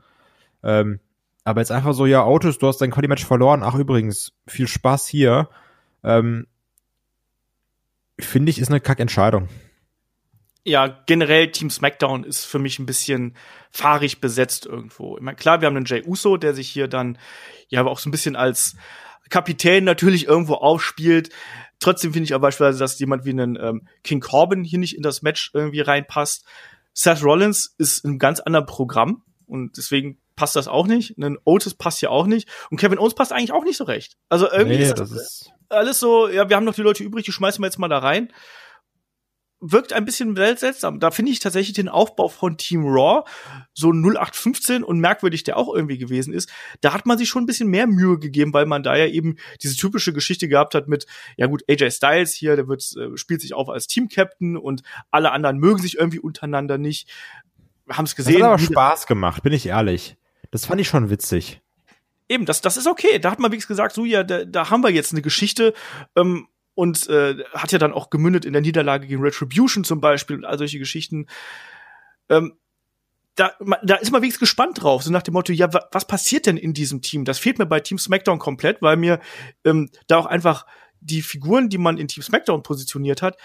Ähm, 0.63 1.01
aber 1.45 1.61
jetzt 1.61 1.73
einfach 1.73 1.95
so, 1.95 2.07
ja, 2.07 2.23
Autos, 2.23 2.59
du 2.59 2.67
hast 2.67 2.79
dein 2.79 2.91
Cody-Match 2.91 3.25
verloren. 3.25 3.63
Ach, 3.63 3.75
übrigens, 3.75 4.33
viel 4.47 4.69
Spaß 4.69 5.07
hier. 5.07 5.49
Ähm, 6.05 6.47
Finde 8.21 8.51
ich, 8.51 8.59
ist 8.59 8.69
eine 8.69 8.81
Kackentscheidung. 8.81 9.49
Ja, 10.69 10.87
generell 11.07 11.51
Team 11.51 11.71
SmackDown 11.71 12.25
ist 12.25 12.45
für 12.45 12.59
mich 12.59 12.79
ein 12.79 12.87
bisschen 12.87 13.35
fahrig 13.71 14.21
besetzt 14.21 14.67
irgendwo. 14.67 15.17
Ich 15.17 15.23
meine, 15.23 15.37
klar, 15.37 15.61
wir 15.61 15.67
haben 15.67 15.77
einen 15.77 15.87
Jay 15.87 16.03
Uso, 16.07 16.37
der 16.37 16.55
sich 16.55 16.69
hier 16.69 16.89
dann 16.89 17.19
ja 17.69 17.81
aber 17.81 17.91
auch 17.91 17.99
so 17.99 18.09
ein 18.09 18.13
bisschen 18.13 18.37
als 18.37 18.77
Kapitän 19.31 19.85
natürlich 19.85 20.27
irgendwo 20.27 20.55
aufspielt. 20.55 21.31
Trotzdem 21.81 22.13
finde 22.13 22.25
ich 22.25 22.35
aber 22.35 22.49
beispielsweise, 22.49 22.79
dass 22.79 22.99
jemand 22.99 23.25
wie 23.25 23.31
einen 23.31 23.57
ähm, 23.61 23.89
King 24.05 24.21
Corbin 24.21 24.65
hier 24.65 24.79
nicht 24.79 24.97
in 24.97 25.03
das 25.03 25.23
Match 25.23 25.51
irgendwie 25.55 25.81
reinpasst. 25.81 26.45
Seth 26.93 27.23
Rollins 27.23 27.75
ist 27.79 28.05
in 28.05 28.11
einem 28.11 28.19
ganz 28.19 28.41
anderen 28.41 28.67
Programm 28.67 29.23
und 29.47 29.77
deswegen 29.77 30.19
passt 30.35 30.57
das 30.57 30.69
auch 30.69 30.87
nicht. 30.87 31.17
Ein 31.19 31.39
Otis 31.45 31.75
passt 31.75 32.03
ja 32.03 32.11
auch 32.11 32.27
nicht 32.27 32.49
und 32.71 32.79
Kevin 32.79 32.99
Owens 32.99 33.15
passt 33.15 33.33
eigentlich 33.33 33.53
auch 33.53 33.65
nicht 33.65 33.77
so 33.77 33.85
recht. 33.85 34.17
Also 34.29 34.51
irgendwie 34.51 34.79
Nee, 34.79 34.83
ist 34.85 34.99
das, 34.99 35.11
das 35.11 35.21
ist- 35.21 35.51
alles 35.69 36.01
so, 36.01 36.29
ja, 36.29 36.49
wir 36.49 36.57
haben 36.57 36.65
noch 36.65 36.75
die 36.75 36.83
Leute 36.83 37.05
übrig, 37.05 37.25
die 37.25 37.33
schmeißen 37.33 37.63
wir 37.63 37.67
jetzt 37.67 37.79
mal 37.79 37.89
da 37.89 37.99
rein. 37.99 38.33
Wirkt 39.61 39.93
ein 39.93 40.05
bisschen 40.05 40.37
seltsam. 40.37 41.01
Da 41.01 41.11
finde 41.11 41.33
ich 41.33 41.41
tatsächlich 41.41 41.75
den 41.75 41.89
Aufbau 41.89 42.29
von 42.29 42.57
Team 42.59 42.85
Raw 42.87 43.29
so 43.75 43.89
0815 43.91 44.85
und 44.85 45.01
merkwürdig 45.01 45.43
der 45.43 45.57
auch 45.57 45.75
irgendwie 45.75 45.99
gewesen 45.99 46.33
ist. 46.33 46.49
Da 46.81 46.93
hat 46.95 47.07
man 47.07 47.19
sich 47.19 47.29
schon 47.29 47.43
ein 47.43 47.47
bisschen 47.47 47.69
mehr 47.69 47.89
Mühe 47.89 48.21
gegeben, 48.21 48.53
weil 48.53 48.67
man 48.67 48.85
da 48.85 48.95
ja 48.97 49.07
eben 49.07 49.37
diese 49.63 49.75
typische 49.77 50.13
Geschichte 50.13 50.47
gehabt 50.47 50.77
hat 50.77 50.87
mit, 50.87 51.07
ja 51.37 51.47
gut, 51.47 51.65
AJ 51.69 51.91
Styles 51.91 52.35
hier, 52.35 52.55
der 52.55 52.69
wird, 52.69 52.85
äh, 52.97 53.17
spielt 53.17 53.41
sich 53.41 53.53
auf 53.55 53.69
als 53.69 53.89
Team-Captain 53.89 54.57
und 54.57 54.83
alle 55.11 55.33
anderen 55.33 55.59
mögen 55.59 55.81
sich 55.83 55.99
irgendwie 55.99 56.21
untereinander 56.21 56.79
nicht. 56.79 57.11
Wir 57.85 57.97
haben 57.97 58.05
es 58.05 58.15
Das 58.15 58.27
gesehen. 58.27 58.43
hat 58.45 58.51
aber 58.53 58.61
wie- 58.61 58.67
Spaß 58.67 59.07
gemacht, 59.09 59.43
bin 59.43 59.53
ich 59.53 59.67
ehrlich. 59.67 60.17
Das 60.53 60.67
fand 60.67 60.81
ich 60.81 60.87
schon 60.87 61.11
witzig. 61.11 61.61
Eben, 62.29 62.45
das, 62.45 62.61
das 62.61 62.77
ist 62.77 62.87
okay. 62.87 63.19
Da 63.19 63.31
hat 63.33 63.39
man 63.41 63.51
wenigstens 63.51 63.69
gesagt, 63.77 63.95
so 63.95 64.05
ja, 64.05 64.23
da, 64.23 64.45
da 64.45 64.71
haben 64.71 64.83
wir 64.85 64.91
jetzt 64.91 65.13
eine 65.13 65.23
Geschichte 65.23 65.73
ähm, 66.15 66.47
und 66.79 67.09
äh, 67.09 67.43
hat 67.55 67.73
ja 67.73 67.79
dann 67.81 67.93
auch 67.93 68.09
gemündet 68.09 68.45
in 68.45 68.53
der 68.53 68.63
Niederlage 68.63 69.09
gegen 69.09 69.21
Retribution 69.21 69.83
zum 69.83 70.01
Beispiel 70.01 70.37
und 70.37 70.45
all 70.45 70.59
solche 70.59 70.79
Geschichten. 70.79 71.27
Ähm, 72.29 72.53
da, 73.35 73.51
ma- 73.59 73.81
da 73.83 73.97
ist 73.97 74.13
man 74.13 74.23
wenigstens 74.23 74.49
gespannt 74.49 74.81
drauf, 74.81 75.03
so 75.03 75.11
nach 75.11 75.25
dem 75.25 75.35
Motto, 75.35 75.53
ja, 75.53 75.73
wa 75.75 75.89
was 75.91 76.07
passiert 76.07 76.47
denn 76.47 76.57
in 76.57 76.75
diesem 76.75 77.03
Team? 77.03 77.25
Das 77.25 77.41
fehlt 77.41 77.59
mir 77.59 77.67
bei 77.67 77.81
Team 77.81 77.99
SmackDown 77.99 78.39
komplett, 78.39 78.81
weil 78.81 78.97
mir 78.97 79.19
ähm, 79.65 79.91
da 80.07 80.19
auch 80.19 80.27
einfach 80.27 80.67
die 81.01 81.21
Figuren, 81.21 81.69
die 81.69 81.79
man 81.79 81.99
in 81.99 82.07
Team 82.07 82.23
SmackDown 82.23 82.63
positioniert 82.63 83.23
hat, 83.23 83.37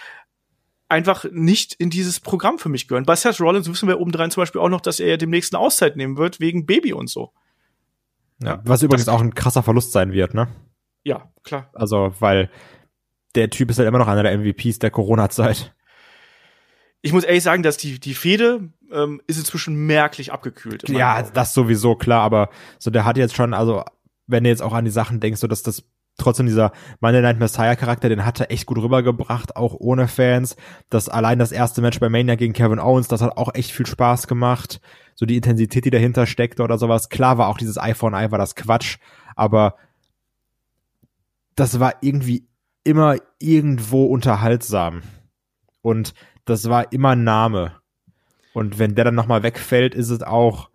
einfach 0.87 1.25
nicht 1.31 1.73
in 1.73 1.89
dieses 1.89 2.19
Programm 2.19 2.59
für 2.59 2.69
mich 2.69 2.87
gehören. 2.87 3.05
Bei 3.05 3.15
Seth 3.15 3.41
Rollins 3.41 3.67
wissen 3.67 3.87
wir 3.87 3.99
obendrein 3.99 4.29
zum 4.29 4.41
Beispiel 4.41 4.61
auch 4.61 4.69
noch, 4.69 4.81
dass 4.81 4.99
er 4.99 5.07
ja 5.07 5.17
demnächst 5.17 5.55
eine 5.55 5.59
Auszeit 5.59 5.95
nehmen 5.95 6.17
wird 6.17 6.39
wegen 6.39 6.67
Baby 6.67 6.93
und 6.93 7.09
so. 7.09 7.33
Ja, 8.43 8.61
was 8.63 8.83
übrigens 8.83 9.09
auch 9.09 9.21
ein 9.21 9.33
krasser 9.33 9.63
Verlust 9.63 9.91
sein 9.91 10.11
wird, 10.11 10.35
ne? 10.35 10.49
Ja, 11.03 11.31
klar. 11.43 11.71
Also, 11.73 12.13
weil 12.19 12.51
der 13.35 13.49
Typ 13.49 13.69
ist 13.69 13.79
halt 13.79 13.87
immer 13.87 13.97
noch 13.97 14.07
einer 14.07 14.23
der 14.23 14.37
MVPs 14.37 14.79
der 14.79 14.91
Corona-Zeit. 14.91 15.73
ich 17.01 17.13
muss 17.13 17.23
ehrlich 17.23 17.43
sagen, 17.43 17.63
dass 17.63 17.77
die, 17.77 17.99
die 17.99 18.13
Fehde 18.13 18.69
ähm, 18.91 19.21
ist 19.27 19.37
inzwischen 19.37 19.75
merklich 19.85 20.31
abgekühlt. 20.31 20.87
Ja, 20.89 21.17
Augen. 21.17 21.31
das 21.33 21.53
sowieso, 21.53 21.95
klar, 21.95 22.21
aber 22.21 22.49
so, 22.79 22.91
der 22.91 23.05
hat 23.05 23.17
jetzt 23.17 23.35
schon, 23.35 23.53
also, 23.53 23.83
wenn 24.27 24.43
du 24.43 24.49
jetzt 24.49 24.61
auch 24.61 24.73
an 24.73 24.85
die 24.85 24.91
Sachen 24.91 25.19
denkst, 25.19 25.39
so 25.39 25.47
dass 25.47 25.63
das 25.63 25.83
trotzdem 26.17 26.45
dieser 26.45 26.71
Monday 26.99 27.21
Night 27.21 27.39
Messiah 27.39 27.75
Charakter, 27.75 28.09
den 28.09 28.25
hat 28.25 28.39
er 28.39 28.51
echt 28.51 28.65
gut 28.65 28.77
rübergebracht, 28.77 29.55
auch 29.55 29.73
ohne 29.73 30.07
Fans. 30.07 30.55
Das 30.89 31.09
allein 31.09 31.39
das 31.39 31.51
erste 31.51 31.81
Match 31.81 31.99
bei 31.99 32.09
Mania 32.09 32.35
gegen 32.35 32.53
Kevin 32.53 32.79
Owens, 32.79 33.07
das 33.07 33.21
hat 33.21 33.37
auch 33.37 33.53
echt 33.55 33.71
viel 33.71 33.85
Spaß 33.85 34.27
gemacht. 34.27 34.79
So 35.15 35.25
die 35.25 35.35
Intensität, 35.35 35.85
die 35.85 35.89
dahinter 35.89 36.25
steckte 36.25 36.63
oder 36.63 36.77
sowas. 36.77 37.09
Klar 37.09 37.37
war 37.37 37.47
auch 37.47 37.57
dieses 37.57 37.77
an 37.77 38.13
Eye 38.13 38.31
war 38.31 38.37
das 38.37 38.55
Quatsch, 38.55 38.97
aber 39.35 39.75
das 41.55 41.79
war 41.79 41.95
irgendwie 42.01 42.47
immer 42.83 43.17
irgendwo 43.39 44.05
unterhaltsam. 44.05 45.01
Und 45.81 46.13
das 46.45 46.69
war 46.69 46.91
immer 46.91 47.15
Name. 47.15 47.75
Und 48.53 48.79
wenn 48.79 48.95
der 48.95 49.05
dann 49.05 49.15
nochmal 49.15 49.43
wegfällt, 49.43 49.95
ist 49.95 50.09
es 50.09 50.21
auch 50.21 50.69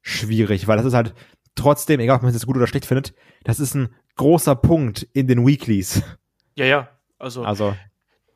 schwierig, 0.00 0.66
weil 0.66 0.76
das 0.76 0.86
ist 0.86 0.94
halt 0.94 1.14
trotzdem, 1.54 2.00
egal 2.00 2.16
ob 2.16 2.22
man 2.22 2.30
es 2.30 2.34
jetzt 2.34 2.46
gut 2.46 2.56
oder 2.56 2.66
schlecht 2.66 2.86
findet, 2.86 3.14
das 3.44 3.60
ist 3.60 3.74
ein 3.74 3.94
großer 4.16 4.54
Punkt 4.54 5.02
in 5.12 5.26
den 5.26 5.46
Weeklies. 5.46 6.02
ja, 6.56 6.64
ja. 6.66 6.88
Also, 7.18 7.44
Also, 7.44 7.76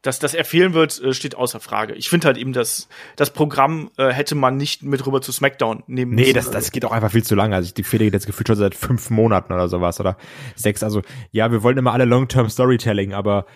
dass, 0.02 0.18
dass 0.18 0.34
er 0.34 0.44
fehlen 0.44 0.74
wird, 0.74 1.00
äh, 1.02 1.12
steht 1.12 1.34
außer 1.34 1.60
Frage. 1.60 1.94
Ich 1.94 2.08
finde 2.08 2.26
halt 2.26 2.36
eben, 2.36 2.52
dass 2.52 2.88
das 3.16 3.32
Programm 3.32 3.90
äh, 3.96 4.08
hätte 4.10 4.34
man 4.34 4.56
nicht 4.56 4.82
mit 4.82 5.04
rüber 5.06 5.20
zu 5.20 5.32
SmackDown 5.32 5.82
nehmen 5.86 6.14
nee, 6.14 6.22
müssen. 6.22 6.34
das, 6.34 6.50
das 6.50 6.70
geht 6.70 6.84
auch 6.84 6.92
einfach 6.92 7.10
viel 7.10 7.24
zu 7.24 7.34
lange. 7.34 7.56
Also 7.56 7.72
die 7.74 7.82
Fehler 7.82 8.04
geht 8.04 8.14
jetzt 8.14 8.26
gefühlt 8.26 8.48
schon 8.48 8.56
seit 8.56 8.74
fünf 8.74 9.10
Monaten 9.10 9.52
oder 9.52 9.68
sowas 9.68 9.98
oder 10.00 10.16
sechs. 10.54 10.82
Also, 10.82 11.02
ja, 11.32 11.50
wir 11.50 11.62
wollen 11.62 11.78
immer 11.78 11.92
alle 11.92 12.04
Long-Term 12.04 12.48
Storytelling, 12.48 13.12
aber 13.12 13.46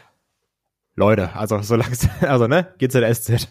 Leute, 0.94 1.34
also 1.34 1.60
so 1.62 1.76
langsam, 1.76 2.10
also 2.20 2.46
ne, 2.46 2.74
GZSZ. 2.78 3.48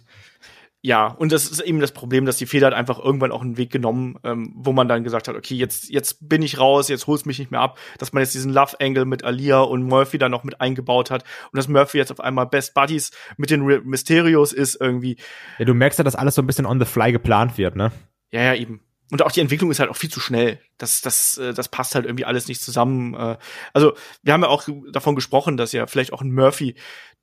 Ja, 0.84 1.08
und 1.08 1.32
das 1.32 1.50
ist 1.50 1.60
eben 1.60 1.80
das 1.80 1.91
Problem, 1.91 2.26
dass 2.26 2.38
die 2.38 2.48
Feder 2.48 2.67
hat 2.67 2.74
einfach 2.74 2.98
irgendwann 2.98 3.32
auch 3.32 3.44
einen 3.44 3.58
Weg 3.58 3.72
genommen, 3.72 4.17
ähm, 4.24 4.52
wo 4.56 4.72
man 4.72 4.88
dann 4.88 5.04
gesagt 5.04 5.28
hat, 5.28 5.36
okay, 5.36 5.54
jetzt, 5.54 5.89
jetzt 5.89 6.28
bin 6.28 6.41
ich 6.41 6.60
raus, 6.60 6.89
jetzt 6.89 7.06
hol's 7.06 7.26
mich 7.26 7.38
nicht 7.38 7.52
mehr 7.52 7.60
ab, 7.60 7.78
dass 8.00 8.13
man 8.13 8.24
jetzt 8.24 8.34
diesen 8.34 8.52
Love-Angle 8.52 9.06
mit 9.06 9.24
Alia 9.24 9.60
und 9.60 9.84
Murphy 9.84 10.17
da 10.17 10.28
noch 10.28 10.44
mit 10.44 10.60
eingebaut 10.60 11.12
hat 11.12 11.24
und 11.52 11.58
dass 11.58 11.67
Murphy 11.67 12.00
jetzt 12.00 12.12
auf 12.12 12.20
einmal 12.20 12.48
Best 12.48 12.74
Buddies 12.74 13.12
mit 13.38 13.52
den 13.52 13.62
Re 13.62 13.82
Mysterios 13.84 14.54
ist 14.54 14.76
irgendwie. 14.82 15.17
Ja, 15.60 15.65
du 15.65 15.76
merkst 15.76 16.00
ja, 16.00 16.04
dass 16.04 16.15
alles 16.15 16.34
so 16.34 16.41
ein 16.41 16.48
bisschen 16.48 16.65
on 16.65 16.80
the 16.80 16.86
fly 16.86 17.12
geplant 17.12 17.60
wird, 17.60 17.76
ne? 17.76 17.91
Ja, 18.32 18.41
ja, 18.41 18.56
eben. 18.56 18.82
Und 19.12 19.21
auch 19.21 19.32
die 19.32 19.41
Entwicklung 19.41 19.69
ist 19.71 19.80
halt 19.80 19.89
auch 19.89 19.95
viel 19.97 20.10
zu 20.10 20.19
schnell. 20.19 20.60
Das, 20.78 21.02
das, 21.02 21.38
äh, 21.38 21.54
das 21.54 21.67
passt 21.67 21.95
halt 21.95 22.06
irgendwie 22.06 22.26
alles 22.26 22.47
nicht 22.47 22.62
zusammen. 22.62 23.13
Äh, 23.13 23.38
Also, 23.74 23.93
wir 24.24 24.34
haben 24.34 24.41
ja 24.41 24.47
auch 24.47 24.67
davon 24.91 25.15
gesprochen, 25.15 25.58
dass 25.58 25.74
ja 25.74 25.86
vielleicht 25.86 26.13
auch 26.13 26.21
ein 26.21 26.32
Murphy 26.32 26.76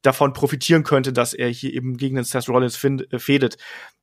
davon 0.02 0.32
profitieren 0.32 0.84
könnte, 0.84 1.12
dass 1.12 1.34
er 1.34 1.48
hier 1.48 1.72
eben 1.72 1.96
gegen 1.96 2.14
den 2.16 2.24
Seth 2.24 2.48
Rollins 2.48 2.82
äh, 2.84 3.18
fädet. 3.18 3.56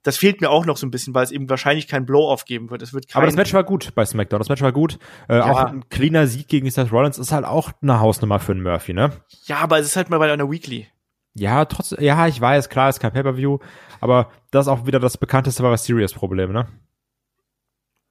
Das 0.04 0.18
fehlt 0.18 0.42
mir 0.42 0.50
auch 0.50 0.66
noch 0.66 0.78
so 0.78 0.86
ein 0.86 0.92
bisschen, 0.92 1.14
weil 1.16 1.24
es 1.24 1.32
eben 1.32 1.50
wahrscheinlich 1.50 1.88
kein 1.88 2.06
Blow-off 2.06 2.46
geben 2.46 2.70
wird. 2.70 2.82
Es 2.82 2.94
wird 2.94 3.08
kein 3.08 3.20
Aber 3.20 3.28
das 3.28 3.36
Match 3.36 3.54
war 3.54 3.64
gut 3.64 3.94
bei 3.96 4.04
SmackDown. 4.04 4.40
Das 4.40 4.50
Match 4.50 4.62
war 4.62 4.72
gut. 4.74 5.00
Äh, 5.30 5.38
Ja. 5.38 5.52
Auch 5.52 5.66
ein 5.66 5.88
cleaner 5.90 6.28
Sieg 6.28 6.48
gegen 6.48 6.70
Seth 6.70 6.92
Rollins 6.92 7.18
ist 7.18 7.32
halt 7.32 7.46
auch 7.46 7.72
eine 7.82 8.00
Hausnummer 8.02 8.40
für 8.40 8.52
einen 8.52 8.64
Murphy, 8.64 8.94
ne? 8.94 9.12
Ja, 9.46 9.58
aber 9.60 9.80
es 9.80 9.86
ist 9.86 9.96
halt 9.96 10.10
mal 10.10 10.18
bei 10.18 10.32
einer 10.32 10.50
Weekly. 10.52 10.88
Ja, 11.34 11.66
trotz, 11.66 11.94
ja, 12.00 12.28
ich 12.28 12.40
weiß, 12.40 12.70
klar, 12.70 12.90
ist 12.90 13.00
kein 13.00 13.12
Pay-Per-View, 13.12 13.60
aber 14.00 14.32
das 14.52 14.66
ist 14.66 14.72
auch 14.72 14.86
wieder 14.88 15.00
das 15.00 15.18
bekannte 15.18 15.52
Survivor 15.52 15.78
Series 15.78 16.14
Problem, 16.14 16.52
ne? 16.54 16.68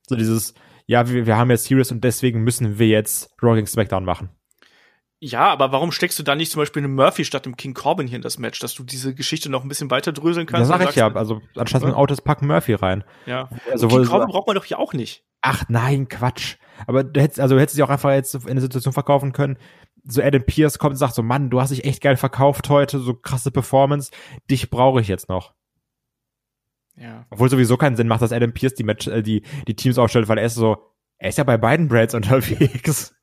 So 0.09 0.17
dieses, 0.17 0.55
ja, 0.87 1.09
wir, 1.09 1.27
wir 1.27 1.37
haben 1.37 1.51
jetzt 1.51 1.65
Series 1.65 1.91
und 1.91 2.05
deswegen 2.05 2.43
müssen 2.43 2.79
wir 2.79 2.89
jetzt 2.89 3.31
Raw 3.43 3.55
gegen 3.55 3.67
SmackDown 3.67 4.05
machen. 4.05 4.31
Ja, 5.21 5.49
aber 5.49 5.73
warum 5.73 5.91
steckst 5.91 6.19
du 6.19 6.23
da 6.23 6.35
nicht 6.35 6.53
zum 6.53 6.61
Beispiel 6.61 6.85
einen 6.85 6.95
Murphy 6.95 7.25
statt 7.25 7.47
dem 7.47 7.57
King 7.57 7.73
Corbin 7.73 8.07
hier 8.07 8.17
in 8.17 8.23
das 8.23 8.39
Match, 8.39 8.59
dass 8.59 8.75
du 8.75 8.85
diese 8.85 9.15
Geschichte 9.15 9.49
noch 9.49 9.63
ein 9.63 9.69
bisschen 9.69 9.91
weiter 9.91 10.13
dröseln 10.13 10.47
kannst? 10.47 10.71
Das 10.71 10.79
sag 10.79 10.91
ich 10.91 10.97
ja, 10.97 11.11
also 11.15 11.41
anstatt 11.57 11.83
ein 11.83 11.95
Autos 11.95 12.21
packen 12.21 12.47
Murphy 12.47 12.75
rein. 12.75 13.05
ja. 13.25 13.49
Also, 13.71 13.89
King 13.89 14.05
Corbin 14.05 14.29
braucht 14.29 14.47
man 14.47 14.57
doch 14.57 14.65
hier 14.65 14.79
auch 14.79 14.93
nicht. 14.93 15.25
Ach 15.41 15.65
nein, 15.69 16.09
Quatsch. 16.09 16.57
Aber 16.87 17.05
du 17.05 17.21
hättest, 17.23 17.41
also 17.41 17.55
du 17.55 17.61
hättest 17.61 17.79
dich 17.79 17.85
auch 17.85 17.91
einfach 17.91 18.11
jetzt 18.13 18.35
in 18.35 18.51
eine 18.51 18.61
Situation 18.61 18.93
verkaufen 18.93 19.33
können. 19.33 19.57
So 20.07 20.21
Adam 20.21 20.45
Pierce 20.45 20.79
kommt 20.79 20.93
und 20.93 20.99
sagt 20.99 21.15
so, 21.15 21.23
Mann, 21.23 21.49
du 21.49 21.59
hast 21.59 21.71
dich 21.71 21.85
echt 21.85 22.03
geil 22.03 22.17
verkauft 22.17 22.69
heute, 22.69 22.99
so 22.99 23.15
krasse 23.15 23.51
Performance, 23.51 24.11
dich 24.51 24.69
brauche 24.69 25.01
ich 25.01 25.09
jetzt 25.09 25.31
noch. 25.31 25.55
Ja. 26.97 27.27
Obwohl 27.31 27.51
sowieso 27.51 27.77
keinen 27.77 27.97
Sinn 27.97 28.09
macht, 28.09 28.23
dass 28.23 28.33
Adam 28.33 28.53
Pierce 28.53 28.75
die, 28.75 28.85
Match, 28.85 29.07
äh, 29.07 29.23
die, 29.23 29.43
die 29.67 29.75
Teams 29.75 29.99
aufstellt, 29.99 30.29
weil 30.29 30.39
er 30.39 30.47
ist 30.47 30.55
so, 30.55 30.79
er 31.19 31.29
ist 31.29 31.39
ja 31.39 31.45
bei 31.45 31.57
beiden 31.57 31.89
Brands 31.89 32.15
unterwegs. 32.15 33.15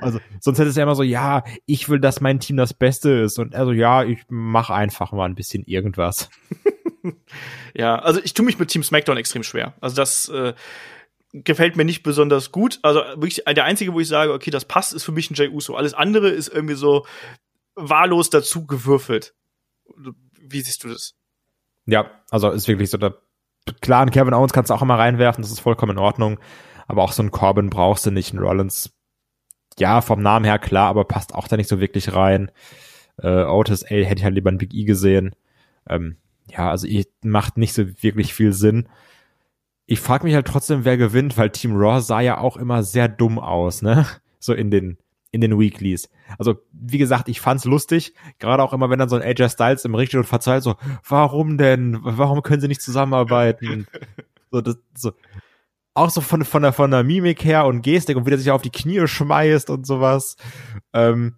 Also, 0.00 0.20
sonst 0.40 0.58
hätte 0.58 0.70
es 0.70 0.76
ja 0.76 0.84
immer 0.84 0.94
so, 0.94 1.02
ja, 1.02 1.42
ich 1.66 1.88
will, 1.88 1.98
dass 1.98 2.20
mein 2.20 2.38
Team 2.38 2.56
das 2.56 2.72
Beste 2.72 3.10
ist. 3.10 3.38
Und 3.38 3.54
also, 3.54 3.72
ja, 3.72 4.04
ich 4.04 4.22
mach 4.28 4.70
einfach 4.70 5.12
mal 5.12 5.24
ein 5.24 5.34
bisschen 5.34 5.64
irgendwas. 5.64 6.30
Ja, 7.74 7.96
also 7.96 8.20
ich 8.22 8.34
tue 8.34 8.44
mich 8.44 8.58
mit 8.58 8.68
Team 8.68 8.82
SmackDown 8.82 9.16
extrem 9.16 9.42
schwer. 9.42 9.74
Also 9.80 9.96
das 9.96 10.28
äh, 10.28 10.54
gefällt 11.32 11.76
mir 11.76 11.84
nicht 11.84 12.02
besonders 12.02 12.52
gut. 12.52 12.78
Also 12.82 13.00
wirklich 13.00 13.42
der 13.44 13.64
einzige, 13.64 13.92
wo 13.92 14.00
ich 14.00 14.08
sage, 14.08 14.32
okay, 14.32 14.50
das 14.50 14.64
passt, 14.64 14.94
ist 14.94 15.04
für 15.04 15.12
mich 15.12 15.30
ein 15.30 15.34
Jey 15.34 15.48
Uso. 15.48 15.74
Alles 15.74 15.94
andere 15.94 16.30
ist 16.30 16.48
irgendwie 16.48 16.74
so 16.74 17.06
wahllos 17.74 18.30
dazu 18.30 18.66
gewürfelt. 18.66 19.34
Wie 20.40 20.60
siehst 20.60 20.84
du 20.84 20.88
das? 20.88 21.14
Ja, 21.86 22.10
also 22.30 22.50
ist 22.50 22.68
wirklich 22.68 22.90
so, 22.90 22.98
da, 22.98 23.14
klar, 23.80 24.02
einen 24.02 24.10
Kevin 24.10 24.34
Owens 24.34 24.52
kannst 24.52 24.70
du 24.70 24.74
auch 24.74 24.82
immer 24.82 24.98
reinwerfen, 24.98 25.42
das 25.42 25.52
ist 25.52 25.60
vollkommen 25.60 25.92
in 25.92 26.02
Ordnung, 26.02 26.38
aber 26.86 27.02
auch 27.02 27.12
so 27.12 27.22
einen 27.22 27.30
Corbin 27.30 27.70
brauchst 27.70 28.06
du 28.06 28.10
nicht, 28.10 28.32
einen 28.32 28.42
Rollins, 28.42 28.92
ja, 29.78 30.00
vom 30.00 30.20
Namen 30.22 30.44
her 30.44 30.58
klar, 30.58 30.88
aber 30.88 31.04
passt 31.04 31.34
auch 31.34 31.48
da 31.48 31.56
nicht 31.56 31.68
so 31.68 31.80
wirklich 31.80 32.14
rein. 32.14 32.50
Äh, 33.18 33.44
Otis, 33.44 33.82
ey, 33.82 34.04
hätte 34.04 34.20
ich 34.20 34.24
halt 34.24 34.34
lieber 34.34 34.50
ein 34.50 34.58
Big 34.58 34.74
E 34.74 34.84
gesehen. 34.84 35.34
Ähm, 35.88 36.16
ja, 36.50 36.70
also 36.70 36.86
macht 37.22 37.56
nicht 37.56 37.74
so 37.74 37.86
wirklich 38.02 38.34
viel 38.34 38.52
Sinn. 38.52 38.88
Ich 39.86 40.00
frage 40.00 40.24
mich 40.24 40.34
halt 40.34 40.46
trotzdem, 40.46 40.84
wer 40.84 40.96
gewinnt, 40.96 41.36
weil 41.36 41.50
Team 41.50 41.76
Raw 41.76 42.00
sah 42.00 42.20
ja 42.20 42.38
auch 42.38 42.56
immer 42.56 42.82
sehr 42.82 43.08
dumm 43.08 43.38
aus, 43.38 43.82
ne? 43.82 44.06
So 44.38 44.52
in 44.52 44.70
den 44.70 44.98
in 45.36 45.40
den 45.42 45.58
Weeklies. 45.58 46.08
Also, 46.38 46.56
wie 46.72 46.98
gesagt, 46.98 47.28
ich 47.28 47.40
fand's 47.40 47.64
lustig, 47.64 48.14
gerade 48.38 48.62
auch 48.62 48.72
immer, 48.72 48.90
wenn 48.90 48.98
dann 48.98 49.08
so 49.08 49.16
ein 49.16 49.22
AJ 49.22 49.50
Styles 49.50 49.84
im 49.84 49.94
Richt 49.94 50.14
und 50.14 50.24
verzeiht 50.24 50.62
so, 50.62 50.76
warum 51.08 51.58
denn? 51.58 51.98
Warum 52.02 52.42
können 52.42 52.60
sie 52.60 52.68
nicht 52.68 52.82
zusammenarbeiten? 52.82 53.86
so, 54.50 54.60
das, 54.60 54.78
so. 54.96 55.12
Auch 55.94 56.10
so 56.10 56.20
von, 56.20 56.44
von 56.44 56.62
der, 56.62 56.72
von 56.72 56.90
der 56.90 57.04
Mimik 57.04 57.44
her 57.44 57.66
und 57.66 57.82
Gestik 57.82 58.16
und 58.16 58.26
wie 58.26 58.30
der 58.30 58.38
sich 58.38 58.50
auf 58.50 58.62
die 58.62 58.70
Knie 58.70 59.06
schmeißt 59.06 59.70
und 59.70 59.86
sowas. 59.86 60.36
Ähm, 60.92 61.36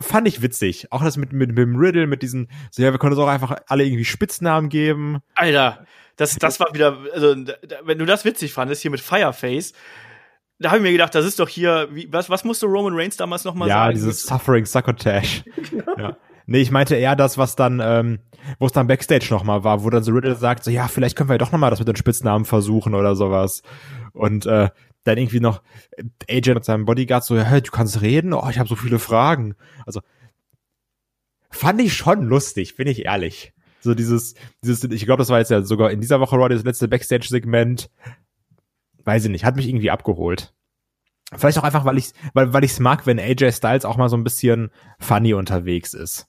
fand 0.00 0.28
ich 0.28 0.42
witzig. 0.42 0.92
Auch 0.92 1.02
das 1.02 1.16
mit, 1.16 1.32
mit, 1.32 1.50
mit 1.50 1.58
dem 1.58 1.76
Riddle, 1.76 2.06
mit 2.06 2.22
diesen, 2.22 2.48
so, 2.70 2.82
ja, 2.82 2.92
wir 2.92 2.98
können 2.98 3.12
uns 3.12 3.22
auch 3.22 3.28
einfach 3.28 3.56
alle 3.66 3.84
irgendwie 3.84 4.04
Spitznamen 4.04 4.68
geben. 4.68 5.18
Alter, 5.34 5.86
das, 6.16 6.36
das 6.36 6.58
war 6.60 6.74
wieder, 6.74 6.98
also, 7.12 7.36
wenn 7.84 7.98
du 7.98 8.06
das 8.06 8.24
witzig 8.24 8.52
fandest, 8.52 8.82
hier 8.82 8.90
mit 8.90 9.00
Fireface, 9.00 9.74
da 10.58 10.70
habe 10.70 10.78
ich 10.78 10.82
mir 10.82 10.92
gedacht, 10.92 11.14
das 11.14 11.24
ist 11.24 11.38
doch 11.38 11.48
hier, 11.48 11.88
wie, 11.92 12.10
was, 12.12 12.30
was 12.30 12.44
musste 12.44 12.66
Roman 12.66 12.94
Reigns 12.94 13.16
damals 13.16 13.44
nochmal 13.44 13.68
ja, 13.68 13.74
sagen? 13.74 13.88
Ja, 13.90 13.92
dieses 13.92 14.22
Suffering 14.22 14.64
Succotash. 14.64 15.44
ja. 15.98 16.16
Nee, 16.46 16.60
ich 16.60 16.70
meinte 16.70 16.94
eher 16.94 17.16
das, 17.16 17.38
was 17.38 17.56
dann, 17.56 17.80
ähm, 17.82 18.20
wo 18.58 18.66
es 18.66 18.72
dann 18.72 18.86
Backstage 18.86 19.26
nochmal 19.30 19.64
war, 19.64 19.82
wo 19.82 19.90
dann 19.90 20.04
so 20.04 20.12
Riddle 20.12 20.36
sagt, 20.36 20.64
so, 20.64 20.70
ja, 20.70 20.86
vielleicht 20.86 21.16
können 21.16 21.28
wir 21.28 21.34
ja 21.34 21.38
doch 21.38 21.52
nochmal 21.52 21.70
das 21.70 21.80
mit 21.80 21.88
den 21.88 21.96
Spitznamen 21.96 22.44
versuchen 22.44 22.94
oder 22.94 23.16
sowas. 23.16 23.62
Und 24.12 24.46
äh, 24.46 24.70
dann 25.02 25.18
irgendwie 25.18 25.40
noch 25.40 25.62
AJ 26.30 26.54
mit 26.54 26.64
seinem 26.64 26.84
Bodyguard 26.84 27.24
so, 27.24 27.38
hey, 27.38 27.60
du 27.60 27.70
kannst 27.70 28.00
reden? 28.00 28.32
Oh, 28.32 28.48
ich 28.48 28.58
habe 28.58 28.68
so 28.68 28.76
viele 28.76 28.98
Fragen. 28.98 29.56
Also, 29.84 30.00
fand 31.50 31.80
ich 31.80 31.94
schon 31.94 32.22
lustig, 32.22 32.76
bin 32.76 32.86
ich 32.86 33.04
ehrlich. 33.04 33.52
So 33.80 33.94
dieses, 33.94 34.34
dieses, 34.62 34.84
ich 34.84 35.04
glaube, 35.04 35.18
das 35.18 35.28
war 35.28 35.38
jetzt 35.38 35.50
ja 35.50 35.62
sogar 35.62 35.90
in 35.90 36.00
dieser 36.00 36.20
Woche 36.20 36.36
Raw 36.36 36.48
das 36.48 36.64
letzte 36.64 36.88
Backstage-Segment, 36.88 37.90
weiß 39.06 39.24
ich 39.24 39.30
nicht, 39.30 39.44
hat 39.44 39.56
mich 39.56 39.68
irgendwie 39.68 39.90
abgeholt. 39.90 40.52
Vielleicht 41.34 41.58
auch 41.58 41.64
einfach, 41.64 41.84
weil 41.84 41.98
ich 41.98 42.12
weil, 42.34 42.52
weil 42.52 42.64
ich's 42.64 42.78
mag, 42.78 43.06
wenn 43.06 43.18
AJ 43.18 43.52
Styles 43.52 43.84
auch 43.84 43.96
mal 43.96 44.08
so 44.08 44.16
ein 44.16 44.24
bisschen 44.24 44.70
funny 45.00 45.34
unterwegs 45.34 45.94
ist. 45.94 46.28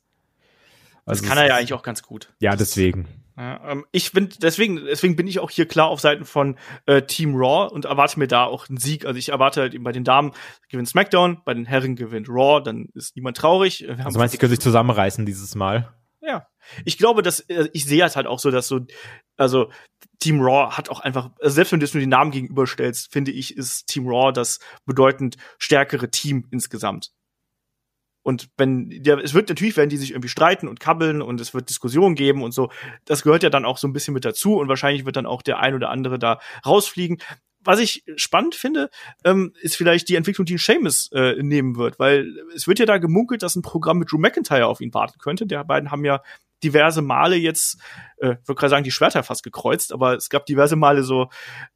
Also 1.06 1.22
das 1.22 1.30
kann 1.30 1.38
er 1.38 1.48
ja 1.48 1.56
eigentlich 1.56 1.74
auch 1.74 1.84
ganz 1.84 2.02
gut. 2.02 2.34
Ja, 2.40 2.56
deswegen. 2.56 3.08
Ja, 3.38 3.62
ähm, 3.72 3.86
ich 3.92 4.12
bin 4.12 4.30
deswegen 4.42 4.78
deswegen 4.78 5.16
bin 5.16 5.28
ich 5.28 5.40
auch 5.40 5.52
hier 5.52 5.68
klar 5.68 5.90
auf 5.90 6.00
Seiten 6.00 6.26
von 6.26 6.58
äh, 6.88 7.04
Team 7.04 7.36
Raw 7.36 7.72
und 7.72 7.86
erwarte 7.86 8.18
mir 8.18 8.28
da 8.28 8.46
auch 8.46 8.68
einen 8.68 8.80
Sieg. 8.80 9.06
Also 9.06 9.20
ich 9.20 9.30
erwarte 9.30 9.62
halt 9.62 9.84
bei 9.84 9.92
den 9.92 10.04
Damen 10.04 10.32
gewinnt 10.70 10.90
SmackDown, 10.90 11.42
bei 11.46 11.54
den 11.54 11.66
Herren 11.66 11.96
gewinnt 11.96 12.28
Raw, 12.28 12.64
dann 12.64 12.90
ist 12.96 13.16
niemand 13.16 13.38
traurig. 13.38 13.82
Wir 13.82 14.04
also 14.04 14.18
meinst 14.18 14.34
du, 14.34 14.38
die 14.38 14.40
können 14.40 14.50
sich 14.50 14.60
zusammenreißen 14.60 15.26
dieses 15.28 15.54
Mal? 15.54 15.94
Ja. 16.28 16.46
Ich 16.84 16.98
glaube, 16.98 17.22
dass 17.22 17.40
äh, 17.40 17.70
ich 17.72 17.86
sehe 17.86 18.04
es 18.04 18.18
halt 18.18 18.28
auch 18.28 18.40
so, 18.40 18.52
dass 18.52 18.68
so 18.68 18.82
also 19.38 19.72
Team 20.20 20.42
Raw 20.42 20.72
hat 20.72 20.90
auch 20.90 21.00
einfach, 21.00 21.30
also 21.40 21.56
selbst 21.56 21.72
wenn 21.72 21.80
du 21.80 21.86
es 21.86 21.94
nur 21.94 22.02
die 22.02 22.08
Namen 22.08 22.32
gegenüberstellst, 22.32 23.12
finde 23.14 23.32
ich, 23.32 23.56
ist 23.56 23.88
Team 23.88 24.08
Raw 24.08 24.34
das 24.34 24.60
bedeutend 24.86 25.38
stärkere 25.58 26.12
Team 26.12 26.46
insgesamt. 26.52 27.14
Und 28.24 28.50
wenn, 28.58 28.92
ja, 29.06 29.18
es 29.18 29.34
wird 29.34 29.48
natürlich, 29.48 29.78
werden 29.78 29.90
die 29.90 29.96
sich 29.96 30.12
irgendwie 30.12 30.28
streiten 30.28 30.68
und 30.68 30.82
kabbeln 30.82 31.22
und 31.22 31.40
es 31.40 31.54
wird 31.54 31.70
Diskussionen 31.70 32.16
geben 32.16 32.44
und 32.44 32.52
so. 32.52 32.70
Das 33.06 33.24
gehört 33.24 33.42
ja 33.42 33.50
dann 33.50 33.64
auch 33.64 33.78
so 33.78 33.88
ein 33.88 33.94
bisschen 33.94 34.14
mit 34.14 34.26
dazu 34.26 34.58
und 34.58 34.68
wahrscheinlich 34.68 35.06
wird 35.06 35.16
dann 35.16 35.26
auch 35.26 35.42
der 35.42 35.60
ein 35.60 35.76
oder 35.76 35.92
andere 35.92 36.20
da 36.20 36.42
rausfliegen. 36.66 37.20
Was 37.68 37.82
ich 37.82 38.06
spannend 38.16 38.56
finde, 38.56 38.90
ähm, 39.26 39.52
ist 39.60 39.76
vielleicht 39.76 40.08
die 40.08 40.16
Entwicklung, 40.16 40.46
die 40.46 40.56
ein 40.56 40.58
Seamus 40.58 41.12
äh, 41.12 41.36
nehmen 41.44 41.76
wird, 41.76 42.00
weil 42.00 42.34
es 42.56 42.66
wird 42.66 42.80
ja 42.80 42.86
da 42.86 42.98
gemunkelt, 42.98 43.44
dass 43.44 43.58
ein 43.58 43.62
Programm 43.62 43.98
mit 43.98 44.10
Drew 44.10 44.18
McIntyre 44.18 44.68
auf 44.68 44.80
ihn 44.80 44.94
warten 44.94 45.20
könnte. 45.20 45.46
Der 45.46 45.66
beiden 45.66 45.92
haben 45.92 46.06
ja 46.06 46.22
diverse 46.64 47.02
Male 47.02 47.36
jetzt, 47.36 47.78
äh, 48.20 48.38
würde 48.46 48.56
gerade 48.56 48.70
sagen, 48.70 48.84
die 48.86 48.92
Schwerter 48.92 49.22
fast 49.22 49.44
gekreuzt, 49.44 49.92
aber 49.92 50.16
es 50.16 50.30
gab 50.30 50.46
diverse 50.46 50.78
Male 50.78 51.04
so 51.04 51.28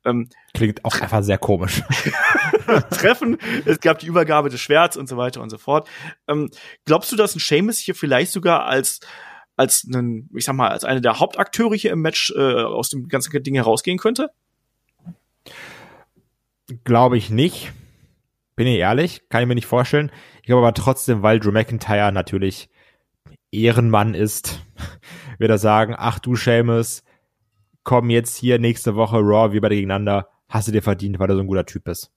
ähm, 0.06 0.30
Klingt 0.54 0.86
auch 0.86 0.98
einfach 1.02 1.24
sehr 1.24 1.38
komisch. 1.38 1.84
Treffen, 2.92 3.38
es 3.66 3.82
gab 3.82 4.00
die 4.00 4.08
Übergabe 4.08 4.50
des 4.50 4.62
Schwerts 4.62 4.96
und 4.96 5.10
so 5.10 5.18
weiter 5.18 5.42
und 5.42 5.50
so 5.50 5.58
fort. 5.58 5.89
Ähm, 6.26 6.50
glaubst 6.86 7.12
du, 7.12 7.18
dass 7.18 7.36
ein 7.36 7.39
Seamus 7.39 7.80
hier 7.80 7.96
vielleicht 7.96 8.32
sogar 8.32 8.64
als 8.64 9.02
als 9.58 9.86
einen, 9.86 10.30
ich 10.34 10.46
sag 10.46 10.56
mal, 10.56 10.70
als 10.70 10.86
einer 10.86 11.02
der 11.02 11.20
Hauptakteure 11.20 11.76
hier 11.76 11.92
im 11.92 12.00
Match 12.00 12.34
äh, 12.34 12.39
aus 12.39 12.88
dem 12.88 13.10
ganzen 13.10 13.44
Ding 13.44 13.56
herausgehen 13.56 13.98
könnte? 13.98 14.32
Glaube 16.84 17.17
ich 17.17 17.30
nicht. 17.30 17.74
Bin 18.55 18.67
ich 18.67 18.78
ehrlich, 18.78 19.28
kann 19.30 19.41
ich 19.41 19.47
mir 19.47 19.55
nicht 19.55 19.65
vorstellen. 19.65 20.11
Ich 20.41 20.47
glaube 20.47 20.61
aber 20.61 20.74
trotzdem, 20.74 21.24
weil 21.24 21.39
Drew 21.39 21.51
McIntyre 21.51 22.11
natürlich 22.11 22.69
Ehrenmann 23.51 24.13
ist, 24.13 24.61
wird 25.39 25.51
er 25.51 25.57
sagen, 25.57 25.95
ach 25.97 26.19
du 26.19 26.36
Seamus, 26.36 27.03
komm 27.84 28.09
jetzt 28.09 28.38
hier 28.38 28.59
nächste 28.59 28.95
Woche 28.95 29.17
Raw, 29.17 29.53
wir 29.53 29.61
beide 29.61 29.76
gegeneinander, 29.76 30.30
hast 30.49 30.67
du 30.67 30.72
dir 30.72 30.82
verdient, 30.82 31.19
weil 31.19 31.28
du 31.28 31.36
so 31.36 31.41
ein 31.41 31.47
guter 31.47 31.65
Typ 31.65 31.84
bist. 31.86 32.11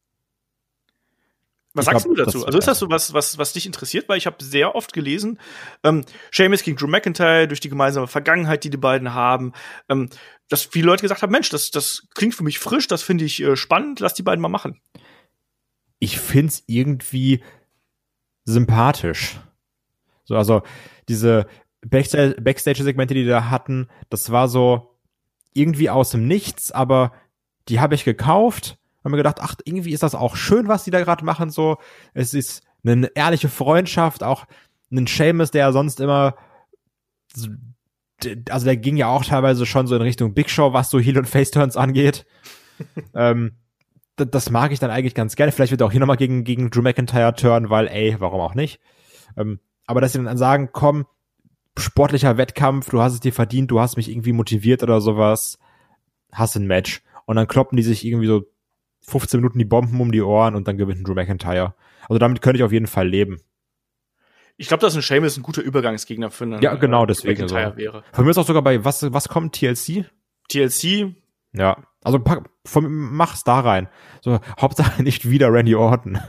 Was 1.75 1.87
ich 1.87 1.93
sagst 1.93 2.07
glaub, 2.07 2.16
du 2.16 2.25
dazu? 2.25 2.47
Also 2.47 2.59
ist 2.59 2.68
das 2.68 2.79
so 2.79 2.89
was, 2.89 3.12
was, 3.12 3.37
was 3.37 3.53
dich 3.53 3.66
interessiert? 3.66 4.09
Weil 4.09 4.16
ich 4.16 4.27
habe 4.27 4.43
sehr 4.43 4.77
oft 4.77 4.93
gelesen, 4.93 5.41
ähm, 5.83 6.05
Seamus 6.31 6.62
gegen 6.62 6.77
Drew 6.77 6.87
McIntyre 6.87 7.49
durch 7.49 7.59
die 7.59 7.68
gemeinsame 7.68 8.07
Vergangenheit, 8.07 8.62
die 8.62 8.70
die 8.70 8.77
beiden 8.77 9.12
haben, 9.12 9.53
ähm, 9.89 10.09
dass 10.49 10.62
viele 10.62 10.87
Leute 10.87 11.03
gesagt 11.03 11.22
haben, 11.22 11.33
Mensch, 11.33 11.49
das, 11.49 11.72
das 11.72 12.07
klingt 12.14 12.35
für 12.35 12.45
mich 12.45 12.61
frisch, 12.61 12.87
das 12.87 13.03
finde 13.03 13.25
ich 13.25 13.43
äh, 13.43 13.57
spannend, 13.57 13.99
lass 13.99 14.14
die 14.14 14.22
beiden 14.22 14.41
mal 14.41 14.49
machen. 14.49 14.81
Ich 15.99 16.20
find's 16.20 16.62
irgendwie 16.66 17.43
sympathisch. 18.45 19.41
So, 20.25 20.37
also 20.37 20.62
diese 21.09 21.47
Backstage-Segmente, 21.83 23.14
die 23.14 23.25
die 23.25 23.29
da 23.29 23.51
hatten, 23.51 23.89
das 24.11 24.31
war 24.31 24.49
so 24.49 24.97
irgendwie 25.55 25.91
aus 25.91 26.11
dem 26.11 26.27
Nichts, 26.29 26.70
aber 26.70 27.12
die 27.68 27.81
habe 27.81 27.95
ich 27.95 28.05
gekauft 28.05 28.79
haben 29.05 29.11
mir 29.11 29.18
gedacht, 29.18 29.38
ach, 29.40 29.57
irgendwie 29.64 29.92
ist 29.92 30.02
das 30.02 30.14
auch 30.14 30.36
schön, 30.36 30.66
was 30.66 30.84
die 30.84 30.90
da 30.90 31.02
gerade 31.02 31.24
machen, 31.24 31.50
so. 31.50 31.76
Es 32.14 32.34
ist 32.34 32.62
eine 32.84 33.11
ehrliche 33.14 33.48
Freundschaft, 33.48 34.22
auch 34.22 34.46
ein 34.90 35.07
Seamus, 35.07 35.50
der 35.50 35.66
ja 35.66 35.72
sonst 35.72 36.00
immer, 36.00 36.36
also 38.50 38.64
der 38.64 38.76
ging 38.76 38.96
ja 38.96 39.09
auch 39.09 39.24
teilweise 39.24 39.66
schon 39.66 39.86
so 39.86 39.96
in 39.96 40.02
Richtung 40.02 40.34
Big 40.34 40.50
Show, 40.50 40.72
was 40.72 40.90
so 40.90 40.98
Heel- 40.98 41.18
und 41.18 41.28
Face-Turns 41.28 41.76
angeht. 41.76 42.26
ähm, 43.14 43.52
das 44.16 44.50
mag 44.50 44.70
ich 44.70 44.78
dann 44.78 44.90
eigentlich 44.90 45.14
ganz 45.14 45.34
gerne. 45.34 45.50
Vielleicht 45.50 45.72
wird 45.72 45.80
er 45.80 45.88
auch 45.88 45.92
hier 45.92 46.00
nochmal 46.00 46.16
gegen, 46.16 46.44
gegen 46.44 46.70
Drew 46.70 46.82
McIntyre 46.82 47.34
turn, 47.34 47.68
weil, 47.70 47.88
ey, 47.88 48.16
warum 48.20 48.40
auch 48.40 48.55
nicht? 48.55 48.80
Ähm, 49.36 49.59
aber 49.86 50.00
dass 50.00 50.12
sie 50.12 50.22
dann 50.22 50.38
sagen, 50.38 50.70
komm, 50.72 51.07
sportlicher 51.76 52.36
Wettkampf, 52.36 52.90
du 52.90 53.00
hast 53.00 53.14
es 53.14 53.20
dir 53.20 53.32
verdient, 53.32 53.70
du 53.70 53.80
hast 53.80 53.96
mich 53.96 54.09
irgendwie 54.09 54.32
motiviert 54.32 54.82
oder 54.82 55.00
sowas, 55.00 55.59
hast 56.32 56.57
ein 56.57 56.66
Match. 56.66 57.02
Und 57.26 57.36
dann 57.36 57.48
kloppen 57.48 57.76
die 57.76 57.82
sich 57.82 58.05
irgendwie 58.05 58.26
so 58.26 58.44
15 59.07 59.40
Minuten 59.40 59.59
die 59.59 59.64
Bomben 59.64 60.00
um 60.00 60.12
die 60.12 60.22
Ohren 60.22 60.55
und 60.55 60.68
dann 60.68 60.76
gewinnt 60.78 61.07
Drew 61.07 61.14
McIntyre. 61.14 61.74
Also 62.09 62.18
damit 62.18 62.42
könnte 62.42 62.59
ich 62.59 62.64
auf 62.64 62.72
jeden 62.72 62.86
Fall 62.86 63.09
leben. 63.09 63.40
Ich 64.57 64.68
glaube, 64.68 64.80
dass 64.82 64.94
ein 64.94 65.02
Sheamus 65.02 65.36
ein 65.36 65.42
guter 65.42 65.62
Übergangsgegner 65.62 66.30
für 66.30 66.44
einen 66.44 66.62
Ja, 66.62 66.74
genau, 66.74 67.07
deswegen 67.07 67.42
McIntyre 67.42 67.72
so. 67.72 67.76
wäre. 67.76 68.05
Von 68.12 68.24
mir 68.24 68.30
ist 68.30 68.38
auch 68.38 68.46
sogar 68.46 68.62
bei 68.62 68.84
was 68.84 69.12
was 69.12 69.28
kommt 69.28 69.55
TLC? 69.55 70.05
TLC? 70.48 71.14
Ja, 71.52 71.76
also 72.02 72.18
pack, 72.18 72.48
von, 72.64 72.86
mach's 72.88 73.44
da 73.44 73.61
rein. 73.61 73.88
So 74.20 74.40
Hauptsache 74.61 75.02
nicht 75.02 75.28
wieder 75.28 75.52
Randy 75.52 75.74
Orton. 75.74 76.20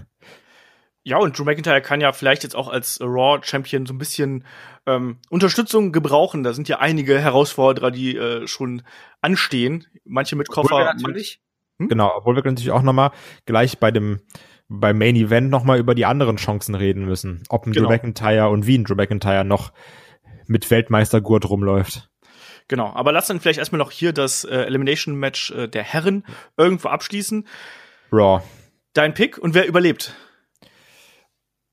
Ja, 1.08 1.18
und 1.18 1.38
Drew 1.38 1.44
McIntyre 1.44 1.84
kann 1.84 2.02
ja 2.02 2.14
vielleicht 2.14 2.42
jetzt 2.42 2.56
auch 2.56 2.68
als 2.68 3.00
Raw 3.00 3.40
Champion 3.44 3.86
so 3.86 3.94
ein 3.94 4.00
bisschen 4.00 4.44
ähm, 4.88 5.20
Unterstützung 5.30 5.92
gebrauchen. 5.92 6.42
Da 6.42 6.54
sind 6.54 6.68
ja 6.68 6.80
einige 6.80 7.20
Herausforderer, 7.20 7.92
die 7.92 8.18
äh, 8.18 8.48
schon 8.48 8.82
anstehen. 9.22 9.86
Manche 10.04 10.36
mit 10.36 10.48
Koffer. 10.48 10.84
Natürlich, 10.84 11.42
hm? 11.80 11.90
Genau, 11.90 12.12
obwohl 12.16 12.36
wir 12.36 12.44
natürlich 12.44 12.72
auch 12.72 12.82
nochmal 12.82 13.12
gleich 13.46 13.80
bei 13.80 13.92
dem 13.92 14.22
beim 14.68 14.98
Main 14.98 15.16
Event 15.16 15.52
nochmal 15.52 15.78
über 15.78 15.94
die 15.94 16.06
anderen 16.06 16.38
Chancen 16.38 16.76
reden 16.76 17.06
müssen. 17.06 17.44
Ob 17.50 17.68
ein 17.68 17.72
genau. 17.72 17.88
Drew 17.88 17.94
McIntyre 17.94 18.50
und 18.50 18.66
wie 18.66 18.78
ein 18.78 18.84
Drew 18.84 18.96
McIntyre 18.96 19.46
noch 19.46 19.72
mit 20.48 20.70
Weltmeistergurt 20.72 21.50
rumläuft. 21.50 22.10
Genau, 22.68 22.92
aber 22.94 23.12
lass 23.12 23.28
dann 23.28 23.40
vielleicht 23.40 23.60
erstmal 23.60 23.80
noch 23.80 23.92
hier 23.92 24.12
das 24.12 24.44
äh, 24.44 24.56
Elimination 24.64 25.16
Match 25.16 25.52
äh, 25.52 25.68
der 25.68 25.84
Herren 25.84 26.26
irgendwo 26.58 26.88
abschließen. 26.88 27.48
Raw. 28.12 28.44
Dein 28.94 29.14
Pick 29.14 29.38
und 29.38 29.54
wer 29.54 29.68
überlebt? 29.68 30.16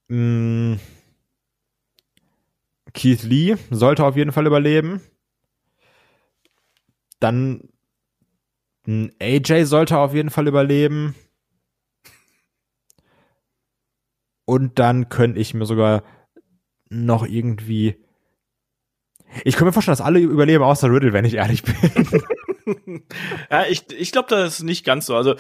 Mm. 0.09 0.75
Keith 2.93 3.23
Lee 3.23 3.57
sollte 3.71 4.05
auf 4.05 4.17
jeden 4.17 4.33
Fall 4.33 4.47
überleben. 4.47 5.01
Dann 7.21 7.72
ein 8.87 9.13
AJ 9.21 9.65
sollte 9.65 9.99
auf 9.99 10.15
jeden 10.15 10.31
Fall 10.31 10.49
überleben. 10.49 11.15
Und 14.45 14.79
dann 14.79 15.09
könnte 15.09 15.41
ich 15.41 15.55
mir 15.55 15.67
sogar 15.67 16.03
noch 16.89 17.25
irgendwie. 17.25 17.97
Ich 19.45 19.57
kann 19.57 19.67
mir 19.67 19.73
vorstellen, 19.73 19.97
dass 19.97 20.05
alle 20.05 20.19
überleben, 20.19 20.65
außer 20.65 20.91
Riddle, 20.91 21.13
wenn 21.13 21.25
ich 21.25 21.35
ehrlich 21.35 21.63
bin. 21.63 23.05
ja, 23.51 23.65
ich, 23.67 23.91
ich 23.93 24.13
glaube, 24.13 24.29
das 24.29 24.55
ist 24.55 24.63
nicht 24.65 24.85
ganz 24.85 25.07
so. 25.07 25.17
Also 25.17 25.37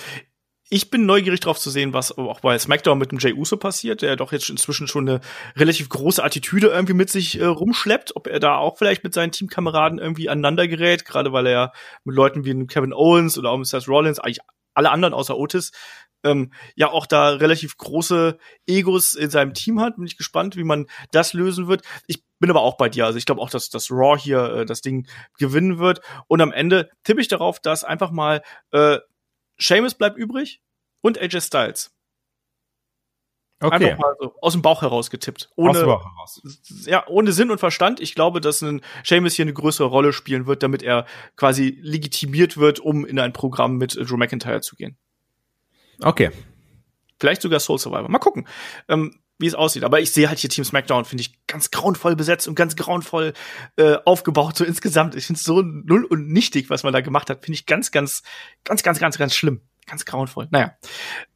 ich 0.72 0.88
bin 0.88 1.04
neugierig 1.04 1.40
drauf 1.40 1.58
zu 1.58 1.68
sehen, 1.68 1.92
was 1.92 2.16
auch 2.16 2.40
bei 2.40 2.58
SmackDown 2.58 2.96
mit 2.96 3.12
dem 3.12 3.18
Jay 3.18 3.34
Uso 3.34 3.58
passiert, 3.58 4.00
der 4.00 4.16
doch 4.16 4.32
jetzt 4.32 4.48
inzwischen 4.48 4.88
schon 4.88 5.06
eine 5.06 5.20
relativ 5.54 5.90
große 5.90 6.24
Attitüde 6.24 6.68
irgendwie 6.68 6.94
mit 6.94 7.10
sich 7.10 7.38
äh, 7.38 7.44
rumschleppt, 7.44 8.16
ob 8.16 8.26
er 8.26 8.40
da 8.40 8.56
auch 8.56 8.78
vielleicht 8.78 9.04
mit 9.04 9.12
seinen 9.12 9.32
Teamkameraden 9.32 9.98
irgendwie 9.98 10.30
aneinander 10.30 10.66
gerät, 10.66 11.04
gerade 11.04 11.30
weil 11.30 11.46
er 11.46 11.74
mit 12.04 12.16
Leuten 12.16 12.46
wie 12.46 12.66
Kevin 12.66 12.94
Owens 12.94 13.36
oder 13.36 13.50
auch 13.50 13.58
mit 13.58 13.66
Seth 13.66 13.86
Rollins, 13.86 14.18
eigentlich 14.18 14.38
alle 14.72 14.90
anderen 14.90 15.12
außer 15.12 15.36
Otis, 15.36 15.72
ähm, 16.24 16.54
ja 16.74 16.88
auch 16.88 17.04
da 17.06 17.28
relativ 17.30 17.76
große 17.76 18.38
Egos 18.66 19.12
in 19.12 19.28
seinem 19.28 19.52
Team 19.52 19.78
hat. 19.78 19.96
Bin 19.96 20.06
ich 20.06 20.16
gespannt, 20.16 20.56
wie 20.56 20.64
man 20.64 20.86
das 21.10 21.34
lösen 21.34 21.68
wird. 21.68 21.82
Ich 22.06 22.24
bin 22.38 22.48
aber 22.48 22.62
auch 22.62 22.78
bei 22.78 22.88
dir. 22.88 23.04
Also 23.04 23.18
ich 23.18 23.26
glaube 23.26 23.42
auch, 23.42 23.50
dass 23.50 23.68
das 23.68 23.90
Raw 23.90 24.18
hier 24.18 24.42
äh, 24.54 24.64
das 24.64 24.80
Ding 24.80 25.06
gewinnen 25.38 25.78
wird. 25.78 26.00
Und 26.28 26.40
am 26.40 26.50
Ende 26.50 26.88
tippe 27.04 27.20
ich 27.20 27.28
darauf, 27.28 27.60
dass 27.60 27.84
einfach 27.84 28.10
mal 28.10 28.42
äh, 28.70 28.98
Seamus 29.62 29.94
bleibt 29.94 30.16
übrig 30.18 30.60
und 31.00 31.20
AJ 31.20 31.40
Styles. 31.40 31.94
Okay. 33.60 33.92
Einfach 33.92 33.98
mal 33.98 34.16
so 34.18 34.34
aus 34.40 34.52
dem 34.54 34.62
Bauch 34.62 34.82
heraus 34.82 35.08
getippt. 35.08 35.50
Ohne, 35.54 35.70
aus 35.70 35.78
dem 35.78 35.86
Bauch 35.86 36.04
heraus. 36.04 36.42
Ja, 36.84 37.06
ohne 37.06 37.32
Sinn 37.32 37.50
und 37.50 37.58
Verstand. 37.58 38.00
Ich 38.00 38.14
glaube, 38.16 38.40
dass 38.40 38.60
ein 38.60 38.82
Seamus 39.04 39.34
hier 39.34 39.44
eine 39.44 39.52
größere 39.52 39.86
Rolle 39.86 40.12
spielen 40.12 40.46
wird, 40.46 40.64
damit 40.64 40.82
er 40.82 41.06
quasi 41.36 41.78
legitimiert 41.80 42.56
wird, 42.56 42.80
um 42.80 43.06
in 43.06 43.20
ein 43.20 43.32
Programm 43.32 43.76
mit 43.76 43.94
Drew 43.94 44.16
McIntyre 44.16 44.62
zu 44.62 44.74
gehen. 44.74 44.96
Okay. 46.00 46.32
Vielleicht 47.20 47.42
sogar 47.42 47.60
Soul 47.60 47.78
Survivor. 47.78 48.08
Mal 48.08 48.18
gucken. 48.18 48.48
Ähm, 48.88 49.21
wie 49.38 49.46
es 49.46 49.54
aussieht. 49.54 49.84
Aber 49.84 50.00
ich 50.00 50.12
sehe 50.12 50.28
halt 50.28 50.38
hier 50.38 50.50
Team 50.50 50.64
SmackDown, 50.64 51.04
finde 51.04 51.22
ich, 51.22 51.46
ganz 51.46 51.70
grauenvoll 51.70 52.16
besetzt 52.16 52.48
und 52.48 52.54
ganz 52.54 52.76
grauenvoll 52.76 53.32
äh, 53.76 53.96
aufgebaut, 54.04 54.56
so 54.56 54.64
insgesamt. 54.64 55.14
Ich 55.14 55.26
finde 55.26 55.38
es 55.38 55.44
so 55.44 55.62
null 55.62 56.04
und 56.04 56.28
nichtig, 56.28 56.70
was 56.70 56.82
man 56.84 56.92
da 56.92 57.00
gemacht 57.00 57.30
hat. 57.30 57.44
Finde 57.44 57.56
ich 57.56 57.66
ganz, 57.66 57.90
ganz, 57.90 58.22
ganz, 58.64 58.82
ganz, 58.82 58.98
ganz, 58.98 59.18
ganz 59.18 59.34
schlimm. 59.34 59.60
Ganz 59.86 60.04
grauenvoll. 60.04 60.48
Naja. 60.50 60.76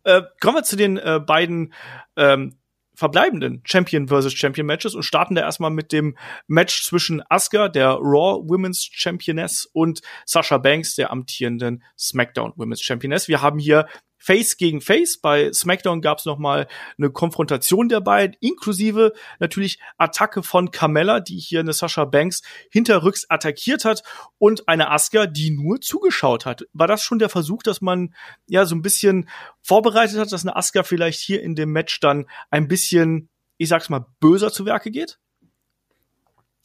Äh, 0.04 0.22
kommen 0.40 0.56
wir 0.56 0.62
zu 0.62 0.76
den 0.76 0.98
äh, 0.98 1.20
beiden 1.24 1.72
ähm, 2.16 2.56
verbleibenden 2.96 3.62
Champion 3.64 4.08
versus 4.08 4.32
Champion 4.32 4.66
Matches 4.66 4.94
und 4.94 5.02
starten 5.02 5.34
da 5.34 5.42
erstmal 5.42 5.70
mit 5.70 5.92
dem 5.92 6.16
Match 6.46 6.82
zwischen 6.84 7.22
Asuka, 7.28 7.68
der 7.68 7.90
Raw 7.90 8.42
Women's 8.48 8.88
Championess, 8.90 9.68
und 9.72 10.00
Sasha 10.24 10.58
Banks, 10.58 10.94
der 10.94 11.10
amtierenden 11.10 11.84
SmackDown 11.98 12.54
Women's 12.56 12.82
Championess. 12.82 13.28
Wir 13.28 13.42
haben 13.42 13.58
hier 13.58 13.86
Face 14.26 14.56
gegen 14.56 14.80
Face. 14.80 15.18
Bei 15.18 15.52
SmackDown 15.52 16.00
gab 16.00 16.18
es 16.18 16.24
noch 16.24 16.36
mal 16.36 16.66
eine 16.98 17.10
Konfrontation 17.10 17.88
der 17.88 18.00
beiden, 18.00 18.36
inklusive 18.40 19.12
natürlich 19.38 19.78
Attacke 19.98 20.42
von 20.42 20.72
Carmella, 20.72 21.20
die 21.20 21.38
hier 21.38 21.60
eine 21.60 21.72
Sasha 21.72 22.04
Banks 22.04 22.42
hinterrücks 22.68 23.26
attackiert 23.28 23.84
hat 23.84 24.02
und 24.38 24.68
eine 24.68 24.90
Asuka, 24.90 25.26
die 25.26 25.52
nur 25.52 25.80
zugeschaut 25.80 26.44
hat. 26.44 26.66
War 26.72 26.88
das 26.88 27.02
schon 27.02 27.20
der 27.20 27.28
Versuch, 27.28 27.62
dass 27.62 27.80
man 27.80 28.14
ja 28.48 28.66
so 28.66 28.74
ein 28.74 28.82
bisschen 28.82 29.28
vorbereitet 29.62 30.18
hat, 30.18 30.32
dass 30.32 30.44
eine 30.44 30.56
Asuka 30.56 30.82
vielleicht 30.82 31.20
hier 31.20 31.40
in 31.40 31.54
dem 31.54 31.70
Match 31.70 32.00
dann 32.00 32.26
ein 32.50 32.66
bisschen, 32.66 33.28
ich 33.58 33.68
sag's 33.68 33.90
mal, 33.90 34.06
böser 34.18 34.50
zu 34.50 34.66
Werke 34.66 34.90
geht? 34.90 35.20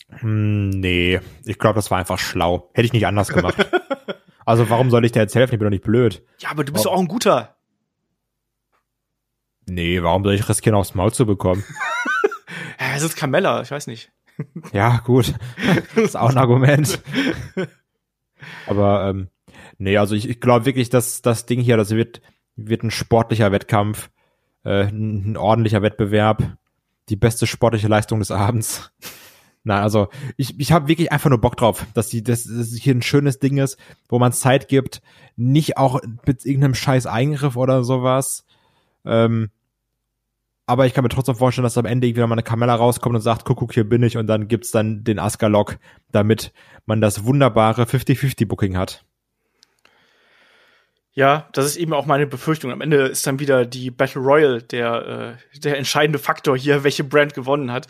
Hm, 0.09 0.71
nee, 0.71 1.19
ich 1.45 1.59
glaube, 1.59 1.75
das 1.75 1.91
war 1.91 1.99
einfach 1.99 2.17
schlau. 2.17 2.71
Hätte 2.73 2.87
ich 2.87 2.93
nicht 2.93 3.05
anders 3.05 3.29
gemacht. 3.29 3.55
Also 4.45 4.69
warum 4.69 4.89
soll 4.89 5.05
ich 5.05 5.11
dir 5.11 5.19
jetzt 5.19 5.35
helfen? 5.35 5.53
Ich 5.53 5.59
bin 5.59 5.65
doch 5.65 5.71
nicht 5.71 5.83
blöd. 5.83 6.23
Ja, 6.39 6.49
aber 6.51 6.63
du 6.63 6.73
bist 6.73 6.85
doch 6.85 6.93
auch 6.93 6.99
ein 6.99 7.07
guter. 7.07 7.55
Nee, 9.67 10.01
warum 10.01 10.23
soll 10.23 10.33
ich 10.33 10.47
riskieren, 10.49 10.75
aufs 10.75 10.95
Maul 10.95 11.13
zu 11.13 11.25
bekommen? 11.25 11.63
ja, 12.79 12.95
es 12.95 13.03
ist 13.03 13.15
Carmella, 13.15 13.61
ich 13.61 13.71
weiß 13.71 13.87
nicht. 13.87 14.11
ja, 14.73 14.97
gut. 15.05 15.33
Das 15.95 16.03
ist 16.03 16.17
auch 16.17 16.29
ein 16.29 16.37
Argument. 16.37 17.01
Aber 18.67 19.07
ähm, 19.07 19.29
nee, 19.77 19.97
also 19.97 20.15
ich, 20.15 20.27
ich 20.27 20.41
glaube 20.41 20.65
wirklich, 20.65 20.89
dass 20.89 21.21
das 21.21 21.45
Ding 21.45 21.59
hier, 21.59 21.77
das 21.77 21.91
wird, 21.91 22.21
wird 22.55 22.83
ein 22.83 22.91
sportlicher 22.91 23.51
Wettkampf, 23.51 24.09
äh, 24.63 24.85
ein, 24.85 25.31
ein 25.31 25.37
ordentlicher 25.37 25.81
Wettbewerb, 25.81 26.57
die 27.09 27.15
beste 27.15 27.45
sportliche 27.45 27.87
Leistung 27.87 28.19
des 28.19 28.31
Abends. 28.31 28.91
Nein, 29.63 29.83
also 29.83 30.07
ich, 30.37 30.59
ich 30.59 30.71
habe 30.71 30.87
wirklich 30.87 31.11
einfach 31.11 31.29
nur 31.29 31.39
Bock 31.39 31.55
drauf, 31.55 31.85
dass 31.93 32.09
die, 32.09 32.23
dass, 32.23 32.43
dass 32.43 32.73
hier 32.73 32.95
ein 32.95 33.03
schönes 33.03 33.39
Ding 33.39 33.57
ist, 33.57 33.77
wo 34.09 34.17
man 34.17 34.33
Zeit 34.33 34.67
gibt, 34.67 35.01
nicht 35.35 35.77
auch 35.77 36.01
mit 36.25 36.45
irgendeinem 36.45 36.73
scheiß 36.73 37.05
Eingriff 37.05 37.55
oder 37.55 37.83
sowas. 37.83 38.45
Ähm, 39.05 39.51
aber 40.65 40.85
ich 40.85 40.93
kann 40.93 41.03
mir 41.03 41.09
trotzdem 41.09 41.35
vorstellen, 41.35 41.63
dass 41.63 41.77
am 41.77 41.85
Ende 41.85 42.07
irgendwie 42.07 42.25
mal 42.25 42.31
eine 42.31 42.43
Kamera 42.43 42.73
rauskommt 42.75 43.15
und 43.15 43.21
sagt, 43.21 43.45
guck, 43.45 43.57
guck, 43.57 43.73
hier 43.73 43.83
bin 43.83 44.03
ich 44.03 44.17
und 44.17 44.27
dann 44.27 44.47
gibt's 44.47 44.71
dann 44.71 45.03
den 45.03 45.19
Aska-Lock, 45.19 45.77
damit 46.11 46.53
man 46.85 47.01
das 47.01 47.25
wunderbare 47.25 47.83
50-50-Booking 47.83 48.77
hat. 48.77 49.03
Ja, 51.13 51.49
das 51.51 51.65
ist 51.65 51.75
eben 51.75 51.93
auch 51.93 52.05
meine 52.05 52.25
Befürchtung. 52.25 52.71
Am 52.71 52.79
Ende 52.79 53.07
ist 53.07 53.27
dann 53.27 53.39
wieder 53.39 53.65
die 53.65 53.91
Battle 53.91 54.21
Royale 54.21 54.63
der, 54.63 55.37
äh, 55.53 55.59
der 55.59 55.77
entscheidende 55.77 56.19
Faktor 56.19 56.57
hier, 56.57 56.85
welche 56.85 57.03
Brand 57.03 57.33
gewonnen 57.33 57.71
hat. 57.71 57.87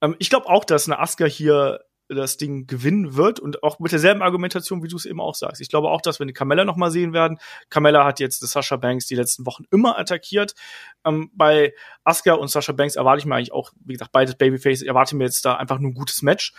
Ähm, 0.00 0.16
ich 0.18 0.30
glaube 0.30 0.46
auch, 0.46 0.64
dass 0.64 0.88
eine 0.88 0.98
Asuka 0.98 1.24
hier 1.24 1.80
das 2.08 2.36
Ding 2.36 2.66
gewinnen 2.66 3.16
wird 3.16 3.40
und 3.40 3.62
auch 3.62 3.78
mit 3.80 3.90
derselben 3.90 4.22
Argumentation, 4.22 4.82
wie 4.82 4.88
du 4.88 4.96
es 4.96 5.06
eben 5.06 5.20
auch 5.20 5.34
sagst. 5.34 5.60
Ich 5.60 5.68
glaube 5.68 5.88
auch, 5.90 6.00
dass 6.00 6.18
wir 6.18 6.26
die 6.26 6.32
Carmella 6.32 6.64
noch 6.64 6.76
mal 6.76 6.90
sehen 6.90 7.12
werden. 7.12 7.38
Carmella 7.68 8.04
hat 8.04 8.20
jetzt 8.20 8.46
Sasha 8.46 8.76
Banks 8.76 9.06
die 9.06 9.16
letzten 9.16 9.44
Wochen 9.44 9.64
immer 9.72 9.98
attackiert. 9.98 10.54
Ähm, 11.04 11.30
bei 11.34 11.74
Asuka 12.04 12.34
und 12.34 12.48
Sasha 12.48 12.72
Banks 12.72 12.96
erwarte 12.96 13.20
ich 13.20 13.26
mir 13.26 13.34
eigentlich 13.34 13.52
auch, 13.52 13.72
wie 13.84 13.94
gesagt, 13.94 14.12
beides 14.12 14.36
Babyface, 14.36 14.82
erwarte 14.82 15.16
mir 15.16 15.24
jetzt 15.24 15.44
da 15.44 15.56
einfach 15.56 15.78
nur 15.78 15.90
ein 15.90 15.94
gutes 15.94 16.22
Match. 16.22 16.52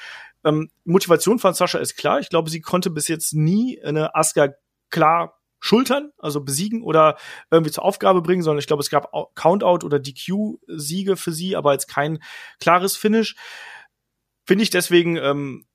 Ähm, 0.43 0.69
Motivation 0.83 1.39
von 1.39 1.53
Sasha 1.53 1.79
ist 1.79 1.95
klar. 1.95 2.19
Ich 2.19 2.29
glaube, 2.29 2.49
sie 2.49 2.61
konnte 2.61 2.89
bis 2.89 3.07
jetzt 3.07 3.33
nie 3.33 3.81
eine 3.81 4.15
Asuka 4.15 4.49
klar 4.89 5.36
schultern, 5.67 6.11
also 6.17 6.41
besiegen 6.41 6.81
oder 6.81 7.17
irgendwie 7.51 7.71
zur 7.71 7.83
Aufgabe 7.83 8.21
bringen, 8.21 8.41
sondern 8.41 8.59
ich 8.59 8.67
glaube, 8.67 8.81
es 8.81 8.89
gab 8.89 9.11
Countout 9.35 9.85
oder 9.85 9.99
DQ-Siege 9.99 11.17
für 11.17 11.31
sie, 11.31 11.55
aber 11.55 11.73
jetzt 11.73 11.87
kein 11.87 12.19
klares 12.59 12.95
Finish. 12.95 13.35
Finde 14.45 14.63
ich 14.63 14.69
deswegen 14.69 15.17
ähm, 15.17 15.67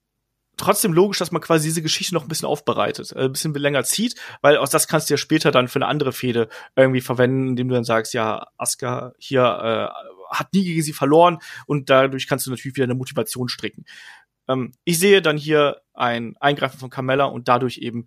trotzdem 0.56 0.92
logisch, 0.92 1.18
dass 1.18 1.32
man 1.32 1.42
quasi 1.42 1.68
diese 1.68 1.82
Geschichte 1.82 2.14
noch 2.14 2.22
ein 2.22 2.28
bisschen 2.28 2.48
aufbereitet, 2.48 3.12
äh, 3.12 3.24
ein 3.24 3.32
bisschen 3.32 3.54
länger 3.54 3.84
zieht, 3.84 4.14
weil 4.40 4.56
aus 4.56 4.70
das 4.70 4.88
kannst 4.88 5.10
du 5.10 5.14
ja 5.14 5.18
später 5.18 5.50
dann 5.50 5.68
für 5.68 5.76
eine 5.76 5.86
andere 5.86 6.12
Fehde 6.12 6.48
irgendwie 6.76 7.00
verwenden, 7.00 7.48
indem 7.48 7.68
du 7.68 7.74
dann 7.74 7.84
sagst, 7.84 8.14
ja, 8.14 8.46
Asuka 8.56 9.12
hier 9.18 9.42
äh, 9.42 10.34
hat 10.34 10.54
nie 10.54 10.64
gegen 10.64 10.82
sie 10.82 10.94
verloren 10.94 11.38
und 11.66 11.90
dadurch 11.90 12.26
kannst 12.26 12.46
du 12.46 12.50
natürlich 12.50 12.76
wieder 12.76 12.84
eine 12.84 12.94
Motivation 12.94 13.48
stricken. 13.48 13.84
Ähm, 14.48 14.72
ich 14.84 14.98
sehe 14.98 15.20
dann 15.20 15.36
hier 15.36 15.82
ein 15.92 16.36
Eingreifen 16.40 16.78
von 16.78 16.90
Carmella 16.90 17.24
und 17.24 17.48
dadurch 17.48 17.78
eben 17.78 18.06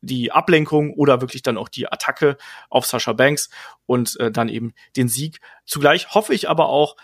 die 0.00 0.32
Ablenkung 0.32 0.94
oder 0.94 1.20
wirklich 1.20 1.42
dann 1.42 1.58
auch 1.58 1.68
die 1.68 1.90
Attacke 1.90 2.36
auf 2.68 2.86
Sasha 2.86 3.12
Banks 3.12 3.50
und 3.86 4.18
äh, 4.20 4.30
dann 4.30 4.48
eben 4.48 4.72
den 4.96 5.08
Sieg. 5.08 5.40
Zugleich 5.64 6.14
hoffe 6.14 6.34
ich 6.34 6.48
aber 6.48 6.68
auch, 6.68 6.96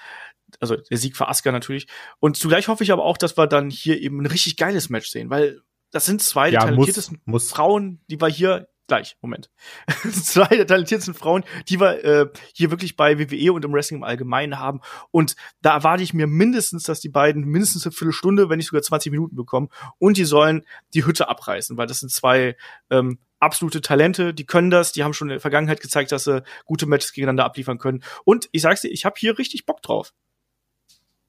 also 0.61 0.77
der 0.77 0.99
Sieg 0.99 1.17
für 1.17 1.29
Asuka 1.29 1.53
natürlich, 1.53 1.87
und 2.21 2.37
zugleich 2.37 2.69
hoffe 2.69 2.85
ich 2.85 2.93
aber 2.93 3.05
auch, 3.05 3.19
dass 3.19 3.37
wir 3.37 3.47
dann 3.47 3.71
hier 3.71 4.01
eben 4.01 4.21
ein 4.21 4.27
richtig 4.27 4.57
geiles 4.57 4.89
Match 4.89 5.09
sehen, 5.09 5.31
weil 5.31 5.61
das 5.91 6.05
sind 6.05 6.23
zwei 6.23 6.47
ja, 6.47 6.61
der 6.61 6.71
talentiertesten 6.71 7.21
muss, 7.25 7.45
muss. 7.45 7.53
Frauen, 7.53 8.01
die 8.09 8.21
wir 8.21 8.29
hier 8.29 8.69
gleich, 8.87 9.16
Moment. 9.20 9.51
Zwei 10.11 10.49
der 10.49 10.66
talentiertesten 10.66 11.14
Frauen, 11.14 11.45
die 11.68 11.80
wir 11.80 12.05
äh, 12.05 12.28
hier 12.55 12.70
wirklich 12.70 12.97
bei 12.97 13.18
WWE 13.18 13.53
und 13.53 13.64
im 13.64 13.72
Wrestling 13.72 13.99
im 13.99 14.05
Allgemeinen 14.05 14.59
haben. 14.59 14.80
Und 15.11 15.37
da 15.62 15.74
erwarte 15.74 16.03
ich 16.03 16.14
mir 16.14 16.26
mindestens, 16.26 16.84
dass 16.84 17.01
die 17.01 17.09
beiden 17.09 17.45
mindestens 17.45 17.87
eine 17.87 17.93
Viertelstunde, 17.93 18.49
wenn 18.49 18.59
nicht 18.59 18.68
sogar 18.68 18.82
20 18.82 19.12
Minuten 19.12 19.37
bekommen. 19.37 19.68
Und 19.99 20.16
die 20.16 20.24
sollen 20.24 20.64
die 20.95 21.05
Hütte 21.05 21.28
abreißen, 21.28 21.76
weil 21.76 21.87
das 21.87 22.01
sind 22.01 22.11
zwei 22.11 22.57
ähm, 22.91 23.18
absolute 23.39 23.80
Talente, 23.80 24.34
die 24.34 24.47
können 24.47 24.70
das, 24.70 24.93
die 24.93 25.05
haben 25.05 25.12
schon 25.12 25.28
in 25.28 25.34
der 25.34 25.41
Vergangenheit 25.41 25.80
gezeigt, 25.80 26.12
dass 26.12 26.24
sie 26.24 26.43
gute 26.64 26.87
Matches 26.87 27.12
gegeneinander 27.12 27.45
abliefern 27.45 27.78
können. 27.78 28.03
Und 28.24 28.49
ich 28.53 28.62
sag's 28.62 28.80
dir, 28.80 28.89
ich 28.89 29.05
habe 29.05 29.16
hier 29.18 29.39
richtig 29.39 29.66
Bock 29.66 29.82
drauf. 29.82 30.12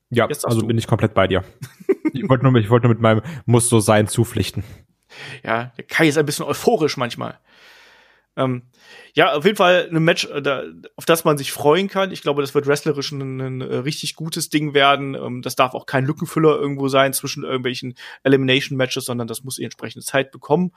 Ja, 0.10 0.26
also 0.26 0.62
du. 0.62 0.68
bin 0.68 0.78
ich 0.78 0.88
komplett 0.88 1.14
bei 1.14 1.28
dir. 1.28 1.44
ich 2.14 2.28
wollte 2.30 2.46
nur, 2.46 2.56
ich 2.56 2.70
wollte 2.70 2.88
nur 2.88 2.94
mit 2.94 3.02
meinem 3.02 3.22
Muss 3.46 3.68
so 3.68 3.80
sein 3.80 4.08
zupflichten. 4.08 4.64
Ja, 5.44 5.72
der 5.78 5.84
Kai 5.86 6.08
ist 6.08 6.18
ein 6.18 6.26
bisschen 6.26 6.46
euphorisch 6.46 6.98
manchmal. 6.98 7.40
Ähm, 8.38 8.62
ja, 9.16 9.34
auf 9.34 9.46
jeden 9.46 9.58
Fall 9.58 9.90
ein 9.92 10.04
Match, 10.04 10.26
äh, 10.26 10.44
da, 10.44 10.64
auf 10.96 11.06
das 11.06 11.26
man 11.26 11.40
sich 11.40 11.52
freuen 11.52 11.88
kann. 11.88 12.12
Ich 12.12 12.22
glaube, 12.22 12.42
das 12.42 12.54
wird 12.54 12.68
wrestlerisch 12.68 13.12
ein, 13.12 13.42
ein, 13.42 13.62
ein 13.62 13.62
richtig 13.64 14.16
gutes 14.16 14.50
Ding 14.50 14.76
werden. 14.76 15.16
Ähm, 15.16 15.42
das 15.42 15.56
darf 15.56 15.74
auch 15.74 15.88
kein 15.88 16.06
Lückenfüller 16.06 16.56
irgendwo 16.56 16.88
sein 16.88 17.14
zwischen 17.14 17.44
irgendwelchen 17.44 17.96
Elimination-Matches, 18.22 19.06
sondern 19.06 19.28
das 19.28 19.44
muss 19.44 19.56
die 19.56 19.64
entsprechende 19.64 20.06
Zeit 20.06 20.32
bekommen. 20.32 20.72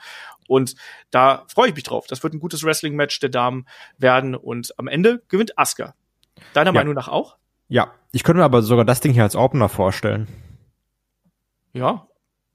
Und 0.49 0.75
da 1.11 1.45
freue 1.49 1.69
ich 1.69 1.75
mich 1.75 1.85
drauf. 1.85 2.07
Das 2.07 2.23
wird 2.23 2.33
ein 2.33 2.41
gutes 2.41 2.65
Wrestling-Match 2.65 3.21
der 3.21 3.29
Damen 3.29 3.67
werden. 3.99 4.35
Und 4.35 4.73
am 4.79 4.89
Ende 4.89 5.23
gewinnt 5.29 5.59
Asuka. 5.59 5.95
Deiner 6.55 6.71
ja. 6.71 6.81
Meinung 6.81 6.95
nach 6.95 7.09
auch? 7.09 7.37
Ja, 7.69 7.93
ich 8.11 8.25
könnte 8.25 8.39
mir 8.39 8.47
aber 8.47 8.63
sogar 8.63 8.87
das 8.87 9.01
Ding 9.01 9.13
hier 9.13 9.23
als 9.23 9.37
Opener 9.37 9.69
vorstellen. 9.69 10.29
Ja, 11.75 12.09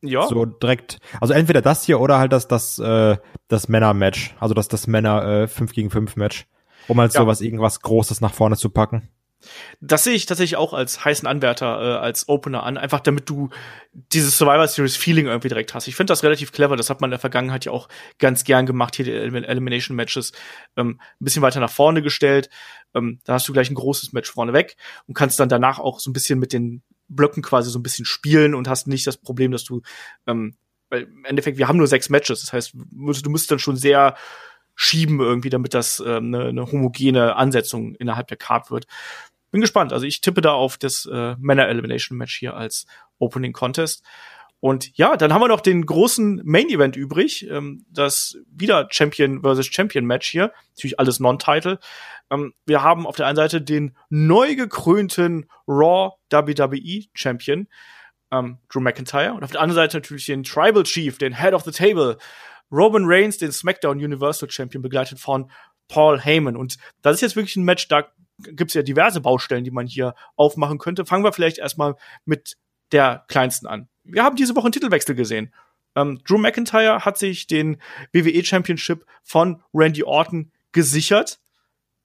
ja. 0.07 0.27
So 0.27 0.45
direkt, 0.45 0.99
also 1.19 1.33
entweder 1.33 1.61
das 1.61 1.83
hier 1.83 1.99
oder 1.99 2.17
halt 2.17 2.31
das, 2.31 2.47
das, 2.47 2.79
äh, 2.79 3.17
das 3.47 3.67
Männer-Match, 3.67 4.35
also 4.39 4.53
das, 4.53 4.67
das 4.67 4.87
Männer 4.87 5.43
äh, 5.43 5.47
5 5.47 5.73
gegen 5.73 5.89
5 5.89 6.15
Match, 6.15 6.45
um 6.87 6.99
halt 6.99 7.13
ja. 7.13 7.21
sowas, 7.21 7.41
irgendwas 7.41 7.81
Großes 7.81 8.21
nach 8.21 8.33
vorne 8.33 8.57
zu 8.57 8.69
packen. 8.69 9.09
Das 9.79 10.03
sehe 10.03 10.13
ich 10.13 10.25
tatsächlich 10.25 10.57
auch 10.57 10.73
als 10.73 11.05
heißen 11.05 11.27
Anwärter, 11.27 11.81
äh, 11.81 11.97
als 11.97 12.27
Opener 12.27 12.63
an, 12.63 12.77
einfach 12.77 12.99
damit 12.99 13.29
du 13.29 13.49
dieses 13.93 14.37
Survivor 14.37 14.67
Series 14.67 14.95
Feeling 14.95 15.27
irgendwie 15.27 15.49
direkt 15.49 15.73
hast. 15.73 15.87
Ich 15.87 15.95
finde 15.95 16.11
das 16.11 16.23
relativ 16.23 16.51
clever, 16.51 16.75
das 16.75 16.89
hat 16.89 17.01
man 17.01 17.09
in 17.09 17.11
der 17.11 17.19
Vergangenheit 17.19 17.65
ja 17.65 17.71
auch 17.71 17.87
ganz 18.19 18.43
gern 18.43 18.65
gemacht, 18.65 18.95
hier 18.95 19.05
die 19.05 19.11
Elimination 19.11 19.95
Matches 19.95 20.31
ähm, 20.77 20.99
ein 20.99 21.23
bisschen 21.23 21.41
weiter 21.41 21.59
nach 21.59 21.71
vorne 21.71 22.01
gestellt. 22.01 22.49
Ähm, 22.93 23.19
da 23.25 23.33
hast 23.33 23.47
du 23.47 23.53
gleich 23.53 23.69
ein 23.69 23.75
großes 23.75 24.13
Match 24.13 24.31
vorne 24.31 24.53
weg 24.53 24.77
und 25.07 25.13
kannst 25.13 25.39
dann 25.39 25.49
danach 25.49 25.79
auch 25.79 25.99
so 25.99 26.09
ein 26.09 26.13
bisschen 26.13 26.39
mit 26.39 26.53
den 26.53 26.81
Blöcken 27.07 27.43
quasi 27.43 27.69
so 27.69 27.79
ein 27.79 27.83
bisschen 27.83 28.05
spielen 28.05 28.55
und 28.55 28.67
hast 28.67 28.87
nicht 28.87 29.05
das 29.07 29.17
Problem, 29.17 29.51
dass 29.51 29.63
du, 29.63 29.81
ähm, 30.27 30.55
weil 30.89 31.03
im 31.03 31.25
Endeffekt, 31.25 31.57
wir 31.57 31.67
haben 31.67 31.77
nur 31.77 31.87
sechs 31.87 32.09
Matches, 32.09 32.41
das 32.41 32.53
heißt, 32.53 32.73
du 32.73 33.29
musst 33.29 33.51
dann 33.51 33.59
schon 33.59 33.77
sehr 33.77 34.15
schieben 34.75 35.19
irgendwie, 35.19 35.49
damit 35.49 35.73
das 35.73 36.03
ähm, 36.05 36.33
eine, 36.33 36.45
eine 36.45 36.71
homogene 36.71 37.35
Ansetzung 37.35 37.95
innerhalb 37.95 38.27
der 38.27 38.37
Card 38.37 38.71
wird 38.71 38.87
bin 39.55 39.61
gespannt. 39.61 39.93
Also 39.93 40.05
ich 40.05 40.19
tippe 40.19 40.41
da 40.41 40.51
auf 40.51 40.77
das 40.77 41.05
äh, 41.05 41.37
Männer 41.39 41.69
Elimination 41.69 42.17
Match 42.17 42.37
hier 42.37 42.57
als 42.57 42.85
Opening 43.19 43.53
Contest. 43.53 44.03
Und 44.59 44.97
ja, 44.97 45.15
dann 45.17 45.33
haben 45.33 45.41
wir 45.41 45.47
noch 45.47 45.61
den 45.61 45.85
großen 45.85 46.41
Main 46.43 46.69
Event 46.69 46.95
übrig, 46.95 47.47
ähm, 47.49 47.85
das 47.89 48.37
wieder 48.49 48.87
Champion 48.89 49.41
versus 49.41 49.67
Champion 49.67 50.05
Match 50.05 50.29
hier, 50.29 50.51
natürlich 50.75 50.99
alles 50.99 51.19
Non-Title. 51.19 51.79
Ähm, 52.31 52.53
wir 52.65 52.81
haben 52.81 53.05
auf 53.05 53.15
der 53.15 53.27
einen 53.27 53.35
Seite 53.35 53.61
den 53.61 53.95
neu 54.09 54.55
gekrönten 54.55 55.47
Raw 55.67 56.13
WWE 56.31 57.03
Champion 57.13 57.67
ähm, 58.31 58.59
Drew 58.69 58.79
McIntyre 58.79 59.33
und 59.33 59.43
auf 59.43 59.51
der 59.51 59.61
anderen 59.61 59.75
Seite 59.75 59.97
natürlich 59.97 60.25
den 60.25 60.43
Tribal 60.43 60.83
Chief, 60.83 61.17
den 61.17 61.39
Head 61.39 61.53
of 61.53 61.63
the 61.63 61.71
Table 61.71 62.17
Roman 62.71 63.03
Reigns, 63.05 63.37
den 63.37 63.51
SmackDown 63.51 63.97
Universal 63.97 64.49
Champion, 64.49 64.81
begleitet 64.81 65.19
von 65.19 65.51
Paul 65.87 66.19
Heyman. 66.19 66.55
Und 66.55 66.77
das 67.01 67.15
ist 67.15 67.21
jetzt 67.21 67.35
wirklich 67.35 67.55
ein 67.55 67.63
Match, 67.63 67.87
da 67.87 68.07
gibt 68.39 68.71
es 68.71 68.75
ja 68.75 68.81
diverse 68.81 69.21
Baustellen, 69.21 69.63
die 69.63 69.71
man 69.71 69.87
hier 69.87 70.15
aufmachen 70.35 70.77
könnte. 70.77 71.05
Fangen 71.05 71.23
wir 71.23 71.31
vielleicht 71.31 71.57
erstmal 71.57 71.95
mit 72.25 72.57
der 72.91 73.25
kleinsten 73.27 73.67
an. 73.67 73.87
Wir 74.03 74.23
haben 74.23 74.35
diese 74.35 74.55
Woche 74.55 74.65
einen 74.65 74.73
Titelwechsel 74.73 75.15
gesehen. 75.15 75.53
Ähm, 75.95 76.19
Drew 76.27 76.37
McIntyre 76.37 77.05
hat 77.05 77.17
sich 77.17 77.47
den 77.47 77.77
WWE 78.13 78.43
Championship 78.43 79.05
von 79.23 79.63
Randy 79.73 80.03
Orton 80.03 80.51
gesichert. 80.71 81.39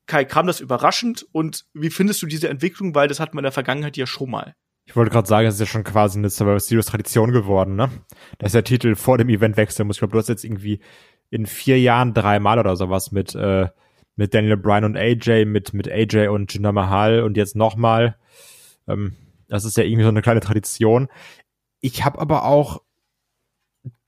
Kai, 0.07 0.24
kam 0.24 0.47
das 0.47 0.61
überraschend 0.61 1.26
und 1.33 1.66
wie 1.72 1.91
findest 1.91 2.22
du 2.22 2.26
diese 2.26 2.49
Entwicklung? 2.49 2.95
Weil 2.95 3.09
das 3.09 3.20
hat 3.20 3.35
man 3.35 3.43
in 3.43 3.47
der 3.47 3.53
Vergangenheit 3.53 3.97
ja 3.97 4.07
schon 4.07 4.31
mal. 4.31 4.55
Ich 4.87 4.97
wollte 4.97 5.11
gerade 5.11 5.28
sagen, 5.28 5.47
es 5.47 5.55
ist 5.55 5.61
ja 5.61 5.66
schon 5.66 5.85
quasi 5.85 6.18
eine 6.18 6.31
Survivor 6.31 6.59
Series 6.59 6.87
Tradition 6.87 7.31
geworden, 7.31 7.76
ne? 7.76 7.91
Da 8.39 8.47
ist 8.47 8.55
der 8.55 8.64
Titel 8.64 8.97
vor 8.97 9.18
dem 9.18 9.28
Event 9.28 9.57
wechseln 9.57 9.87
muss. 9.87 9.97
Ich 9.97 10.01
glaube, 10.01 10.12
du 10.12 10.18
hast 10.18 10.28
jetzt 10.28 10.45
irgendwie 10.45 10.81
in 11.28 11.47
vier 11.47 11.78
Jahren 11.78 12.12
dreimal 12.12 12.59
oder 12.59 12.74
sowas 12.74 13.12
mit 13.12 13.35
äh, 13.37 13.68
mit 14.20 14.35
Daniel 14.35 14.59
Bryan 14.59 14.85
und 14.85 14.97
AJ, 14.99 15.47
mit, 15.47 15.72
mit 15.72 15.89
AJ 15.89 16.28
und 16.28 16.53
Jinder 16.53 16.72
Mahal 16.72 17.22
und 17.22 17.39
jetzt 17.39 17.57
nochmal. 17.57 18.16
Ähm, 18.87 19.16
das 19.51 19.64
ist 19.64 19.76
ja 19.76 19.84
irgendwie 19.84 20.05
so 20.05 20.09
eine 20.09 20.22
kleine 20.22 20.40
Tradition. 20.40 21.09
Ich 21.80 22.05
habe 22.05 22.18
aber 22.18 22.44
auch 22.44 22.82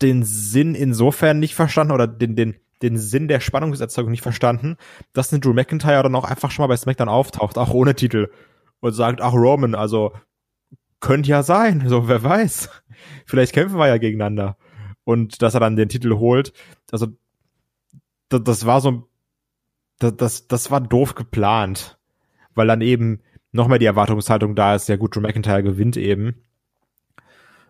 den 0.01 0.23
Sinn 0.23 0.75
insofern 0.75 1.39
nicht 1.39 1.55
verstanden 1.55 1.93
oder 1.93 2.07
den, 2.07 2.37
den, 2.37 2.57
den 2.81 2.97
Sinn 2.97 3.29
der 3.29 3.41
Spannungserzeugung 3.41 4.11
nicht 4.11 4.23
verstanden, 4.23 4.77
dass 5.13 5.33
ein 5.33 5.41
Drew 5.41 5.53
McIntyre 5.53 6.03
dann 6.03 6.15
auch 6.15 6.25
einfach 6.25 6.51
schon 6.51 6.63
mal 6.63 6.69
bei 6.69 6.77
SmackDown 6.77 7.09
auftaucht, 7.09 7.59
auch 7.59 7.75
ohne 7.75 7.95
Titel 7.95 8.31
und 8.81 8.93
sagt, 8.93 9.21
ach 9.21 9.35
Roman, 9.35 9.75
also 9.75 10.13
könnte 11.01 11.29
ja 11.31 11.43
sein, 11.43 11.89
so 11.89 12.09
wer 12.09 12.23
weiß. 12.23 12.71
Vielleicht 13.27 13.53
kämpfen 13.53 13.79
wir 13.79 13.89
ja 13.89 13.99
gegeneinander. 13.99 14.57
Und 15.05 15.43
dass 15.43 15.55
er 15.55 15.61
dann 15.61 15.77
den 15.77 15.89
Titel 15.89 16.15
holt, 16.15 16.53
also 16.91 17.09
das, 18.29 18.43
das 18.45 18.67
war 18.67 18.81
so 18.81 19.09
das, 19.99 20.49
das 20.49 20.71
war 20.71 20.81
doof 20.81 21.15
geplant, 21.15 21.99
weil 22.55 22.67
dann 22.67 22.81
eben 22.81 23.21
noch 23.53 23.69
mehr 23.69 23.79
die 23.79 23.87
Erwartungshaltung 23.87 24.55
da 24.55 24.75
ist, 24.75 24.89
ja 24.89 24.97
gut, 24.97 25.15
Drew 25.15 25.21
McIntyre 25.21 25.63
gewinnt 25.63 25.97
eben. 25.97 26.45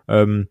Ähm, 0.08 0.48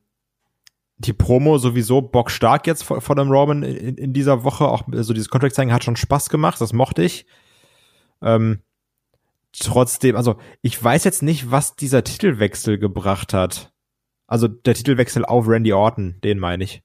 die 0.98 1.14
Promo 1.14 1.58
sowieso 1.58 2.02
bockstark 2.02 2.68
jetzt 2.68 2.84
von, 2.84 3.02
von 3.02 3.18
dem 3.18 3.32
Roman 3.32 3.64
in, 3.64 3.98
in, 3.98 4.14
dieser 4.14 4.44
Woche, 4.44 4.66
auch 4.68 4.84
so 4.88 4.98
also 4.98 5.14
dieses 5.14 5.30
Contract 5.30 5.56
zeigen 5.56 5.74
hat 5.74 5.84
schon 5.84 5.96
Spaß 5.96 6.30
gemacht, 6.30 6.62
das 6.62 6.74
mochte 6.74 7.04
ich. 7.04 7.26
Ähm, 8.22 8.62
trotzdem, 9.58 10.16
also 10.16 10.38
ich 10.62 10.82
weiß 10.82 11.04
jetzt 11.04 11.24
nicht, 11.24 11.50
was 11.50 11.76
dieser 11.76 12.04
Titelwechsel 12.04 12.78
gebracht 12.78 13.34
hat. 13.34 13.74
Also 14.28 14.48
der 14.48 14.76
Titelwechsel 14.76 15.26
auf 15.26 15.48
Randy 15.48 15.74
Orton, 15.74 16.20
den 16.24 16.40
meine 16.40 16.64
ich. 16.64 16.84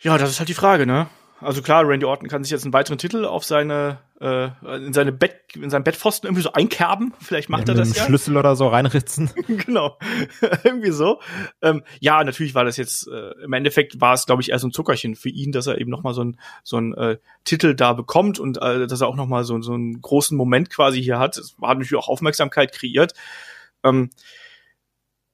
Ja, 0.00 0.18
das 0.18 0.30
ist 0.30 0.38
halt 0.40 0.48
die 0.48 0.54
Frage, 0.54 0.84
ne? 0.84 1.08
Also 1.42 1.62
klar, 1.62 1.86
Randy 1.86 2.06
Orton 2.06 2.28
kann 2.28 2.44
sich 2.44 2.50
jetzt 2.50 2.64
einen 2.64 2.72
weiteren 2.72 2.98
Titel 2.98 3.24
auf 3.24 3.44
seine 3.44 3.98
äh, 4.20 4.48
in 4.76 4.92
seine 4.92 5.12
Bett 5.12 5.40
in 5.54 5.68
seinem 5.70 5.84
Bettpfosten 5.84 6.28
irgendwie 6.28 6.42
so 6.42 6.52
einkerben. 6.52 7.12
Vielleicht 7.20 7.48
macht 7.48 7.68
ja, 7.68 7.74
er 7.74 7.78
das 7.78 7.96
ja. 7.96 8.04
Schlüssel 8.04 8.36
oder 8.36 8.56
so 8.56 8.68
reinritzen. 8.68 9.30
genau, 9.48 9.98
irgendwie 10.64 10.92
so. 10.92 11.20
Ähm, 11.60 11.82
ja, 12.00 12.22
natürlich 12.22 12.54
war 12.54 12.64
das 12.64 12.76
jetzt 12.76 13.08
äh, 13.08 13.32
im 13.42 13.52
Endeffekt 13.52 14.00
war 14.00 14.14
es, 14.14 14.26
glaube 14.26 14.42
ich, 14.42 14.50
eher 14.50 14.58
so 14.58 14.68
ein 14.68 14.72
Zuckerchen 14.72 15.16
für 15.16 15.28
ihn, 15.28 15.52
dass 15.52 15.66
er 15.66 15.78
eben 15.78 15.90
noch 15.90 16.02
mal 16.02 16.14
so 16.14 16.24
ein 16.24 16.38
so 16.62 16.78
ein 16.78 16.94
äh, 16.94 17.18
Titel 17.44 17.74
da 17.74 17.92
bekommt 17.92 18.38
und 18.38 18.58
äh, 18.62 18.86
dass 18.86 19.00
er 19.00 19.08
auch 19.08 19.16
noch 19.16 19.26
mal 19.26 19.44
so 19.44 19.60
so 19.60 19.74
einen 19.74 20.00
großen 20.00 20.36
Moment 20.36 20.70
quasi 20.70 21.02
hier 21.02 21.18
hat. 21.18 21.36
Es 21.36 21.56
hat 21.60 21.78
natürlich 21.78 21.96
auch 21.96 22.08
Aufmerksamkeit 22.08 22.72
kreiert. 22.72 23.14
Ähm, 23.84 24.10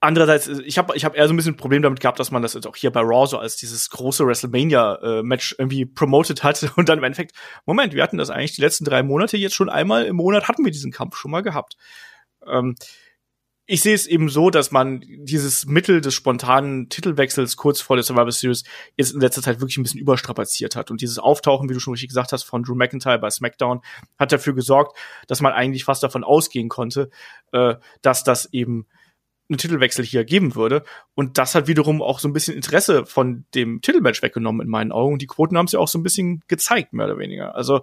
Andererseits, 0.01 0.47
ich 0.47 0.77
habe 0.77 0.95
ich 0.95 1.03
hab 1.03 1.15
eher 1.15 1.27
so 1.27 1.33
ein 1.33 1.35
bisschen 1.35 1.53
ein 1.55 1.57
Problem 1.57 1.81
damit 1.81 1.99
gehabt, 1.99 2.19
dass 2.19 2.31
man 2.31 2.41
das 2.41 2.53
jetzt 2.53 2.65
auch 2.65 2.75
hier 2.77 2.89
bei 2.89 3.01
Raw 3.01 3.27
so 3.27 3.37
als 3.37 3.57
dieses 3.57 3.89
große 3.89 4.25
WrestleMania-Match 4.25 5.51
äh, 5.51 5.55
irgendwie 5.57 5.85
promoted 5.85 6.41
hat 6.43 6.71
und 6.77 6.87
dann 6.87 6.99
im 6.99 7.03
Endeffekt, 7.03 7.35
Moment, 7.65 7.93
wir 7.93 8.01
hatten 8.01 8.17
das 8.17 8.29
eigentlich 8.29 8.53
die 8.53 8.61
letzten 8.61 8.85
drei 8.85 9.03
Monate 9.03 9.35
jetzt 9.35 9.55
schon 9.55 9.69
einmal 9.69 10.05
im 10.05 10.15
Monat 10.15 10.47
hatten 10.47 10.63
wir 10.63 10.71
diesen 10.71 10.91
Kampf 10.91 11.17
schon 11.17 11.31
mal 11.31 11.41
gehabt. 11.41 11.75
Ähm, 12.47 12.75
ich 13.71 13.81
sehe 13.81 13.93
es 13.93 14.07
eben 14.07 14.29
so, 14.29 14.49
dass 14.49 14.71
man 14.71 15.03
dieses 15.05 15.67
Mittel 15.67 16.01
des 16.01 16.15
spontanen 16.15 16.89
Titelwechsels 16.89 17.55
kurz 17.55 17.81
vor 17.81 17.97
der 17.97 18.03
Survivor 18.03 18.31
Series 18.31 18.63
jetzt 18.97 19.13
in 19.13 19.19
letzter 19.19 19.43
Zeit 19.43 19.59
wirklich 19.59 19.77
ein 19.77 19.83
bisschen 19.83 19.99
überstrapaziert 19.99 20.75
hat. 20.75 20.89
Und 20.89 21.01
dieses 21.01 21.19
Auftauchen, 21.19 21.69
wie 21.69 21.75
du 21.75 21.79
schon 21.79 21.93
richtig 21.93 22.09
gesagt 22.09 22.31
hast, 22.31 22.43
von 22.43 22.63
Drew 22.63 22.73
McIntyre 22.73 23.19
bei 23.19 23.29
SmackDown 23.29 23.81
hat 24.17 24.31
dafür 24.31 24.55
gesorgt, 24.55 24.97
dass 25.27 25.41
man 25.41 25.53
eigentlich 25.53 25.83
fast 25.83 26.01
davon 26.01 26.23
ausgehen 26.23 26.67
konnte, 26.67 27.11
äh, 27.51 27.75
dass 28.01 28.23
das 28.23 28.51
eben 28.53 28.87
einen 29.49 29.57
Titelwechsel 29.57 30.05
hier 30.05 30.23
geben 30.25 30.55
würde. 30.55 30.83
Und 31.15 31.37
das 31.37 31.55
hat 31.55 31.67
wiederum 31.67 32.01
auch 32.01 32.19
so 32.19 32.27
ein 32.27 32.33
bisschen 32.33 32.55
Interesse 32.55 33.05
von 33.05 33.45
dem 33.55 33.81
Titelmatch 33.81 34.21
weggenommen 34.21 34.61
in 34.61 34.69
meinen 34.69 34.91
Augen. 34.91 35.17
Die 35.17 35.27
Quoten 35.27 35.57
haben 35.57 35.65
es 35.65 35.71
ja 35.71 35.79
auch 35.79 35.87
so 35.87 35.97
ein 35.97 36.03
bisschen 36.03 36.41
gezeigt, 36.47 36.93
mehr 36.93 37.07
oder 37.07 37.17
weniger. 37.17 37.55
Also 37.55 37.81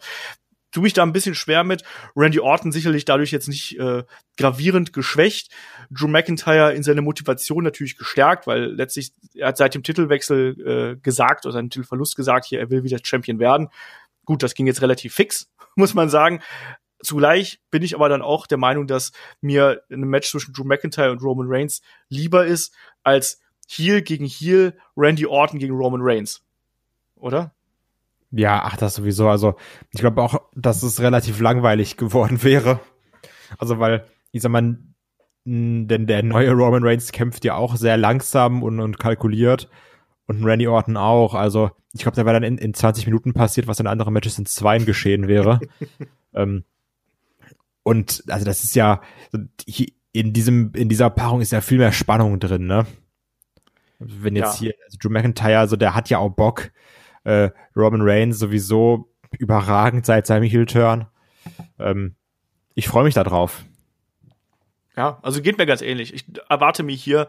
tue 0.77 0.83
mich 0.83 0.93
da 0.93 1.03
ein 1.03 1.13
bisschen 1.13 1.35
schwer 1.35 1.65
mit. 1.65 1.83
Randy 2.15 2.39
Orton 2.39 2.71
sicherlich 2.71 3.05
dadurch 3.05 3.31
jetzt 3.31 3.49
nicht 3.49 3.79
äh, 3.79 4.05
gravierend 4.37 4.93
geschwächt. 4.93 5.51
Drew 5.91 6.07
McIntyre 6.07 6.75
in 6.75 6.83
seiner 6.83 7.03
Motivation 7.03 7.65
natürlich 7.65 7.97
gestärkt, 7.97 8.47
weil 8.47 8.73
letztlich 8.75 9.13
er 9.35 9.49
hat 9.49 9.57
seit 9.57 9.75
dem 9.75 9.83
Titelwechsel 9.83 10.97
äh, 10.97 11.01
gesagt 11.01 11.47
oder 11.47 11.55
seinem 11.55 11.71
Titelverlust 11.71 12.15
gesagt, 12.15 12.47
hier 12.47 12.61
er 12.61 12.71
will 12.71 12.85
wieder 12.85 12.99
Champion 13.03 13.39
werden. 13.39 13.69
Gut, 14.25 14.43
das 14.43 14.55
ging 14.55 14.67
jetzt 14.67 14.83
relativ 14.83 15.15
fix, 15.15 15.51
muss 15.77 15.95
man 15.95 16.11
sagen. 16.11 16.43
Zugleich 17.07 17.61
bin 17.71 17.85
ich 17.85 17.95
aber 17.95 18.09
dann 18.09 18.21
auch 18.21 18.49
der 18.49 18.59
Meinung, 18.59 18.89
dass 18.89 19.13
mir 19.41 19.83
ein 19.91 20.01
Match 20.01 20.31
zwischen 20.31 20.53
Drew 20.53 20.65
McIntyre 20.65 21.13
und 21.13 21.23
Roman 21.23 21.47
Reigns 21.49 21.81
lieber 22.09 22.45
ist 22.45 22.75
als 23.05 23.41
Heel 23.69 24.03
gegen 24.03 24.27
Heel, 24.27 24.77
Randy 24.97 25.25
Orton 25.25 25.61
gegen 25.61 25.77
Roman 25.77 26.01
Reigns. 26.03 26.43
Oder? 27.15 27.55
Ja, 28.33 28.63
ach, 28.65 28.77
das 28.77 28.97
sowieso. 28.97 29.29
Also, 29.29 29.55
ich 29.93 30.01
glaube 30.01 30.21
auch, 30.21 30.41
dass 30.57 30.83
es 30.83 31.01
relativ 31.01 31.39
langweilig 31.39 31.97
geworden 31.97 32.43
wäre. 32.43 32.81
Also, 33.57 33.79
weil, 33.79 34.05
ich 34.33 34.43
sag 34.43 34.51
mal, 34.51 34.77
denn 35.45 36.07
der 36.09 36.25
neue 36.25 36.51
Roman 36.51 36.83
Reigns 36.83 37.13
kämpft 37.13 37.45
ja 37.45 37.55
auch 37.55 37.77
sehr 37.77 37.97
langsam 37.97 38.65
und, 38.65 38.81
und 38.81 38.99
kalkuliert. 38.99 39.69
Und 40.27 40.45
Randy 40.45 40.67
Orton 40.67 40.97
auch. 40.97 41.35
Also, 41.35 41.71
ich 41.93 42.03
glaube, 42.03 42.17
da 42.17 42.25
wäre 42.25 42.35
dann 42.35 42.43
in, 42.43 42.59
in 42.59 42.75
20 42.75 43.07
Minuten 43.07 43.33
passiert, 43.33 43.69
was 43.69 43.79
in 43.79 43.87
anderen 43.87 44.13
Matches 44.13 44.41
in 44.41 44.47
zwei 44.47 44.79
geschehen 44.79 45.29
wäre. 45.29 45.61
ähm, 46.35 46.65
und 47.87 48.25
also 48.27 48.45
das 48.45 48.65
ist 48.65 48.75
ja 48.75 49.01
in 50.11 50.33
diesem 50.33 50.73
in 50.75 50.89
dieser 50.89 51.09
Paarung 51.09 51.41
ist 51.41 51.53
ja 51.53 51.61
viel 51.61 51.79
mehr 51.79 51.93
Spannung 51.93 52.41
drin, 52.41 52.67
ne? 52.67 52.85
Wenn 54.01 54.35
jetzt 54.35 54.61
ja. 54.61 54.67
hier 54.67 54.75
also 54.85 54.99
Drew 55.01 55.09
McIntyre, 55.09 55.61
also 55.61 55.77
der 55.77 55.95
hat 55.95 56.11
ja 56.11 56.19
auch 56.19 56.31
Bock. 56.31 56.73
Äh, 57.23 57.51
Robin 57.77 58.01
Reigns 58.03 58.41
sowieso 58.41 59.15
überragend 59.39 60.05
seit 60.05 60.27
seinem 60.27 60.43
Heel-Turn. 60.43 61.07
Ähm, 61.79 62.17
ich 62.75 62.89
freue 62.89 63.05
mich 63.05 63.15
da 63.15 63.23
drauf. 63.23 63.65
Ja, 64.97 65.21
also 65.23 65.41
geht 65.41 65.57
mir 65.57 65.67
ganz 65.67 65.81
ähnlich. 65.81 66.13
Ich 66.13 66.25
erwarte 66.49 66.83
mir 66.83 66.97
hier 66.97 67.29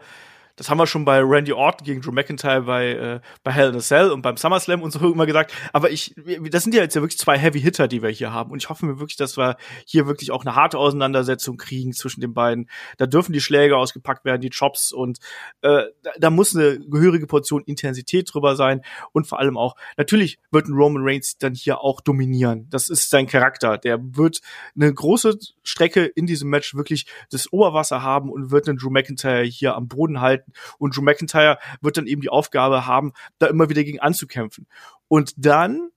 Das 0.58 0.68
haben 0.68 0.78
wir 0.78 0.88
schon 0.88 1.04
bei 1.04 1.20
Randy 1.20 1.52
Orton 1.52 1.84
gegen 1.84 2.00
Drew 2.00 2.10
McIntyre 2.10 2.62
bei, 2.62 2.88
äh, 2.90 3.20
bei 3.44 3.52
Hell 3.52 3.70
in 3.70 3.76
a 3.76 3.78
Cell 3.78 4.10
und 4.10 4.22
beim 4.22 4.36
SummerSlam 4.36 4.82
und 4.82 4.90
so 4.90 5.12
immer 5.12 5.24
gesagt. 5.24 5.54
Aber 5.72 5.90
ich, 5.90 6.16
das 6.50 6.64
sind 6.64 6.74
ja 6.74 6.82
jetzt 6.82 6.96
ja 6.96 7.00
wirklich 7.00 7.18
zwei 7.18 7.38
Heavy 7.38 7.60
Hitter, 7.60 7.86
die 7.86 8.02
wir 8.02 8.10
hier 8.10 8.32
haben. 8.32 8.50
Und 8.50 8.60
ich 8.60 8.68
hoffe 8.68 8.84
mir 8.84 8.98
wirklich, 8.98 9.16
dass 9.16 9.36
wir 9.36 9.56
hier 9.86 10.08
wirklich 10.08 10.32
auch 10.32 10.44
eine 10.44 10.56
harte 10.56 10.76
Auseinandersetzung 10.76 11.58
kriegen 11.58 11.92
zwischen 11.92 12.20
den 12.20 12.34
beiden. 12.34 12.68
Da 12.96 13.06
dürfen 13.06 13.32
die 13.32 13.40
Schläge 13.40 13.76
ausgepackt 13.76 14.24
werden, 14.24 14.40
die 14.40 14.50
Chops 14.50 14.92
und 14.92 15.18
äh, 15.62 15.84
da, 16.02 16.10
da 16.18 16.30
muss 16.30 16.56
eine 16.56 16.80
gehörige 16.80 17.28
Portion 17.28 17.62
Intensität 17.62 18.28
drüber 18.32 18.56
sein. 18.56 18.82
Und 19.12 19.28
vor 19.28 19.38
allem 19.38 19.56
auch, 19.56 19.76
natürlich 19.96 20.40
wird 20.50 20.66
ein 20.66 20.72
Roman 20.74 21.04
Reigns 21.04 21.38
dann 21.38 21.54
hier 21.54 21.82
auch 21.82 22.00
dominieren. 22.00 22.66
Das 22.70 22.88
ist 22.88 23.10
sein 23.10 23.28
Charakter. 23.28 23.78
Der 23.78 24.00
wird 24.00 24.40
eine 24.74 24.92
große 24.92 25.38
Strecke 25.62 26.04
in 26.04 26.26
diesem 26.26 26.50
Match 26.50 26.74
wirklich 26.74 27.06
das 27.30 27.52
Oberwasser 27.52 28.02
haben 28.02 28.28
und 28.28 28.50
wird 28.50 28.68
einen 28.68 28.78
Drew 28.78 28.90
McIntyre 28.90 29.44
hier 29.44 29.76
am 29.76 29.86
Boden 29.86 30.20
halten 30.20 30.47
und 30.78 30.96
Drew 30.96 31.02
McIntyre 31.02 31.58
wird 31.80 31.96
dann 31.96 32.06
eben 32.06 32.22
die 32.22 32.28
Aufgabe 32.28 32.86
haben, 32.86 33.12
da 33.38 33.46
immer 33.46 33.68
wieder 33.68 33.84
gegen 33.84 34.00
anzukämpfen. 34.00 34.66
Und 35.08 35.32
dann 35.36 35.90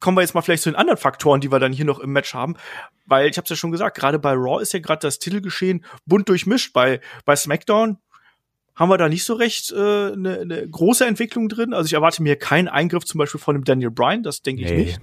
kommen 0.00 0.16
wir 0.16 0.22
jetzt 0.22 0.34
mal 0.34 0.42
vielleicht 0.42 0.62
zu 0.62 0.70
den 0.70 0.76
anderen 0.76 0.98
Faktoren, 0.98 1.40
die 1.40 1.52
wir 1.52 1.58
dann 1.58 1.72
hier 1.72 1.84
noch 1.84 1.98
im 2.00 2.10
Match 2.10 2.34
haben, 2.34 2.56
weil 3.06 3.28
ich 3.28 3.36
habe 3.36 3.44
es 3.44 3.50
ja 3.50 3.56
schon 3.56 3.70
gesagt, 3.70 3.96
gerade 3.96 4.18
bei 4.18 4.32
Raw 4.32 4.62
ist 4.62 4.72
ja 4.72 4.80
gerade 4.80 5.00
das 5.00 5.18
Titelgeschehen 5.18 5.84
bunt 6.06 6.28
durchmischt. 6.28 6.72
Bei 6.72 7.00
bei 7.24 7.36
SmackDown 7.36 7.98
haben 8.74 8.88
wir 8.88 8.98
da 8.98 9.08
nicht 9.08 9.24
so 9.24 9.34
recht 9.34 9.72
eine 9.72 10.12
äh, 10.12 10.16
ne, 10.16 10.46
ne 10.46 10.68
große 10.68 11.04
Entwicklung 11.04 11.48
drin. 11.48 11.74
Also 11.74 11.86
ich 11.86 11.92
erwarte 11.92 12.22
mir 12.22 12.36
keinen 12.36 12.68
Eingriff 12.68 13.04
zum 13.04 13.18
Beispiel 13.18 13.40
von 13.40 13.54
dem 13.54 13.64
Daniel 13.64 13.90
Bryan, 13.90 14.22
das 14.22 14.42
denke 14.42 14.62
ich 14.62 14.70
nee. 14.70 14.84
nicht. 14.84 15.00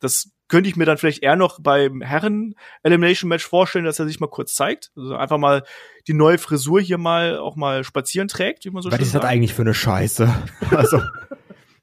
Das 0.00 0.30
könnte 0.48 0.68
ich 0.68 0.76
mir 0.76 0.84
dann 0.84 0.98
vielleicht 0.98 1.22
eher 1.22 1.36
noch 1.36 1.58
beim 1.60 2.00
Herren 2.00 2.54
Elimination 2.82 3.28
Match 3.28 3.44
vorstellen, 3.44 3.84
dass 3.84 3.98
er 3.98 4.06
sich 4.06 4.20
mal 4.20 4.28
kurz 4.28 4.54
zeigt. 4.54 4.92
Also 4.96 5.16
einfach 5.16 5.38
mal 5.38 5.64
die 6.06 6.14
neue 6.14 6.38
Frisur 6.38 6.80
hier 6.80 6.98
mal 6.98 7.38
auch 7.38 7.56
mal 7.56 7.84
spazieren 7.84 8.28
trägt, 8.28 8.64
wie 8.64 8.70
man 8.70 8.82
so 8.82 8.92
Was 8.92 9.00
ist 9.00 9.14
das 9.14 9.24
eigentlich 9.24 9.54
für 9.54 9.62
eine 9.62 9.74
Scheiße? 9.74 10.32
also, 10.70 11.02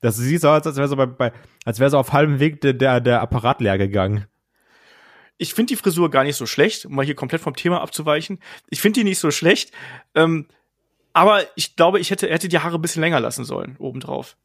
das 0.01 0.18
sieht 0.18 0.41
so 0.41 0.49
aus, 0.49 0.66
als 0.66 0.78
wäre 0.78 0.88
so 0.88 0.95
bei, 0.95 1.05
bei 1.05 1.34
als 1.66 1.80
wäre 1.80 1.89
so 1.89 1.97
auf 1.97 2.14
halbem 2.14 2.39
Weg 2.39 2.61
der, 2.61 2.74
der, 2.74 3.01
der 3.01 3.22
Apparat 3.22 3.61
leer 3.61 3.78
gegangen. 3.78 4.28
Ich 5.38 5.53
finde 5.53 5.74
die 5.74 5.76
Frisur 5.76 6.09
gar 6.09 6.24
nicht 6.24 6.36
so 6.36 6.45
schlecht, 6.45 6.86
um 6.86 6.95
mal 6.95 7.05
hier 7.05 7.16
komplett 7.16 7.41
vom 7.41 7.55
Thema 7.55 7.82
abzuweichen. 7.82 8.39
Ich 8.70 8.82
finde 8.82 8.99
die 8.99 9.03
nicht 9.03 9.20
so 9.20 9.32
schlecht. 9.32 9.72
Ähm, 10.16 10.47
aber 11.11 11.43
ich 11.55 11.76
glaube, 11.76 11.99
ich 11.99 12.11
hätte, 12.11 12.30
hätte 12.30 12.47
die 12.47 12.59
Haare 12.59 12.76
ein 12.76 12.82
bisschen 12.82 13.01
länger 13.01 13.20
lassen 13.20 13.45
sollen, 13.45 13.76
obendrauf. 13.78 14.36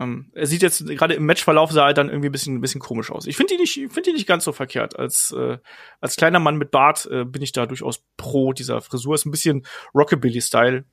Ähm, 0.00 0.30
er 0.32 0.46
sieht 0.46 0.62
jetzt 0.62 0.86
gerade 0.86 1.14
im 1.14 1.26
Matchverlauf 1.26 1.72
sah 1.72 1.88
er 1.88 1.94
dann 1.94 2.08
irgendwie 2.08 2.28
ein 2.28 2.32
bisschen, 2.32 2.56
ein 2.56 2.60
bisschen 2.60 2.80
komisch 2.80 3.10
aus. 3.10 3.26
Ich 3.26 3.36
finde 3.36 3.54
die 3.54 3.60
nicht, 3.60 3.74
finde 3.74 4.02
die 4.02 4.12
nicht 4.12 4.28
ganz 4.28 4.44
so 4.44 4.52
verkehrt. 4.52 4.96
Als 4.96 5.32
äh, 5.32 5.58
als 6.00 6.16
kleiner 6.16 6.38
Mann 6.38 6.56
mit 6.56 6.70
Bart 6.70 7.06
äh, 7.10 7.24
bin 7.24 7.42
ich 7.42 7.52
da 7.52 7.66
durchaus 7.66 8.04
pro 8.16 8.52
dieser 8.52 8.80
Frisur. 8.80 9.14
Ist 9.14 9.26
ein 9.26 9.32
bisschen 9.32 9.66
Rockabilly-Style. 9.94 10.84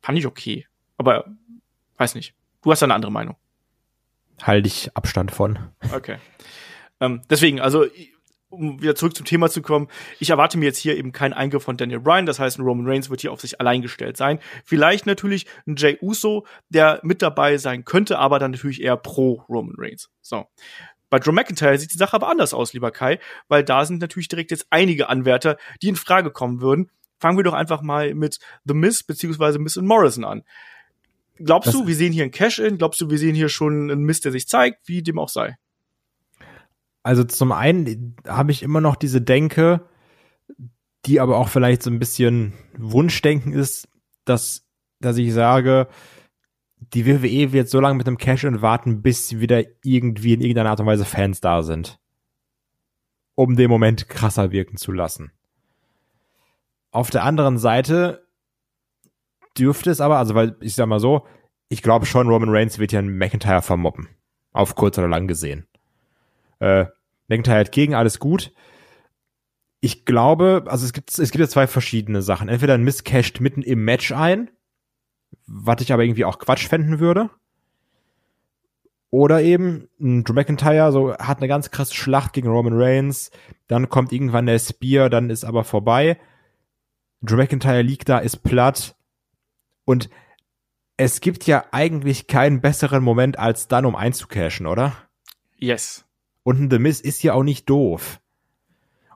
Fand 0.00 0.18
ich 0.18 0.26
okay, 0.26 0.66
aber 0.96 1.24
weiß 1.96 2.14
nicht. 2.14 2.34
Du 2.62 2.70
hast 2.70 2.82
da 2.82 2.86
eine 2.86 2.94
andere 2.94 3.12
Meinung. 3.12 3.36
Halte 4.42 4.68
ich 4.68 4.94
Abstand 4.94 5.32
von. 5.32 5.58
Okay. 5.92 6.18
Ähm, 7.00 7.22
deswegen, 7.28 7.60
also 7.60 7.86
um 8.50 8.80
wieder 8.80 8.94
zurück 8.94 9.16
zum 9.16 9.26
Thema 9.26 9.50
zu 9.50 9.62
kommen, 9.62 9.88
ich 10.18 10.30
erwarte 10.30 10.58
mir 10.58 10.66
jetzt 10.66 10.78
hier 10.78 10.96
eben 10.96 11.12
keinen 11.12 11.32
Eingriff 11.32 11.62
von 11.62 11.76
Daniel 11.76 12.00
Bryan. 12.00 12.26
Das 12.26 12.38
heißt, 12.38 12.58
ein 12.58 12.62
Roman 12.62 12.86
Reigns 12.86 13.10
wird 13.10 13.20
hier 13.20 13.32
auf 13.32 13.40
sich 13.40 13.60
allein 13.60 13.82
gestellt 13.82 14.16
sein. 14.16 14.38
Vielleicht 14.64 15.06
natürlich 15.06 15.46
ein 15.66 15.76
Jay 15.76 15.98
Uso, 16.00 16.46
der 16.68 17.00
mit 17.02 17.22
dabei 17.22 17.58
sein 17.58 17.84
könnte, 17.84 18.18
aber 18.18 18.38
dann 18.38 18.52
natürlich 18.52 18.82
eher 18.82 18.96
pro 18.96 19.44
Roman 19.48 19.74
Reigns. 19.76 20.10
So. 20.20 20.46
Bei 21.10 21.18
Drew 21.18 21.32
McIntyre 21.32 21.78
sieht 21.78 21.92
die 21.94 21.98
Sache 21.98 22.14
aber 22.14 22.28
anders 22.28 22.52
aus, 22.52 22.74
lieber 22.74 22.90
Kai, 22.90 23.18
weil 23.48 23.64
da 23.64 23.84
sind 23.86 24.00
natürlich 24.00 24.28
direkt 24.28 24.50
jetzt 24.50 24.66
einige 24.70 25.08
Anwärter, 25.08 25.56
die 25.80 25.88
in 25.88 25.96
Frage 25.96 26.30
kommen 26.30 26.60
würden. 26.60 26.90
Fangen 27.18 27.38
wir 27.38 27.44
doch 27.44 27.54
einfach 27.54 27.82
mal 27.82 28.14
mit 28.14 28.38
The 28.64 28.74
Miz 28.74 29.02
beziehungsweise 29.02 29.58
Miz 29.58 29.76
und 29.76 29.86
Morrison 29.86 30.24
an. 30.24 30.42
Glaubst 31.36 31.68
das 31.68 31.74
du, 31.74 31.86
wir 31.86 31.94
sehen 31.94 32.12
hier 32.12 32.24
ein 32.24 32.30
Cash-In? 32.30 32.78
Glaubst 32.78 33.00
du, 33.00 33.10
wir 33.10 33.18
sehen 33.18 33.34
hier 33.34 33.48
schon 33.48 33.90
einen 33.90 34.02
Miz, 34.02 34.20
der 34.20 34.32
sich 34.32 34.48
zeigt? 34.48 34.86
Wie 34.86 35.02
dem 35.02 35.18
auch 35.18 35.28
sei. 35.28 35.56
Also 37.08 37.24
zum 37.24 37.52
einen 37.52 38.16
habe 38.26 38.52
ich 38.52 38.62
immer 38.62 38.82
noch 38.82 38.94
diese 38.94 39.22
Denke, 39.22 39.80
die 41.06 41.20
aber 41.20 41.38
auch 41.38 41.48
vielleicht 41.48 41.82
so 41.82 41.88
ein 41.88 41.98
bisschen 41.98 42.52
Wunschdenken 42.76 43.54
ist, 43.54 43.88
dass, 44.26 44.68
dass 45.00 45.16
ich 45.16 45.32
sage, 45.32 45.88
die 46.76 47.06
WWE 47.06 47.52
wird 47.54 47.70
so 47.70 47.80
lange 47.80 47.94
mit 47.94 48.06
einem 48.06 48.18
Cash 48.18 48.44
und 48.44 48.60
warten, 48.60 49.00
bis 49.00 49.40
wieder 49.40 49.64
irgendwie 49.82 50.34
in 50.34 50.42
irgendeiner 50.42 50.68
Art 50.68 50.80
und 50.80 50.86
Weise 50.86 51.06
Fans 51.06 51.40
da 51.40 51.62
sind. 51.62 51.98
Um 53.34 53.56
den 53.56 53.70
Moment 53.70 54.10
krasser 54.10 54.50
wirken 54.50 54.76
zu 54.76 54.92
lassen. 54.92 55.32
Auf 56.90 57.08
der 57.08 57.24
anderen 57.24 57.56
Seite 57.56 58.28
dürfte 59.56 59.88
es 59.88 60.02
aber, 60.02 60.18
also 60.18 60.34
weil 60.34 60.58
ich 60.60 60.74
sag 60.74 60.86
mal 60.86 61.00
so, 61.00 61.26
ich 61.70 61.80
glaube 61.80 62.04
schon, 62.04 62.28
Roman 62.28 62.50
Reigns 62.50 62.78
wird 62.78 62.92
ja 62.92 62.98
einen 62.98 63.16
McIntyre 63.16 63.62
vermoppen. 63.62 64.08
Auf 64.52 64.74
kurz 64.74 64.98
oder 64.98 65.08
lang 65.08 65.26
gesehen. 65.26 65.66
Äh, 66.58 66.84
McIntyre 67.28 67.60
hat 67.60 67.72
gegen, 67.72 67.94
alles 67.94 68.18
gut. 68.18 68.52
Ich 69.80 70.04
glaube, 70.04 70.64
also 70.66 70.84
es 70.84 70.92
gibt, 70.92 71.16
es 71.16 71.30
gibt 71.30 71.40
ja 71.40 71.48
zwei 71.48 71.66
verschiedene 71.66 72.22
Sachen. 72.22 72.48
Entweder 72.48 72.74
ein 72.74 72.82
Miss 72.82 73.04
mitten 73.38 73.62
im 73.62 73.84
Match 73.84 74.12
ein, 74.12 74.50
was 75.46 75.80
ich 75.80 75.92
aber 75.92 76.02
irgendwie 76.02 76.24
auch 76.24 76.38
Quatsch 76.38 76.66
fänden 76.66 76.98
würde. 76.98 77.30
Oder 79.10 79.40
eben 79.42 79.88
ein 80.00 80.24
Drew 80.24 80.34
McIntyre 80.34 80.92
so 80.92 81.16
hat 81.16 81.38
eine 81.38 81.48
ganz 81.48 81.70
krasse 81.70 81.94
Schlacht 81.94 82.34
gegen 82.34 82.48
Roman 82.48 82.74
Reigns, 82.74 83.30
dann 83.66 83.88
kommt 83.88 84.12
irgendwann 84.12 84.46
der 84.46 84.58
Spear, 84.58 85.08
dann 85.08 85.30
ist 85.30 85.44
aber 85.44 85.64
vorbei. 85.64 86.18
Drew 87.22 87.36
McIntyre 87.36 87.82
liegt 87.82 88.08
da, 88.08 88.18
ist 88.18 88.42
platt 88.42 88.96
und 89.84 90.10
es 90.98 91.20
gibt 91.20 91.46
ja 91.46 91.64
eigentlich 91.70 92.26
keinen 92.26 92.60
besseren 92.60 93.02
Moment 93.02 93.38
als 93.38 93.68
dann, 93.68 93.86
um 93.86 93.94
einzucashen, 93.94 94.66
oder? 94.66 94.94
Yes. 95.56 96.04
Und 96.48 96.60
ein 96.62 96.70
The 96.70 96.78
Miz 96.78 97.00
ist 97.00 97.22
ja 97.22 97.34
auch 97.34 97.42
nicht 97.42 97.68
doof. 97.68 98.22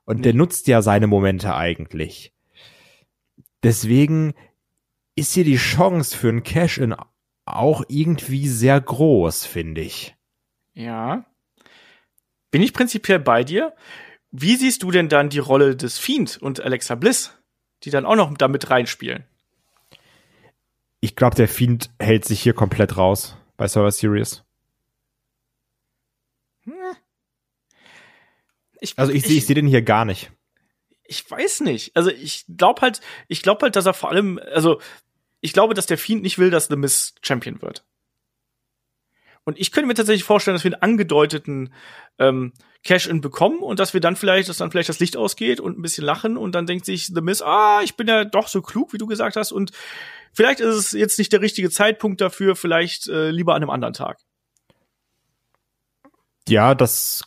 Und 0.05 0.17
nee. 0.17 0.23
der 0.25 0.35
nutzt 0.35 0.67
ja 0.67 0.83
seine 0.83 1.07
Momente 1.07 1.55
eigentlich. 1.55 2.35
Deswegen 3.63 4.35
ist 5.15 5.33
hier 5.33 5.45
die 5.45 5.57
Chance 5.57 6.15
für 6.15 6.29
ein 6.29 6.43
Cash-In 6.43 6.95
auch 7.47 7.85
irgendwie 7.89 8.49
sehr 8.49 8.79
groß, 8.79 9.47
finde 9.47 9.81
ich. 9.81 10.15
Ja. 10.75 11.25
Bin 12.51 12.61
ich 12.61 12.75
prinzipiell 12.75 13.19
bei 13.19 13.45
dir? 13.45 13.75
Wie 14.31 14.57
siehst 14.57 14.83
du 14.83 14.91
denn 14.91 15.09
dann 15.09 15.31
die 15.31 15.39
Rolle 15.39 15.75
des 15.75 15.99
Fiend 15.99 16.37
und 16.37 16.61
Alexa 16.61 16.97
Bliss, 16.97 17.33
die 17.85 17.91
dann 17.91 18.05
auch 18.05 18.17
noch 18.17 18.37
damit 18.37 18.69
reinspielen? 18.69 19.25
Ich 21.01 21.17
glaube, 21.17 21.37
der 21.37 21.49
Fiend 21.49 21.89
hält 21.99 22.27
sich 22.27 22.43
hier 22.43 22.53
komplett 22.53 22.99
raus 22.99 23.39
bei 23.57 23.69
Server 23.69 23.91
Series. 23.91 24.45
Hm. 26.65 26.75
Ich, 28.83 28.99
also 28.99 29.13
ich, 29.13 29.25
ich, 29.25 29.39
ich 29.39 29.47
sehe 29.47 29.55
den 29.55 29.69
hier 29.69 29.83
gar 29.83 30.05
nicht. 30.05 30.33
Ich 31.05 31.31
weiß 31.31 31.61
nicht. 31.61 31.95
Also 31.97 32.11
ich 32.11 32.45
glaube 32.49 32.83
halt, 32.83 33.01
ich 33.29 33.43
glaube 33.43 33.63
halt, 33.63 33.77
dass 33.77 33.87
er 33.87 33.95
vor 33.95 34.11
allem, 34.11 34.41
also 34.53 34.81
ich 35.41 35.53
glaube, 35.53 35.75
dass 35.75 35.87
der 35.87 35.99
Fiend 35.99 36.23
nicht 36.23 36.39
will, 36.39 36.51
dass 36.51 36.67
The 36.67 36.77
Miss 36.77 37.15
Champion 37.23 37.63
wird. 37.63 37.85
Und 39.45 39.59
ich 39.59 39.73
könnte 39.73 39.87
mir 39.87 39.95
tatsächlich 39.95 40.25
vorstellen, 40.25 40.57
dass 40.57 40.65
wir 40.65 40.73
einen 40.73 40.83
angedeuteten 40.83 41.73
ähm, 42.19 42.53
Cash-In 42.83 43.21
bekommen 43.21 43.61
und 43.61 43.79
dass 43.79 43.95
wir 43.95 44.01
dann 44.01 44.17
vielleicht, 44.17 44.49
dass 44.49 44.59
dann 44.59 44.71
vielleicht 44.71 44.89
das 44.89 45.01
Licht 45.01 45.17
ausgeht 45.17 45.61
und 45.61 45.79
ein 45.79 45.83
bisschen 45.83 46.05
lachen 46.05 46.37
und 46.37 46.53
dann 46.53 46.67
denkt 46.67 46.85
sich 46.85 47.07
The 47.07 47.21
Miss, 47.21 47.43
ah, 47.43 47.83
ich 47.83 47.97
bin 47.97 48.09
ja 48.09 48.25
doch 48.25 48.49
so 48.49 48.63
klug, 48.63 48.93
wie 48.93 48.99
du 48.99 49.07
gesagt 49.07 49.37
hast 49.37 49.53
und 49.53 49.73
vielleicht 50.33 50.61
ist 50.61 50.75
es 50.75 50.93
jetzt 50.93 51.19
nicht 51.19 51.33
der 51.33 51.41
richtige 51.41 51.71
Zeitpunkt 51.71 52.21
dafür, 52.21 52.57
vielleicht 52.57 53.09
äh, 53.09 53.31
lieber 53.31 53.55
an 53.55 53.63
einem 53.63 53.71
anderen 53.71 53.95
Tag. 53.95 54.19
Ja, 56.49 56.75
das 56.75 57.25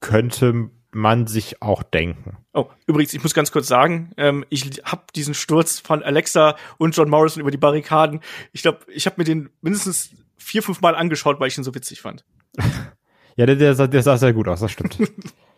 könnte 0.00 0.70
man 0.92 1.26
sich 1.26 1.62
auch 1.62 1.82
denken. 1.82 2.38
Oh, 2.52 2.66
übrigens, 2.86 3.14
ich 3.14 3.22
muss 3.22 3.34
ganz 3.34 3.52
kurz 3.52 3.68
sagen, 3.68 4.12
ähm, 4.16 4.44
ich 4.48 4.82
habe 4.84 5.02
diesen 5.14 5.34
Sturz 5.34 5.78
von 5.78 6.02
Alexa 6.02 6.56
und 6.78 6.96
John 6.96 7.08
Morrison 7.08 7.40
über 7.40 7.50
die 7.50 7.58
Barrikaden. 7.58 8.20
Ich 8.52 8.62
glaube, 8.62 8.80
ich 8.88 9.06
habe 9.06 9.16
mir 9.18 9.24
den 9.24 9.50
mindestens 9.60 10.10
vier, 10.36 10.62
fünf 10.62 10.80
Mal 10.80 10.94
angeschaut, 10.94 11.38
weil 11.38 11.48
ich 11.48 11.58
ihn 11.58 11.64
so 11.64 11.74
witzig 11.74 12.00
fand. 12.00 12.24
ja, 13.36 13.46
der, 13.46 13.56
der, 13.56 13.74
der 13.74 14.02
sah 14.02 14.16
sehr 14.16 14.32
gut 14.32 14.48
aus, 14.48 14.60
das 14.60 14.72
stimmt. 14.72 14.98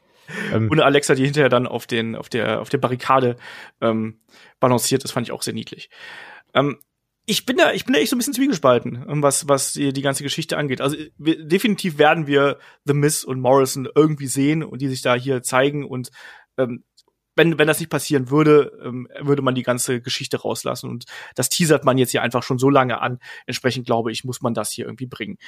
ähm, 0.52 0.70
und 0.70 0.80
Alexa, 0.80 1.14
die 1.14 1.24
hinterher 1.24 1.48
dann 1.48 1.66
auf 1.66 1.86
den 1.86 2.14
auf 2.14 2.28
der 2.28 2.60
auf 2.60 2.68
der 2.68 2.78
Barrikade 2.78 3.36
ähm, 3.80 4.20
balanciert, 4.60 5.04
das 5.04 5.12
fand 5.12 5.26
ich 5.26 5.32
auch 5.32 5.42
sehr 5.42 5.54
niedlich. 5.54 5.88
Ähm, 6.54 6.78
ich 7.26 7.46
bin 7.46 7.56
da, 7.56 7.72
ich 7.72 7.84
bin 7.84 7.94
da 7.94 8.00
echt 8.00 8.10
so 8.10 8.16
ein 8.16 8.18
bisschen 8.18 8.34
zwiegespalten, 8.34 9.04
ähm, 9.08 9.22
was, 9.22 9.48
was 9.48 9.74
die, 9.74 10.02
ganze 10.02 10.22
Geschichte 10.22 10.56
angeht. 10.56 10.80
Also 10.80 10.96
wir, 11.18 11.44
definitiv 11.44 11.98
werden 11.98 12.26
wir 12.26 12.58
The 12.84 12.94
Miss 12.94 13.24
und 13.24 13.40
Morrison 13.40 13.88
irgendwie 13.94 14.26
sehen 14.26 14.62
und 14.64 14.80
die 14.80 14.88
sich 14.88 15.02
da 15.02 15.14
hier 15.14 15.42
zeigen 15.42 15.84
und 15.84 16.10
ähm, 16.58 16.84
wenn, 17.34 17.58
wenn 17.58 17.68
das 17.68 17.80
nicht 17.80 17.88
passieren 17.88 18.30
würde, 18.30 18.78
ähm, 18.84 19.08
würde 19.20 19.42
man 19.42 19.54
die 19.54 19.62
ganze 19.62 20.02
Geschichte 20.02 20.38
rauslassen. 20.38 20.90
Und 20.90 21.04
das 21.34 21.48
teasert 21.48 21.84
man 21.84 21.96
jetzt 21.96 22.10
hier 22.10 22.20
einfach 22.20 22.42
schon 22.42 22.58
so 22.58 22.68
lange 22.68 23.00
an. 23.00 23.20
Entsprechend 23.46 23.86
glaube 23.86 24.12
ich, 24.12 24.24
muss 24.24 24.42
man 24.42 24.52
das 24.52 24.70
hier 24.70 24.84
irgendwie 24.84 25.06
bringen. 25.06 25.38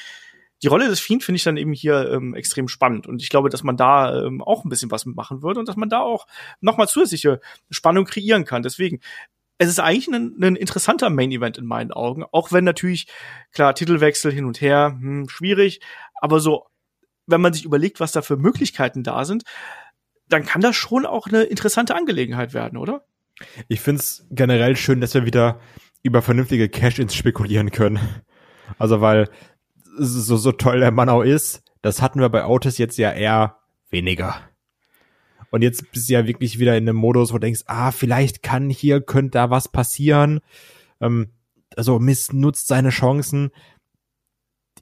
Die 0.63 0.69
Rolle 0.69 0.89
des 0.89 1.01
Fiend 1.01 1.23
finde 1.23 1.37
ich 1.37 1.45
dann 1.45 1.59
eben 1.59 1.75
hier 1.75 2.11
ähm, 2.11 2.35
extrem 2.35 2.69
spannend. 2.69 3.07
Und 3.07 3.21
ich 3.21 3.29
glaube, 3.29 3.51
dass 3.51 3.65
man 3.65 3.77
da 3.77 4.25
ähm, 4.25 4.43
auch 4.43 4.65
ein 4.65 4.71
bisschen 4.71 4.91
was 4.91 5.05
mitmachen 5.05 5.43
würde 5.43 5.61
und 5.61 5.69
dass 5.69 5.77
man 5.77 5.91
da 5.91 6.01
auch 6.01 6.27
nochmal 6.61 6.89
zusätzliche 6.89 7.41
Spannung 7.69 8.07
kreieren 8.07 8.47
kann. 8.47 8.63
Deswegen, 8.63 9.01
es 9.59 9.69
ist 9.69 9.79
eigentlich 9.79 10.09
ein, 10.09 10.37
ein 10.43 10.57
interessanter 10.57 11.11
Main 11.11 11.31
Event 11.31 11.59
in 11.59 11.67
meinen 11.67 11.93
Augen, 11.93 12.25
auch 12.33 12.53
wenn 12.53 12.65
natürlich 12.65 13.07
klar 13.53 13.75
Titelwechsel 13.75 14.33
hin 14.33 14.45
und 14.45 14.61
her 14.61 14.97
hm, 14.99 15.29
schwierig, 15.29 15.81
aber 16.21 16.41
so 16.41 16.67
wenn 17.27 17.41
man 17.41 17.53
sich 17.53 17.65
überlegt, 17.65 18.01
was 18.01 18.13
da 18.13 18.23
für 18.23 18.37
Möglichkeiten 18.37 19.03
da 19.03 19.25
sind, 19.25 19.45
dann 20.29 20.45
kann 20.45 20.61
das 20.61 20.77
schon 20.77 21.07
auch 21.07 21.27
eine 21.27 21.43
interessante 21.45 21.95
Angelegenheit 21.95 22.55
werden, 22.55 22.77
oder? 22.79 23.05
Ich 23.69 23.81
find's 23.81 24.27
generell 24.31 24.77
schön, 24.77 25.01
dass 25.01 25.15
wir 25.15 25.27
wieder 25.27 25.61
über 26.03 26.23
vernünftige 26.23 26.69
Cash-ins 26.69 27.15
spekulieren 27.15 27.71
können. 27.71 27.99
Also 28.79 29.01
weil 29.01 29.29
so, 29.97 30.37
so 30.37 30.53
toll 30.53 30.81
der 30.81 30.91
Mann 30.91 31.09
auch 31.09 31.23
ist, 31.23 31.63
das 31.83 32.01
hatten 32.01 32.21
wir 32.21 32.29
bei 32.29 32.47
Otis 32.47 32.79
jetzt 32.79 32.99
ja 32.99 33.13
eher 33.13 33.59
weniger. 33.91 34.37
Und 35.55 35.63
jetzt 35.63 35.93
bist 35.93 36.09
du 36.09 36.15
ja 36.15 36.27
wirklich 36.27 36.59
wieder 36.59 36.77
in 36.77 36.89
einem 36.89 36.97
Modus, 36.97 37.31
wo 37.31 37.35
du 37.35 37.43
denkst, 37.43 37.61
ah, 37.67 37.93
vielleicht 37.93 38.43
kann 38.43 38.71
hier, 38.71 39.01
könnte 39.01 39.39
da 39.39 39.51
was 39.51 39.69
passieren. 39.69 40.41
Ähm, 41.01 41.29
also 41.77 42.01
Miss 42.01 42.33
nutzt 42.33 42.67
seine 42.67 42.89
Chancen. 42.89 43.51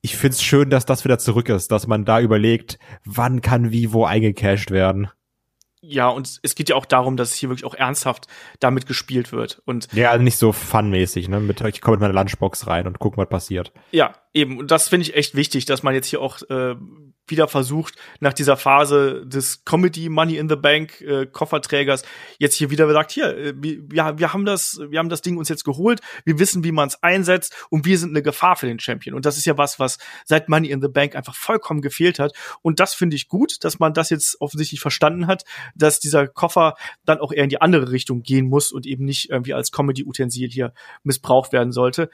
Ich 0.00 0.16
find's 0.16 0.42
schön, 0.42 0.70
dass 0.70 0.86
das 0.86 1.04
wieder 1.04 1.18
zurück 1.18 1.50
ist, 1.50 1.70
dass 1.72 1.86
man 1.86 2.06
da 2.06 2.22
überlegt, 2.22 2.78
wann 3.04 3.42
kann 3.42 3.70
wie 3.70 3.92
wo 3.92 4.06
eingecashed 4.06 4.70
werden 4.70 5.10
ja, 5.84 6.08
und 6.08 6.38
es 6.42 6.54
geht 6.54 6.68
ja 6.68 6.76
auch 6.76 6.86
darum, 6.86 7.16
dass 7.16 7.34
hier 7.34 7.48
wirklich 7.48 7.64
auch 7.64 7.74
ernsthaft 7.74 8.28
damit 8.60 8.86
gespielt 8.86 9.32
wird. 9.32 9.60
Und 9.64 9.92
ja, 9.92 10.16
nicht 10.16 10.38
so 10.38 10.52
funmäßig, 10.52 11.28
ne? 11.28 11.40
Mit, 11.40 11.60
ich 11.60 11.80
komme 11.80 11.96
mit 11.96 12.02
meiner 12.02 12.14
Lunchbox 12.14 12.68
rein 12.68 12.86
und 12.86 13.00
guck, 13.00 13.16
was 13.16 13.28
passiert. 13.28 13.72
Ja, 13.90 14.14
eben. 14.32 14.58
Und 14.58 14.70
das 14.70 14.88
finde 14.88 15.08
ich 15.08 15.16
echt 15.16 15.34
wichtig, 15.34 15.64
dass 15.64 15.82
man 15.82 15.92
jetzt 15.92 16.06
hier 16.06 16.20
auch 16.20 16.40
äh, 16.48 16.76
wieder 17.26 17.48
versucht, 17.48 17.94
nach 18.20 18.32
dieser 18.32 18.56
Phase 18.56 19.24
des 19.26 19.64
Comedy 19.64 20.08
Money 20.08 20.36
in 20.36 20.48
the 20.48 20.56
Bank 20.56 21.00
äh, 21.00 21.26
Kofferträgers 21.26 22.04
jetzt 22.38 22.54
hier 22.54 22.70
wieder 22.70 22.90
sagt, 22.92 23.12
hier, 23.12 23.36
äh, 23.36 23.54
wir, 23.56 24.18
wir 24.18 24.32
haben 24.32 24.44
das, 24.44 24.80
wir 24.88 24.98
haben 24.98 25.08
das 25.08 25.22
Ding 25.22 25.36
uns 25.36 25.48
jetzt 25.48 25.64
geholt, 25.64 26.00
wir 26.24 26.38
wissen, 26.38 26.64
wie 26.64 26.72
man 26.72 26.88
es 26.88 27.02
einsetzt 27.02 27.54
und 27.70 27.84
wir 27.84 27.98
sind 27.98 28.10
eine 28.10 28.22
Gefahr 28.22 28.56
für 28.56 28.66
den 28.66 28.78
Champion. 28.78 29.14
Und 29.14 29.24
das 29.24 29.36
ist 29.36 29.44
ja 29.44 29.56
was, 29.56 29.78
was 29.78 29.98
seit 30.24 30.48
Money 30.48 30.70
in 30.70 30.82
the 30.82 30.88
Bank 30.88 31.14
einfach 31.14 31.34
vollkommen 31.34 31.80
gefehlt 31.80 32.18
hat. 32.18 32.32
Und 32.60 32.80
das 32.80 32.94
finde 32.94 33.16
ich 33.16 33.28
gut, 33.28 33.64
dass 33.64 33.78
man 33.78 33.94
das 33.94 34.10
jetzt 34.10 34.40
offensichtlich 34.40 34.80
verstanden 34.80 35.26
hat, 35.26 35.44
dass 35.74 36.00
dieser 36.00 36.26
Koffer 36.26 36.74
dann 37.04 37.20
auch 37.20 37.32
eher 37.32 37.44
in 37.44 37.50
die 37.50 37.60
andere 37.60 37.90
Richtung 37.90 38.22
gehen 38.22 38.48
muss 38.48 38.72
und 38.72 38.86
eben 38.86 39.04
nicht 39.04 39.30
irgendwie 39.30 39.54
als 39.54 39.72
Comedy-Utensil 39.72 40.50
hier 40.50 40.72
missbraucht 41.02 41.52
werden 41.52 41.72
sollte. 41.72 42.10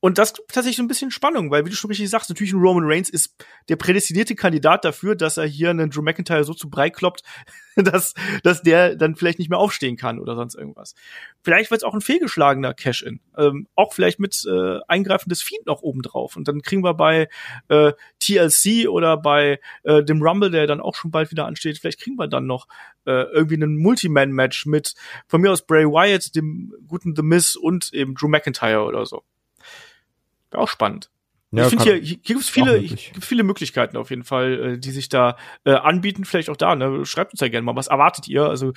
Und 0.00 0.16
das 0.16 0.32
tatsächlich 0.32 0.76
so 0.76 0.82
ein 0.82 0.88
bisschen 0.88 1.10
Spannung, 1.10 1.50
weil 1.50 1.66
wie 1.66 1.70
du 1.70 1.76
schon 1.76 1.90
richtig 1.90 2.08
sagst, 2.08 2.30
natürlich 2.30 2.54
ein 2.54 2.60
Roman 2.60 2.84
Reigns 2.86 3.10
ist 3.10 3.34
der 3.68 3.76
prädestinierte 3.76 4.34
Kandidat 4.34 4.84
dafür, 4.84 5.14
dass 5.14 5.36
er 5.36 5.44
hier 5.44 5.68
einen 5.68 5.90
Drew 5.90 6.00
McIntyre 6.00 6.42
so 6.42 6.54
zu 6.54 6.70
breit 6.70 6.96
kloppt, 6.96 7.22
dass, 7.76 8.14
dass 8.42 8.62
der 8.62 8.96
dann 8.96 9.14
vielleicht 9.14 9.38
nicht 9.38 9.50
mehr 9.50 9.58
aufstehen 9.58 9.98
kann 9.98 10.18
oder 10.18 10.36
sonst 10.36 10.54
irgendwas. 10.54 10.94
Vielleicht 11.42 11.70
wird 11.70 11.82
es 11.82 11.84
auch 11.84 11.92
ein 11.92 12.00
fehlgeschlagener 12.00 12.72
Cash-In. 12.72 13.20
Ähm, 13.36 13.68
auch 13.74 13.92
vielleicht 13.92 14.20
mit 14.20 14.42
äh, 14.46 14.80
Eingreifen 14.88 15.28
des 15.28 15.42
Fiend 15.42 15.66
noch 15.66 15.82
oben 15.82 16.00
drauf. 16.00 16.34
Und 16.34 16.48
dann 16.48 16.62
kriegen 16.62 16.82
wir 16.82 16.94
bei 16.94 17.28
äh, 17.68 17.92
TLC 18.20 18.88
oder 18.88 19.18
bei 19.18 19.60
äh, 19.82 20.02
dem 20.02 20.22
Rumble, 20.22 20.50
der 20.50 20.66
dann 20.66 20.80
auch 20.80 20.94
schon 20.94 21.10
bald 21.10 21.30
wieder 21.30 21.44
ansteht, 21.44 21.78
vielleicht 21.78 22.00
kriegen 22.00 22.16
wir 22.16 22.26
dann 22.26 22.46
noch 22.46 22.68
äh, 23.04 23.24
irgendwie 23.32 23.56
einen 23.56 23.76
Multiman-Match 23.76 24.64
mit 24.64 24.94
von 25.26 25.42
mir 25.42 25.52
aus 25.52 25.66
Bray 25.66 25.84
Wyatt, 25.84 26.34
dem 26.34 26.72
guten 26.86 27.14
The 27.14 27.22
Miz 27.22 27.54
und 27.54 27.92
eben 27.92 28.14
Drew 28.14 28.28
McIntyre 28.28 28.84
oder 28.84 29.04
so. 29.04 29.24
Wäre 30.50 30.62
auch 30.62 30.68
spannend. 30.68 31.10
Ja, 31.52 31.64
ich 31.64 31.70
finde 31.70 31.84
hier, 31.84 31.94
hier 31.96 32.16
gibt 32.18 32.40
es 32.40 32.48
viele, 32.48 32.80
gibt 32.80 33.24
viele 33.24 33.42
Möglichkeiten 33.42 33.96
auf 33.96 34.10
jeden 34.10 34.22
Fall, 34.22 34.74
äh, 34.74 34.78
die 34.78 34.92
sich 34.92 35.08
da 35.08 35.36
äh, 35.64 35.72
anbieten. 35.72 36.24
Vielleicht 36.24 36.48
auch 36.48 36.56
da. 36.56 36.76
Ne? 36.76 37.04
Schreibt 37.04 37.32
uns 37.32 37.40
ja 37.40 37.48
gerne 37.48 37.64
mal, 37.64 37.74
was 37.74 37.88
erwartet 37.88 38.28
ihr? 38.28 38.44
Also 38.44 38.72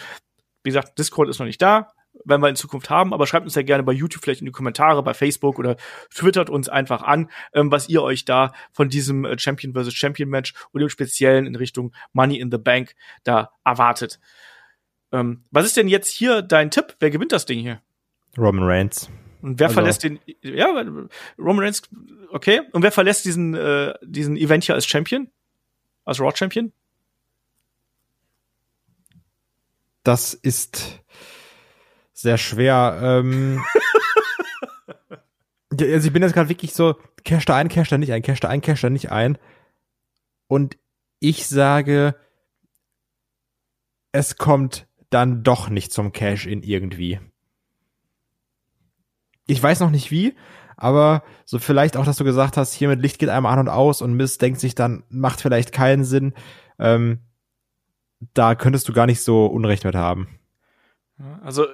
wie 0.64 0.70
gesagt, 0.70 0.98
Discord 0.98 1.30
ist 1.30 1.40
noch 1.40 1.46
nicht 1.46 1.62
da, 1.62 1.90
werden 2.26 2.42
wir 2.42 2.50
in 2.50 2.56
Zukunft 2.56 2.90
haben, 2.90 3.14
aber 3.14 3.28
schreibt 3.28 3.46
uns 3.46 3.56
ja 3.56 3.62
gerne 3.62 3.84
bei 3.84 3.92
YouTube 3.92 4.24
vielleicht 4.24 4.42
in 4.42 4.46
die 4.46 4.52
Kommentare, 4.52 5.04
bei 5.04 5.14
Facebook 5.14 5.60
oder 5.60 5.76
twittert 6.14 6.50
uns 6.50 6.70
einfach 6.70 7.04
an, 7.04 7.30
ähm, 7.54 7.72
was 7.72 7.90
ihr 7.90 8.02
euch 8.02 8.26
da 8.26 8.54
von 8.72 8.90
diesem 8.90 9.26
äh, 9.26 9.38
Champion 9.38 9.74
vs. 9.74 9.94
Champion 9.94 10.30
Match 10.30 10.54
und 10.72 10.82
im 10.82 10.90
Speziellen 10.90 11.46
in 11.46 11.56
Richtung 11.56 11.94
Money 12.14 12.40
in 12.40 12.50
the 12.50 12.58
Bank 12.58 12.96
da 13.24 13.52
erwartet. 13.64 14.20
Ähm, 15.12 15.44
was 15.52 15.66
ist 15.66 15.78
denn 15.78 15.88
jetzt 15.88 16.10
hier 16.10 16.42
dein 16.42 16.72
Tipp? 16.72 16.96
Wer 17.00 17.12
gewinnt 17.12 17.34
das 17.34 17.46
Ding 17.46 17.60
hier? 17.60 17.82
Roman 18.38 18.64
Reigns. 18.64 19.10
Und 19.44 19.60
wer 19.60 19.68
also. 19.68 19.74
verlässt 19.74 20.04
den, 20.04 20.20
ja, 20.42 20.68
Roman 21.38 21.66
Reigns, 21.66 21.82
okay. 22.30 22.62
Und 22.72 22.82
wer 22.82 22.94
verlässt 22.94 23.26
diesen, 23.26 23.54
äh, 23.54 23.94
diesen 24.02 24.38
Event 24.38 24.64
hier 24.64 24.74
als 24.74 24.88
Champion? 24.88 25.30
Als 26.06 26.22
Raw 26.22 26.34
Champion? 26.34 26.72
Das 30.04 30.34
ist 30.34 31.02
sehr 32.14 32.38
schwer. 32.38 32.98
Ähm, 33.04 33.62
also 35.72 36.08
ich 36.08 36.14
bin 36.14 36.24
jetzt 36.24 36.34
gerade 36.34 36.48
wirklich 36.48 36.74
so, 36.74 36.96
cash 37.26 37.44
da 37.44 37.58
ein, 37.58 37.68
cash 37.68 37.90
da 37.90 37.98
nicht 37.98 38.14
ein, 38.14 38.22
cash 38.22 38.40
da 38.40 38.48
ein, 38.48 38.62
cash 38.62 38.80
da 38.80 38.90
nicht 38.90 39.12
ein. 39.12 39.38
Und 40.48 40.78
ich 41.20 41.48
sage, 41.48 42.16
es 44.14 44.38
kommt 44.38 44.88
dann 45.10 45.44
doch 45.44 45.68
nicht 45.68 45.92
zum 45.92 46.14
Cash 46.14 46.46
in 46.48 46.64
irgendwie 46.64 47.20
ich 49.54 49.64
weiß 49.64 49.80
noch 49.80 49.92
nicht 49.92 50.12
wie, 50.12 50.36
aber 50.76 51.24
so 51.46 51.60
vielleicht 51.60 51.96
auch, 51.96 52.06
dass 52.06 52.18
du 52.18 52.24
gesagt 52.24 52.58
hast, 52.58 52.74
hier 52.74 52.90
mit 52.90 53.02
Licht 53.02 53.20
geht 53.20 53.30
einmal 53.30 53.54
an 53.54 53.60
und 53.60 53.70
aus 53.70 54.02
und 54.02 54.14
Mist 54.14 54.42
denkt 54.42 54.60
sich 54.60 54.76
dann, 54.76 55.04
macht 55.10 55.42
vielleicht 55.42 55.72
keinen 55.72 56.04
Sinn. 56.04 56.34
Ähm, 56.80 57.20
da 58.34 58.56
könntest 58.56 58.90
du 58.90 58.94
gar 58.94 59.06
nicht 59.06 59.22
so 59.22 59.46
Unrecht 59.46 59.86
mit 59.86 59.96
haben. 59.96 60.28
Also 61.42 61.68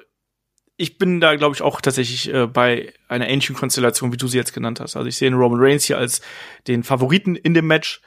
ich 0.76 0.98
bin 0.98 1.20
da, 1.20 1.36
glaube 1.36 1.56
ich, 1.56 1.62
auch 1.62 1.82
tatsächlich 1.82 2.34
äh, 2.34 2.48
bei 2.48 2.94
einer 3.08 3.28
ähnlichen 3.28 3.56
Konstellation, 3.56 4.12
wie 4.12 4.18
du 4.18 4.28
sie 4.28 4.38
jetzt 4.38 4.54
genannt 4.54 4.80
hast. 4.80 4.96
Also 4.96 5.08
ich 5.08 5.18
sehe 5.18 5.30
den 5.30 5.40
Roman 5.40 5.60
Reigns 5.60 5.86
hier 5.86 5.98
als 5.98 6.22
den 6.68 6.84
Favoriten 6.84 7.36
in 7.36 7.54
dem 7.54 7.68
Match. 7.68 8.02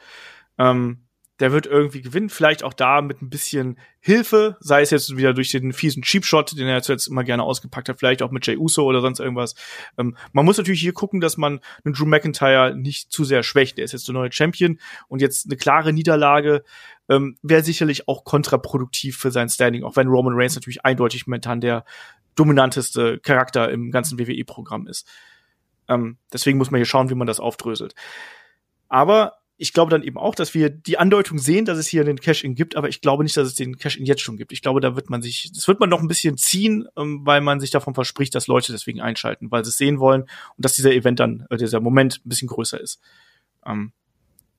Ähm, 0.57 1.07
der 1.39 1.51
wird 1.51 1.65
irgendwie 1.65 2.01
gewinnen. 2.01 2.29
Vielleicht 2.29 2.63
auch 2.63 2.73
da 2.73 3.01
mit 3.01 3.21
ein 3.21 3.29
bisschen 3.29 3.79
Hilfe, 3.99 4.57
sei 4.59 4.81
es 4.81 4.91
jetzt 4.91 5.17
wieder 5.17 5.33
durch 5.33 5.49
den 5.49 5.73
fiesen 5.73 6.03
Cheap 6.03 6.25
Shot, 6.25 6.57
den 6.57 6.67
er 6.67 6.79
jetzt 6.79 7.07
immer 7.07 7.23
gerne 7.23 7.43
ausgepackt 7.43 7.89
hat, 7.89 7.99
vielleicht 7.99 8.21
auch 8.21 8.31
mit 8.31 8.45
Jay 8.45 8.57
Uso 8.57 8.83
oder 8.83 9.01
sonst 9.01 9.19
irgendwas. 9.19 9.55
Ähm, 9.97 10.15
man 10.31 10.45
muss 10.45 10.57
natürlich 10.57 10.81
hier 10.81 10.93
gucken, 10.93 11.21
dass 11.21 11.37
man 11.37 11.59
einen 11.83 11.93
Drew 11.93 12.05
McIntyre 12.05 12.75
nicht 12.75 13.11
zu 13.11 13.23
sehr 13.23 13.43
schwächt. 13.43 13.77
Der 13.77 13.85
ist 13.85 13.93
jetzt 13.93 14.07
der 14.07 14.13
neue 14.13 14.31
Champion 14.31 14.79
und 15.07 15.21
jetzt 15.21 15.47
eine 15.47 15.57
klare 15.57 15.91
Niederlage 15.91 16.63
ähm, 17.09 17.37
wäre 17.41 17.63
sicherlich 17.63 18.07
auch 18.07 18.23
kontraproduktiv 18.23 19.17
für 19.17 19.31
sein 19.31 19.49
Standing, 19.49 19.83
auch 19.83 19.95
wenn 19.95 20.07
Roman 20.07 20.33
Reigns 20.35 20.55
natürlich 20.55 20.85
eindeutig 20.85 21.27
momentan 21.27 21.61
der 21.61 21.83
dominanteste 22.35 23.19
Charakter 23.19 23.69
im 23.71 23.91
ganzen 23.91 24.19
WWE-Programm 24.19 24.87
ist. 24.87 25.07
Ähm, 25.87 26.17
deswegen 26.31 26.57
muss 26.57 26.71
man 26.71 26.79
hier 26.79 26.85
schauen, 26.85 27.09
wie 27.09 27.15
man 27.15 27.27
das 27.27 27.39
aufdröselt. 27.39 27.95
Aber 28.87 29.37
ich 29.57 29.73
glaube 29.73 29.91
dann 29.91 30.03
eben 30.03 30.17
auch, 30.17 30.35
dass 30.35 30.53
wir 30.53 30.69
die 30.69 30.97
Andeutung 30.97 31.37
sehen, 31.37 31.65
dass 31.65 31.77
es 31.77 31.87
hier 31.87 32.03
den 32.03 32.19
Cash-In 32.19 32.55
gibt, 32.55 32.75
aber 32.75 32.89
ich 32.89 33.01
glaube 33.01 33.23
nicht, 33.23 33.37
dass 33.37 33.47
es 33.47 33.55
den 33.55 33.77
Cash-In 33.77 34.05
jetzt 34.05 34.21
schon 34.21 34.37
gibt. 34.37 34.51
Ich 34.51 34.61
glaube, 34.61 34.81
da 34.81 34.95
wird 34.95 35.09
man 35.09 35.21
sich, 35.21 35.51
das 35.53 35.67
wird 35.67 35.79
man 35.79 35.89
noch 35.89 36.01
ein 36.01 36.07
bisschen 36.07 36.37
ziehen, 36.37 36.87
ähm, 36.97 37.21
weil 37.23 37.41
man 37.41 37.59
sich 37.59 37.69
davon 37.69 37.93
verspricht, 37.93 38.33
dass 38.35 38.47
Leute 38.47 38.71
deswegen 38.71 38.99
einschalten, 38.99 39.51
weil 39.51 39.63
sie 39.63 39.69
es 39.69 39.77
sehen 39.77 39.99
wollen 39.99 40.23
und 40.23 40.29
dass 40.57 40.73
dieser 40.73 40.91
Event 40.91 41.19
dann, 41.19 41.45
äh, 41.49 41.57
dieser 41.57 41.79
Moment 41.79 42.21
ein 42.25 42.29
bisschen 42.29 42.47
größer 42.47 42.79
ist. 42.79 42.99
Ähm, 43.65 43.93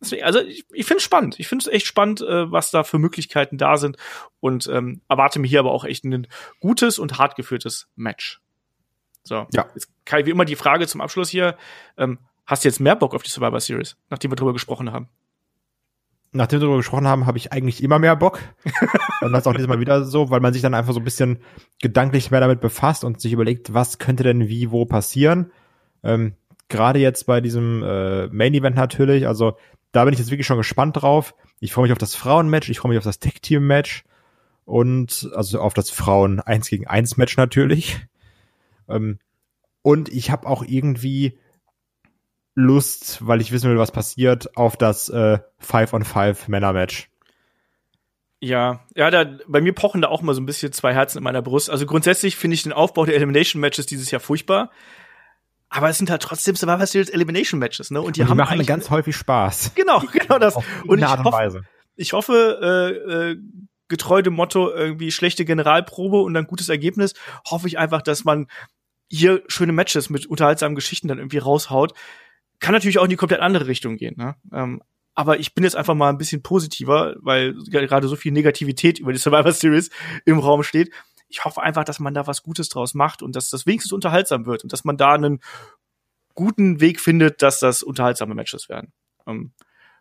deswegen, 0.00 0.22
also 0.22 0.40
ich, 0.40 0.64
ich 0.72 0.86
finde 0.86 0.98
es 0.98 1.04
spannend. 1.04 1.40
Ich 1.40 1.48
finde 1.48 1.64
es 1.64 1.72
echt 1.72 1.86
spannend, 1.86 2.20
äh, 2.20 2.50
was 2.50 2.70
da 2.70 2.84
für 2.84 2.98
Möglichkeiten 2.98 3.58
da 3.58 3.76
sind 3.76 3.96
und 4.40 4.68
ähm, 4.68 5.00
erwarte 5.08 5.40
mir 5.40 5.48
hier 5.48 5.60
aber 5.60 5.72
auch 5.72 5.84
echt 5.84 6.04
ein 6.04 6.28
gutes 6.60 7.00
und 7.00 7.18
hart 7.18 7.34
geführtes 7.34 7.88
Match. 7.96 8.40
So, 9.24 9.46
ja. 9.52 9.66
jetzt 9.74 9.88
Kai, 10.04 10.26
wie 10.26 10.30
immer 10.30 10.44
die 10.44 10.56
Frage 10.56 10.86
zum 10.86 11.00
Abschluss 11.00 11.30
hier. 11.30 11.56
Ähm, 11.96 12.18
Hast 12.46 12.64
du 12.64 12.68
jetzt 12.68 12.80
mehr 12.80 12.96
Bock 12.96 13.14
auf 13.14 13.22
die 13.22 13.30
Survivor 13.30 13.60
Series, 13.60 13.96
nachdem 14.10 14.30
wir 14.30 14.36
drüber 14.36 14.52
gesprochen 14.52 14.92
haben? 14.92 15.08
Nachdem 16.32 16.58
wir 16.58 16.62
darüber 16.62 16.78
gesprochen 16.78 17.06
haben, 17.06 17.26
habe 17.26 17.38
ich 17.38 17.52
eigentlich 17.52 17.82
immer 17.82 17.98
mehr 17.98 18.16
Bock. 18.16 18.40
und 19.20 19.32
das 19.32 19.42
ist 19.42 19.46
auch 19.46 19.52
dieses 19.52 19.68
Mal 19.68 19.80
wieder 19.80 20.04
so, 20.04 20.30
weil 20.30 20.40
man 20.40 20.52
sich 20.52 20.62
dann 20.62 20.74
einfach 20.74 20.92
so 20.92 21.00
ein 21.00 21.04
bisschen 21.04 21.38
gedanklich 21.80 22.30
mehr 22.30 22.40
damit 22.40 22.60
befasst 22.60 23.04
und 23.04 23.20
sich 23.20 23.32
überlegt, 23.32 23.72
was 23.72 23.98
könnte 23.98 24.24
denn 24.24 24.48
wie 24.48 24.70
wo 24.70 24.84
passieren. 24.84 25.52
Ähm, 26.02 26.34
Gerade 26.68 26.98
jetzt 26.98 27.26
bei 27.26 27.40
diesem 27.40 27.82
äh, 27.82 28.26
Main 28.28 28.54
Event 28.54 28.74
natürlich, 28.74 29.28
also 29.28 29.56
da 29.92 30.04
bin 30.04 30.12
ich 30.12 30.18
jetzt 30.18 30.30
wirklich 30.30 30.46
schon 30.46 30.56
gespannt 30.56 31.00
drauf. 31.00 31.34
Ich 31.60 31.72
freue 31.72 31.84
mich 31.84 31.92
auf 31.92 31.98
das 31.98 32.16
Frauenmatch, 32.16 32.68
ich 32.68 32.80
freue 32.80 32.90
mich 32.90 32.98
auf 32.98 33.04
das 33.04 33.20
Tag 33.20 33.40
Team 33.42 33.66
Match 33.66 34.04
und 34.64 35.30
also 35.34 35.60
auf 35.60 35.72
das 35.72 35.90
Frauen 35.90 36.40
1 36.40 36.68
gegen 36.68 36.86
1 36.86 37.16
Match 37.16 37.36
natürlich. 37.36 38.00
Ähm, 38.88 39.18
und 39.82 40.08
ich 40.08 40.30
habe 40.30 40.48
auch 40.48 40.64
irgendwie 40.66 41.38
Lust, 42.54 43.26
weil 43.26 43.40
ich 43.40 43.52
wissen 43.52 43.70
will, 43.70 43.78
was 43.78 43.92
passiert, 43.92 44.56
auf 44.56 44.76
das 44.76 45.08
äh, 45.08 45.38
Five 45.58 45.92
on 45.92 46.04
Five 46.04 46.48
Männer-Match. 46.48 47.08
Ja, 48.40 48.80
ja, 48.94 49.10
da, 49.10 49.24
bei 49.48 49.60
mir 49.60 49.72
pochen 49.72 50.02
da 50.02 50.08
auch 50.08 50.20
mal 50.22 50.34
so 50.34 50.40
ein 50.42 50.46
bisschen 50.46 50.72
zwei 50.72 50.92
Herzen 50.92 51.18
in 51.18 51.24
meiner 51.24 51.42
Brust. 51.42 51.70
Also 51.70 51.86
grundsätzlich 51.86 52.36
finde 52.36 52.54
ich 52.54 52.62
den 52.62 52.72
Aufbau 52.72 53.06
der 53.06 53.16
Elimination 53.16 53.60
Matches 53.60 53.86
dieses 53.86 54.10
Jahr 54.10 54.20
furchtbar. 54.20 54.70
Aber 55.70 55.88
es 55.88 55.98
sind 55.98 56.10
halt 56.10 56.22
trotzdem 56.22 56.54
Survivor 56.54 56.86
Series 56.86 57.08
Elimination 57.08 57.58
Matches, 57.58 57.90
ne? 57.90 58.00
Und 58.00 58.16
die, 58.16 58.20
und 58.20 58.26
die 58.26 58.30
haben 58.30 58.36
machen 58.36 58.64
ganz 58.66 58.90
häufig 58.90 59.16
Spaß. 59.16 59.72
Genau, 59.74 60.00
genau 60.12 60.38
das. 60.38 60.56
und 60.86 61.00
ich 61.00 61.06
hoffe, 61.06 61.62
ich 61.96 62.12
hoffe, 62.12 63.02
äh, 63.08 63.30
äh, 63.30 63.36
getreu 63.88 64.22
dem 64.22 64.34
Motto 64.34 64.70
irgendwie 64.70 65.10
schlechte 65.10 65.44
Generalprobe 65.44 66.18
und 66.18 66.34
dann 66.34 66.46
gutes 66.46 66.68
Ergebnis, 66.68 67.14
hoffe 67.48 67.66
ich 67.66 67.78
einfach, 67.78 68.02
dass 68.02 68.24
man 68.24 68.46
hier 69.10 69.42
schöne 69.46 69.72
Matches 69.72 70.10
mit 70.10 70.26
unterhaltsamen 70.26 70.74
Geschichten 70.74 71.08
dann 71.08 71.18
irgendwie 71.18 71.38
raushaut. 71.38 71.92
Kann 72.64 72.72
natürlich 72.72 72.98
auch 72.98 73.04
in 73.04 73.10
die 73.10 73.16
komplett 73.16 73.40
andere 73.40 73.66
Richtung 73.66 73.98
gehen. 73.98 74.14
Ne? 74.16 74.36
Ähm, 74.50 74.82
aber 75.14 75.38
ich 75.38 75.54
bin 75.54 75.64
jetzt 75.64 75.76
einfach 75.76 75.94
mal 75.94 76.08
ein 76.08 76.16
bisschen 76.16 76.42
positiver, 76.42 77.14
weil 77.20 77.52
gerade 77.70 78.08
so 78.08 78.16
viel 78.16 78.32
Negativität 78.32 78.98
über 78.98 79.12
die 79.12 79.18
Survivor 79.18 79.52
Series 79.52 79.90
im 80.24 80.38
Raum 80.38 80.62
steht. 80.62 80.90
Ich 81.28 81.44
hoffe 81.44 81.62
einfach, 81.62 81.84
dass 81.84 82.00
man 82.00 82.14
da 82.14 82.26
was 82.26 82.42
Gutes 82.42 82.70
draus 82.70 82.94
macht 82.94 83.22
und 83.22 83.36
dass 83.36 83.50
das 83.50 83.66
wenigstens 83.66 83.92
unterhaltsam 83.92 84.46
wird 84.46 84.64
und 84.64 84.72
dass 84.72 84.82
man 84.82 84.96
da 84.96 85.12
einen 85.12 85.40
guten 86.32 86.80
Weg 86.80 87.00
findet, 87.00 87.42
dass 87.42 87.60
das 87.60 87.82
unterhaltsame 87.82 88.34
Matches 88.34 88.70
werden. 88.70 88.94
Ähm, 89.26 89.52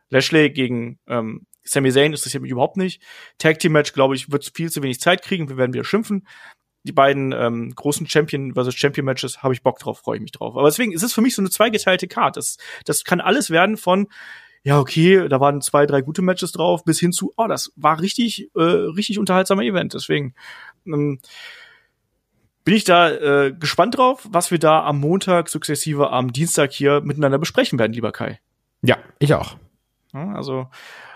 Lashley 0.10 0.50
gegen 0.50 1.00
ähm, 1.06 1.46
Sami 1.66 1.92
Zayn 1.92 2.14
interessiert 2.14 2.42
mich 2.42 2.52
überhaupt 2.52 2.78
nicht. 2.78 3.02
Tag 3.40 3.60
Team 3.60 3.74
Match, 3.74 3.92
glaube 3.92 4.16
ich, 4.16 4.32
wird 4.32 4.50
viel 4.56 4.72
zu 4.72 4.82
wenig 4.84 5.02
Zeit 5.02 5.22
kriegen. 5.22 5.50
Wir 5.50 5.58
werden 5.58 5.74
wieder 5.74 5.84
schimpfen. 5.84 6.26
Die 6.84 6.92
beiden 6.92 7.32
ähm, 7.32 7.74
großen 7.76 8.08
Champion 8.08 8.54
versus 8.54 8.76
Champion 8.76 9.06
Matches 9.06 9.42
habe 9.42 9.54
ich 9.54 9.64
Bock 9.64 9.80
drauf, 9.80 10.00
freue 10.00 10.18
ich 10.18 10.22
mich 10.22 10.32
drauf. 10.32 10.56
Aber 10.56 10.68
deswegen 10.68 10.92
ist 10.92 11.04
es 11.04 11.14
für 11.14 11.22
mich 11.22 11.36
so 11.36 11.42
eine 11.42 11.50
zweigeteilte 11.50 12.08
Card. 12.08 12.38
Das, 12.38 12.58
das 12.86 13.04
kann 13.04 13.22
alles 13.22 13.50
werden 13.50 13.78
von 13.78 14.08
ja, 14.66 14.80
okay, 14.80 15.28
da 15.28 15.42
waren 15.42 15.60
zwei, 15.60 15.86
drei 15.86 16.02
gute 16.02 16.22
Matches 16.22 16.54
drauf, 16.54 16.86
bis 16.86 16.98
hin 16.98 17.12
zu, 17.12 17.34
oh, 17.36 17.48
das 17.48 17.74
war 17.76 18.00
richtig, 18.00 18.50
äh, 18.56 18.62
richtig 18.62 19.20
unterhaltsamer 19.20 19.64
Event. 19.64 19.94
Deswegen 19.94 20.36
ähm, 20.86 21.20
bin 22.64 22.76
ich 22.76 22.86
da 22.86 23.12
äh, 23.12 23.54
gespannt 23.54 23.98
drauf, 23.98 24.26
was 24.30 24.52
wir 24.52 24.60
da 24.60 24.86
am 24.86 25.02
Montag 25.02 25.50
sukzessive 25.50 26.12
am 26.12 26.32
Dienstag 26.32 26.72
hier 26.72 27.02
miteinander 27.02 27.40
besprechen 27.40 27.78
werden, 27.78 27.92
lieber 27.92 28.14
Kai. 28.14 28.40
Ja, 28.82 28.98
ich 29.20 29.34
auch. 29.34 29.58
Also 30.14 30.68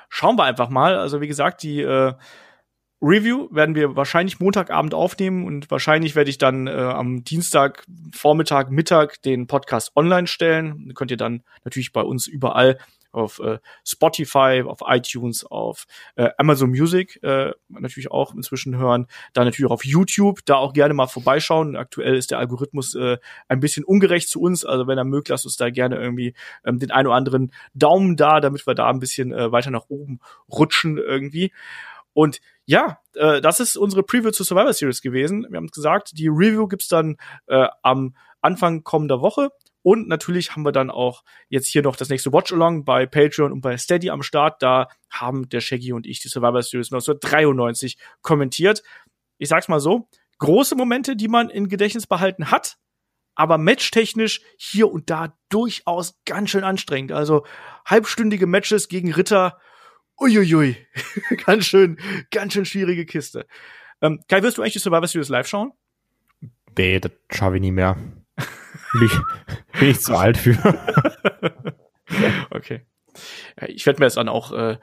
schauen 0.09 0.37
wir 0.37 0.43
einfach 0.43 0.69
mal. 0.69 0.97
Also 0.97 1.21
wie 1.21 1.27
gesagt, 1.27 1.63
die 1.63 1.81
äh, 1.81 2.13
Review 3.01 3.47
werden 3.51 3.75
wir 3.75 3.95
wahrscheinlich 3.95 4.39
Montagabend 4.39 4.93
aufnehmen 4.93 5.45
und 5.45 5.69
wahrscheinlich 5.69 6.15
werde 6.15 6.31
ich 6.31 6.39
dann 6.39 6.65
äh, 6.65 6.71
am 6.71 7.23
Dienstag 7.23 7.83
Vormittag, 8.11 8.71
Mittag 8.71 9.21
den 9.21 9.45
Podcast 9.45 9.95
online 9.95 10.25
stellen. 10.25 10.91
Könnt 10.95 11.11
ihr 11.11 11.17
dann 11.17 11.43
natürlich 11.63 11.93
bei 11.93 12.01
uns 12.01 12.27
überall 12.27 12.79
auf 13.11 13.39
äh, 13.39 13.59
Spotify, 13.85 14.63
auf 14.65 14.79
iTunes, 14.85 15.45
auf 15.45 15.85
äh, 16.15 16.29
Amazon 16.37 16.69
Music 16.69 17.21
äh, 17.23 17.51
natürlich 17.69 18.11
auch 18.11 18.33
inzwischen 18.33 18.77
hören. 18.77 19.07
Dann 19.33 19.45
natürlich 19.45 19.69
auch 19.69 19.75
auf 19.75 19.85
YouTube, 19.85 20.39
da 20.45 20.55
auch 20.55 20.73
gerne 20.73 20.93
mal 20.93 21.07
vorbeischauen. 21.07 21.75
Aktuell 21.75 22.15
ist 22.15 22.31
der 22.31 22.39
Algorithmus 22.39 22.95
äh, 22.95 23.17
ein 23.47 23.59
bisschen 23.59 23.85
ungerecht 23.85 24.29
zu 24.29 24.41
uns, 24.41 24.65
also 24.65 24.87
wenn 24.87 24.97
er 24.97 25.03
mögt, 25.03 25.29
lasst 25.29 25.45
uns 25.45 25.57
da 25.57 25.69
gerne 25.69 25.97
irgendwie 25.97 26.33
ähm, 26.65 26.79
den 26.79 26.91
ein 26.91 27.07
oder 27.07 27.15
anderen 27.15 27.51
Daumen 27.73 28.15
da, 28.15 28.39
damit 28.39 28.65
wir 28.65 28.75
da 28.75 28.89
ein 28.89 28.99
bisschen 28.99 29.31
äh, 29.33 29.51
weiter 29.51 29.71
nach 29.71 29.85
oben 29.89 30.19
rutschen 30.49 30.97
irgendwie. 30.97 31.51
Und 32.17 32.41
ja, 32.65 32.99
äh, 33.13 33.41
das 33.41 33.59
ist 33.59 33.77
unsere 33.77 34.01
Preview 34.01 34.31
zur 34.31 34.43
Survivor 34.43 34.73
Series 34.73 35.03
gewesen. 35.03 35.45
Wir 35.51 35.57
haben 35.57 35.67
gesagt, 35.67 36.17
die 36.17 36.29
Review 36.29 36.67
gibt's 36.67 36.87
dann 36.87 37.17
äh, 37.45 37.67
am 37.83 38.15
Anfang 38.41 38.83
kommender 38.83 39.21
Woche. 39.21 39.51
Und 39.83 40.07
natürlich 40.07 40.53
haben 40.53 40.63
wir 40.63 40.71
dann 40.71 40.89
auch 40.89 41.23
jetzt 41.47 41.67
hier 41.67 41.83
noch 41.83 41.95
das 41.95 42.09
nächste 42.09 42.33
Watch-Along 42.33 42.85
bei 42.85 43.05
Patreon 43.05 43.51
und 43.51 43.61
bei 43.61 43.77
Steady 43.77 44.09
am 44.09 44.23
Start. 44.23 44.63
Da 44.63 44.87
haben 45.11 45.47
der 45.49 45.61
Shaggy 45.61 45.93
und 45.93 46.07
ich 46.07 46.19
die 46.19 46.27
Survivor 46.27 46.63
Series 46.63 46.91
1993 46.91 47.99
kommentiert. 48.23 48.81
Ich 49.37 49.49
sag's 49.49 49.67
mal 49.67 49.79
so, 49.79 50.09
große 50.39 50.75
Momente, 50.75 51.15
die 51.15 51.27
man 51.27 51.51
in 51.51 51.69
Gedächtnis 51.69 52.07
behalten 52.07 52.49
hat, 52.49 52.79
aber 53.35 53.59
matchtechnisch 53.59 54.41
hier 54.57 54.91
und 54.91 55.11
da 55.11 55.37
durchaus 55.49 56.17
ganz 56.25 56.49
schön 56.49 56.63
anstrengend. 56.63 57.11
Also 57.11 57.45
halbstündige 57.85 58.47
Matches 58.47 58.87
gegen 58.87 59.13
Ritter, 59.13 59.59
uiuiui, 60.19 60.75
ganz 61.45 61.65
schön, 61.65 61.97
ganz 62.31 62.53
schön 62.53 62.65
schwierige 62.65 63.05
Kiste. 63.05 63.47
Ähm, 64.01 64.19
Kai, 64.27 64.43
wirst 64.43 64.57
du 64.57 64.61
eigentlich 64.61 64.73
die 64.73 64.79
Survivor 64.79 65.07
Series 65.07 65.29
live 65.29 65.47
schauen? 65.47 65.71
Nee, 66.77 66.99
das 66.99 67.11
schaffe 67.31 67.55
ich 67.55 67.61
nie 67.61 67.71
mehr. 67.71 67.97
Bin 68.93 69.03
ich, 69.03 69.79
bin 69.79 69.89
ich 69.89 69.99
zu 69.99 70.15
alt 70.17 70.37
für. 70.37 70.57
okay. 72.51 72.85
Ich 73.65 73.85
werde 73.87 73.99
mir 73.99 74.05
das 74.05 74.13
dann 74.13 74.29
auch 74.29 74.51
äh, 74.51 74.77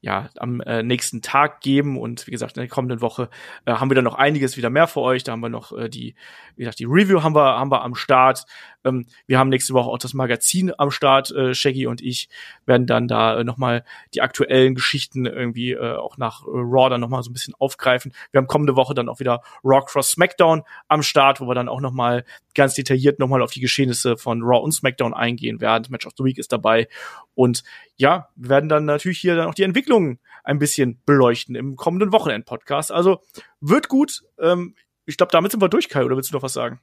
ja 0.00 0.30
am 0.36 0.60
äh, 0.60 0.84
nächsten 0.84 1.22
Tag 1.22 1.60
geben 1.60 1.98
und 1.98 2.26
wie 2.28 2.30
gesagt 2.30 2.56
in 2.56 2.60
der 2.60 2.68
kommenden 2.68 3.00
Woche 3.00 3.28
äh, 3.64 3.72
haben 3.72 3.90
wir 3.90 3.96
dann 3.96 4.04
noch 4.04 4.14
einiges 4.14 4.56
wieder 4.56 4.70
mehr 4.70 4.86
für 4.86 5.00
euch. 5.00 5.24
Da 5.24 5.32
haben 5.32 5.40
wir 5.40 5.48
noch 5.48 5.76
äh, 5.76 5.88
die 5.88 6.14
wie 6.54 6.62
gesagt 6.62 6.78
die 6.78 6.84
Review 6.84 7.24
haben 7.24 7.34
wir 7.34 7.58
haben 7.58 7.72
wir 7.72 7.82
am 7.82 7.96
Start. 7.96 8.44
Ähm, 8.84 9.06
wir 9.26 9.38
haben 9.38 9.48
nächste 9.48 9.74
Woche 9.74 9.88
auch 9.88 9.98
das 9.98 10.14
Magazin 10.14 10.72
am 10.76 10.90
Start. 10.90 11.30
Äh, 11.30 11.54
Shaggy 11.54 11.86
und 11.86 12.00
ich 12.00 12.28
werden 12.66 12.86
dann 12.86 13.08
da 13.08 13.40
äh, 13.40 13.44
noch 13.44 13.56
mal 13.56 13.84
die 14.14 14.22
aktuellen 14.22 14.74
Geschichten 14.74 15.26
irgendwie 15.26 15.72
äh, 15.72 15.96
auch 15.96 16.16
nach 16.18 16.42
äh, 16.42 16.50
Raw 16.50 16.90
dann 16.90 17.00
noch 17.00 17.08
mal 17.08 17.22
so 17.22 17.30
ein 17.30 17.32
bisschen 17.32 17.54
aufgreifen. 17.58 18.12
Wir 18.30 18.38
haben 18.38 18.46
kommende 18.46 18.76
Woche 18.76 18.94
dann 18.94 19.08
auch 19.08 19.20
wieder 19.20 19.42
Raw 19.64 19.84
Cross 19.86 20.12
SmackDown 20.12 20.62
am 20.88 21.02
Start, 21.02 21.40
wo 21.40 21.46
wir 21.46 21.54
dann 21.54 21.68
auch 21.68 21.80
noch 21.80 21.92
mal 21.92 22.24
ganz 22.54 22.74
detailliert 22.74 23.18
noch 23.18 23.28
mal 23.28 23.42
auf 23.42 23.52
die 23.52 23.60
Geschehnisse 23.60 24.16
von 24.16 24.42
Raw 24.42 24.62
und 24.62 24.72
SmackDown 24.72 25.14
eingehen 25.14 25.60
werden. 25.60 25.86
Match 25.90 26.06
of 26.06 26.12
the 26.16 26.24
Week 26.24 26.38
ist 26.38 26.52
dabei 26.52 26.88
und 27.34 27.62
ja, 27.96 28.28
wir 28.36 28.50
werden 28.50 28.68
dann 28.68 28.84
natürlich 28.84 29.18
hier 29.18 29.36
dann 29.36 29.48
auch 29.48 29.54
die 29.54 29.62
Entwicklungen 29.62 30.18
ein 30.44 30.58
bisschen 30.58 31.00
beleuchten 31.04 31.54
im 31.54 31.76
kommenden 31.76 32.12
Wochenend-Podcast. 32.12 32.92
Also 32.92 33.22
wird 33.60 33.88
gut. 33.88 34.22
Ähm, 34.38 34.74
ich 35.06 35.16
glaube, 35.16 35.32
damit 35.32 35.52
sind 35.52 35.62
wir 35.62 35.68
durch, 35.68 35.88
Kai. 35.88 36.04
Oder 36.04 36.16
willst 36.16 36.30
du 36.30 36.36
noch 36.36 36.42
was 36.42 36.52
sagen? 36.52 36.80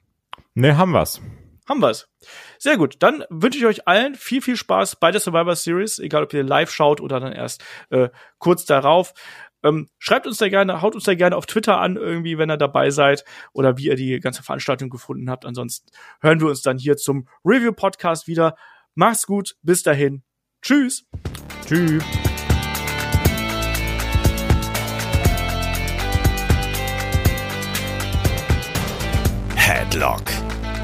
Ne, 0.54 0.76
haben 0.76 0.92
wir's. 0.92 1.20
Haben 1.68 1.82
wir's. 1.82 2.08
Sehr 2.58 2.78
gut. 2.78 2.96
Dann 3.00 3.24
wünsche 3.28 3.58
ich 3.58 3.66
euch 3.66 3.86
allen 3.86 4.14
viel, 4.14 4.40
viel 4.40 4.56
Spaß 4.56 4.96
bei 4.96 5.10
der 5.10 5.20
Survivor 5.20 5.54
Series, 5.54 5.98
egal 5.98 6.22
ob 6.24 6.32
ihr 6.32 6.42
live 6.42 6.70
schaut 6.70 7.00
oder 7.00 7.20
dann 7.20 7.32
erst 7.32 7.62
äh, 7.90 8.08
kurz 8.38 8.64
darauf. 8.64 9.12
Ähm, 9.62 9.88
schreibt 9.98 10.26
uns 10.26 10.38
da 10.38 10.48
gerne, 10.48 10.82
haut 10.82 10.94
uns 10.94 11.04
da 11.04 11.14
gerne 11.14 11.36
auf 11.36 11.46
Twitter 11.46 11.78
an, 11.78 11.96
irgendwie, 11.96 12.38
wenn 12.38 12.50
ihr 12.50 12.56
dabei 12.56 12.90
seid 12.90 13.24
oder 13.52 13.76
wie 13.76 13.86
ihr 13.86 13.96
die 13.96 14.18
ganze 14.20 14.42
Veranstaltung 14.42 14.88
gefunden 14.88 15.28
habt. 15.28 15.44
Ansonsten 15.44 15.90
hören 16.20 16.40
wir 16.40 16.48
uns 16.48 16.62
dann 16.62 16.78
hier 16.78 16.96
zum 16.96 17.28
Review-Podcast 17.44 18.28
wieder. 18.28 18.56
Macht's 18.94 19.26
gut, 19.26 19.56
bis 19.62 19.82
dahin. 19.82 20.22
Tschüss. 20.62 21.06
Tschüss. 21.66 22.02
Headlock, 29.54 30.22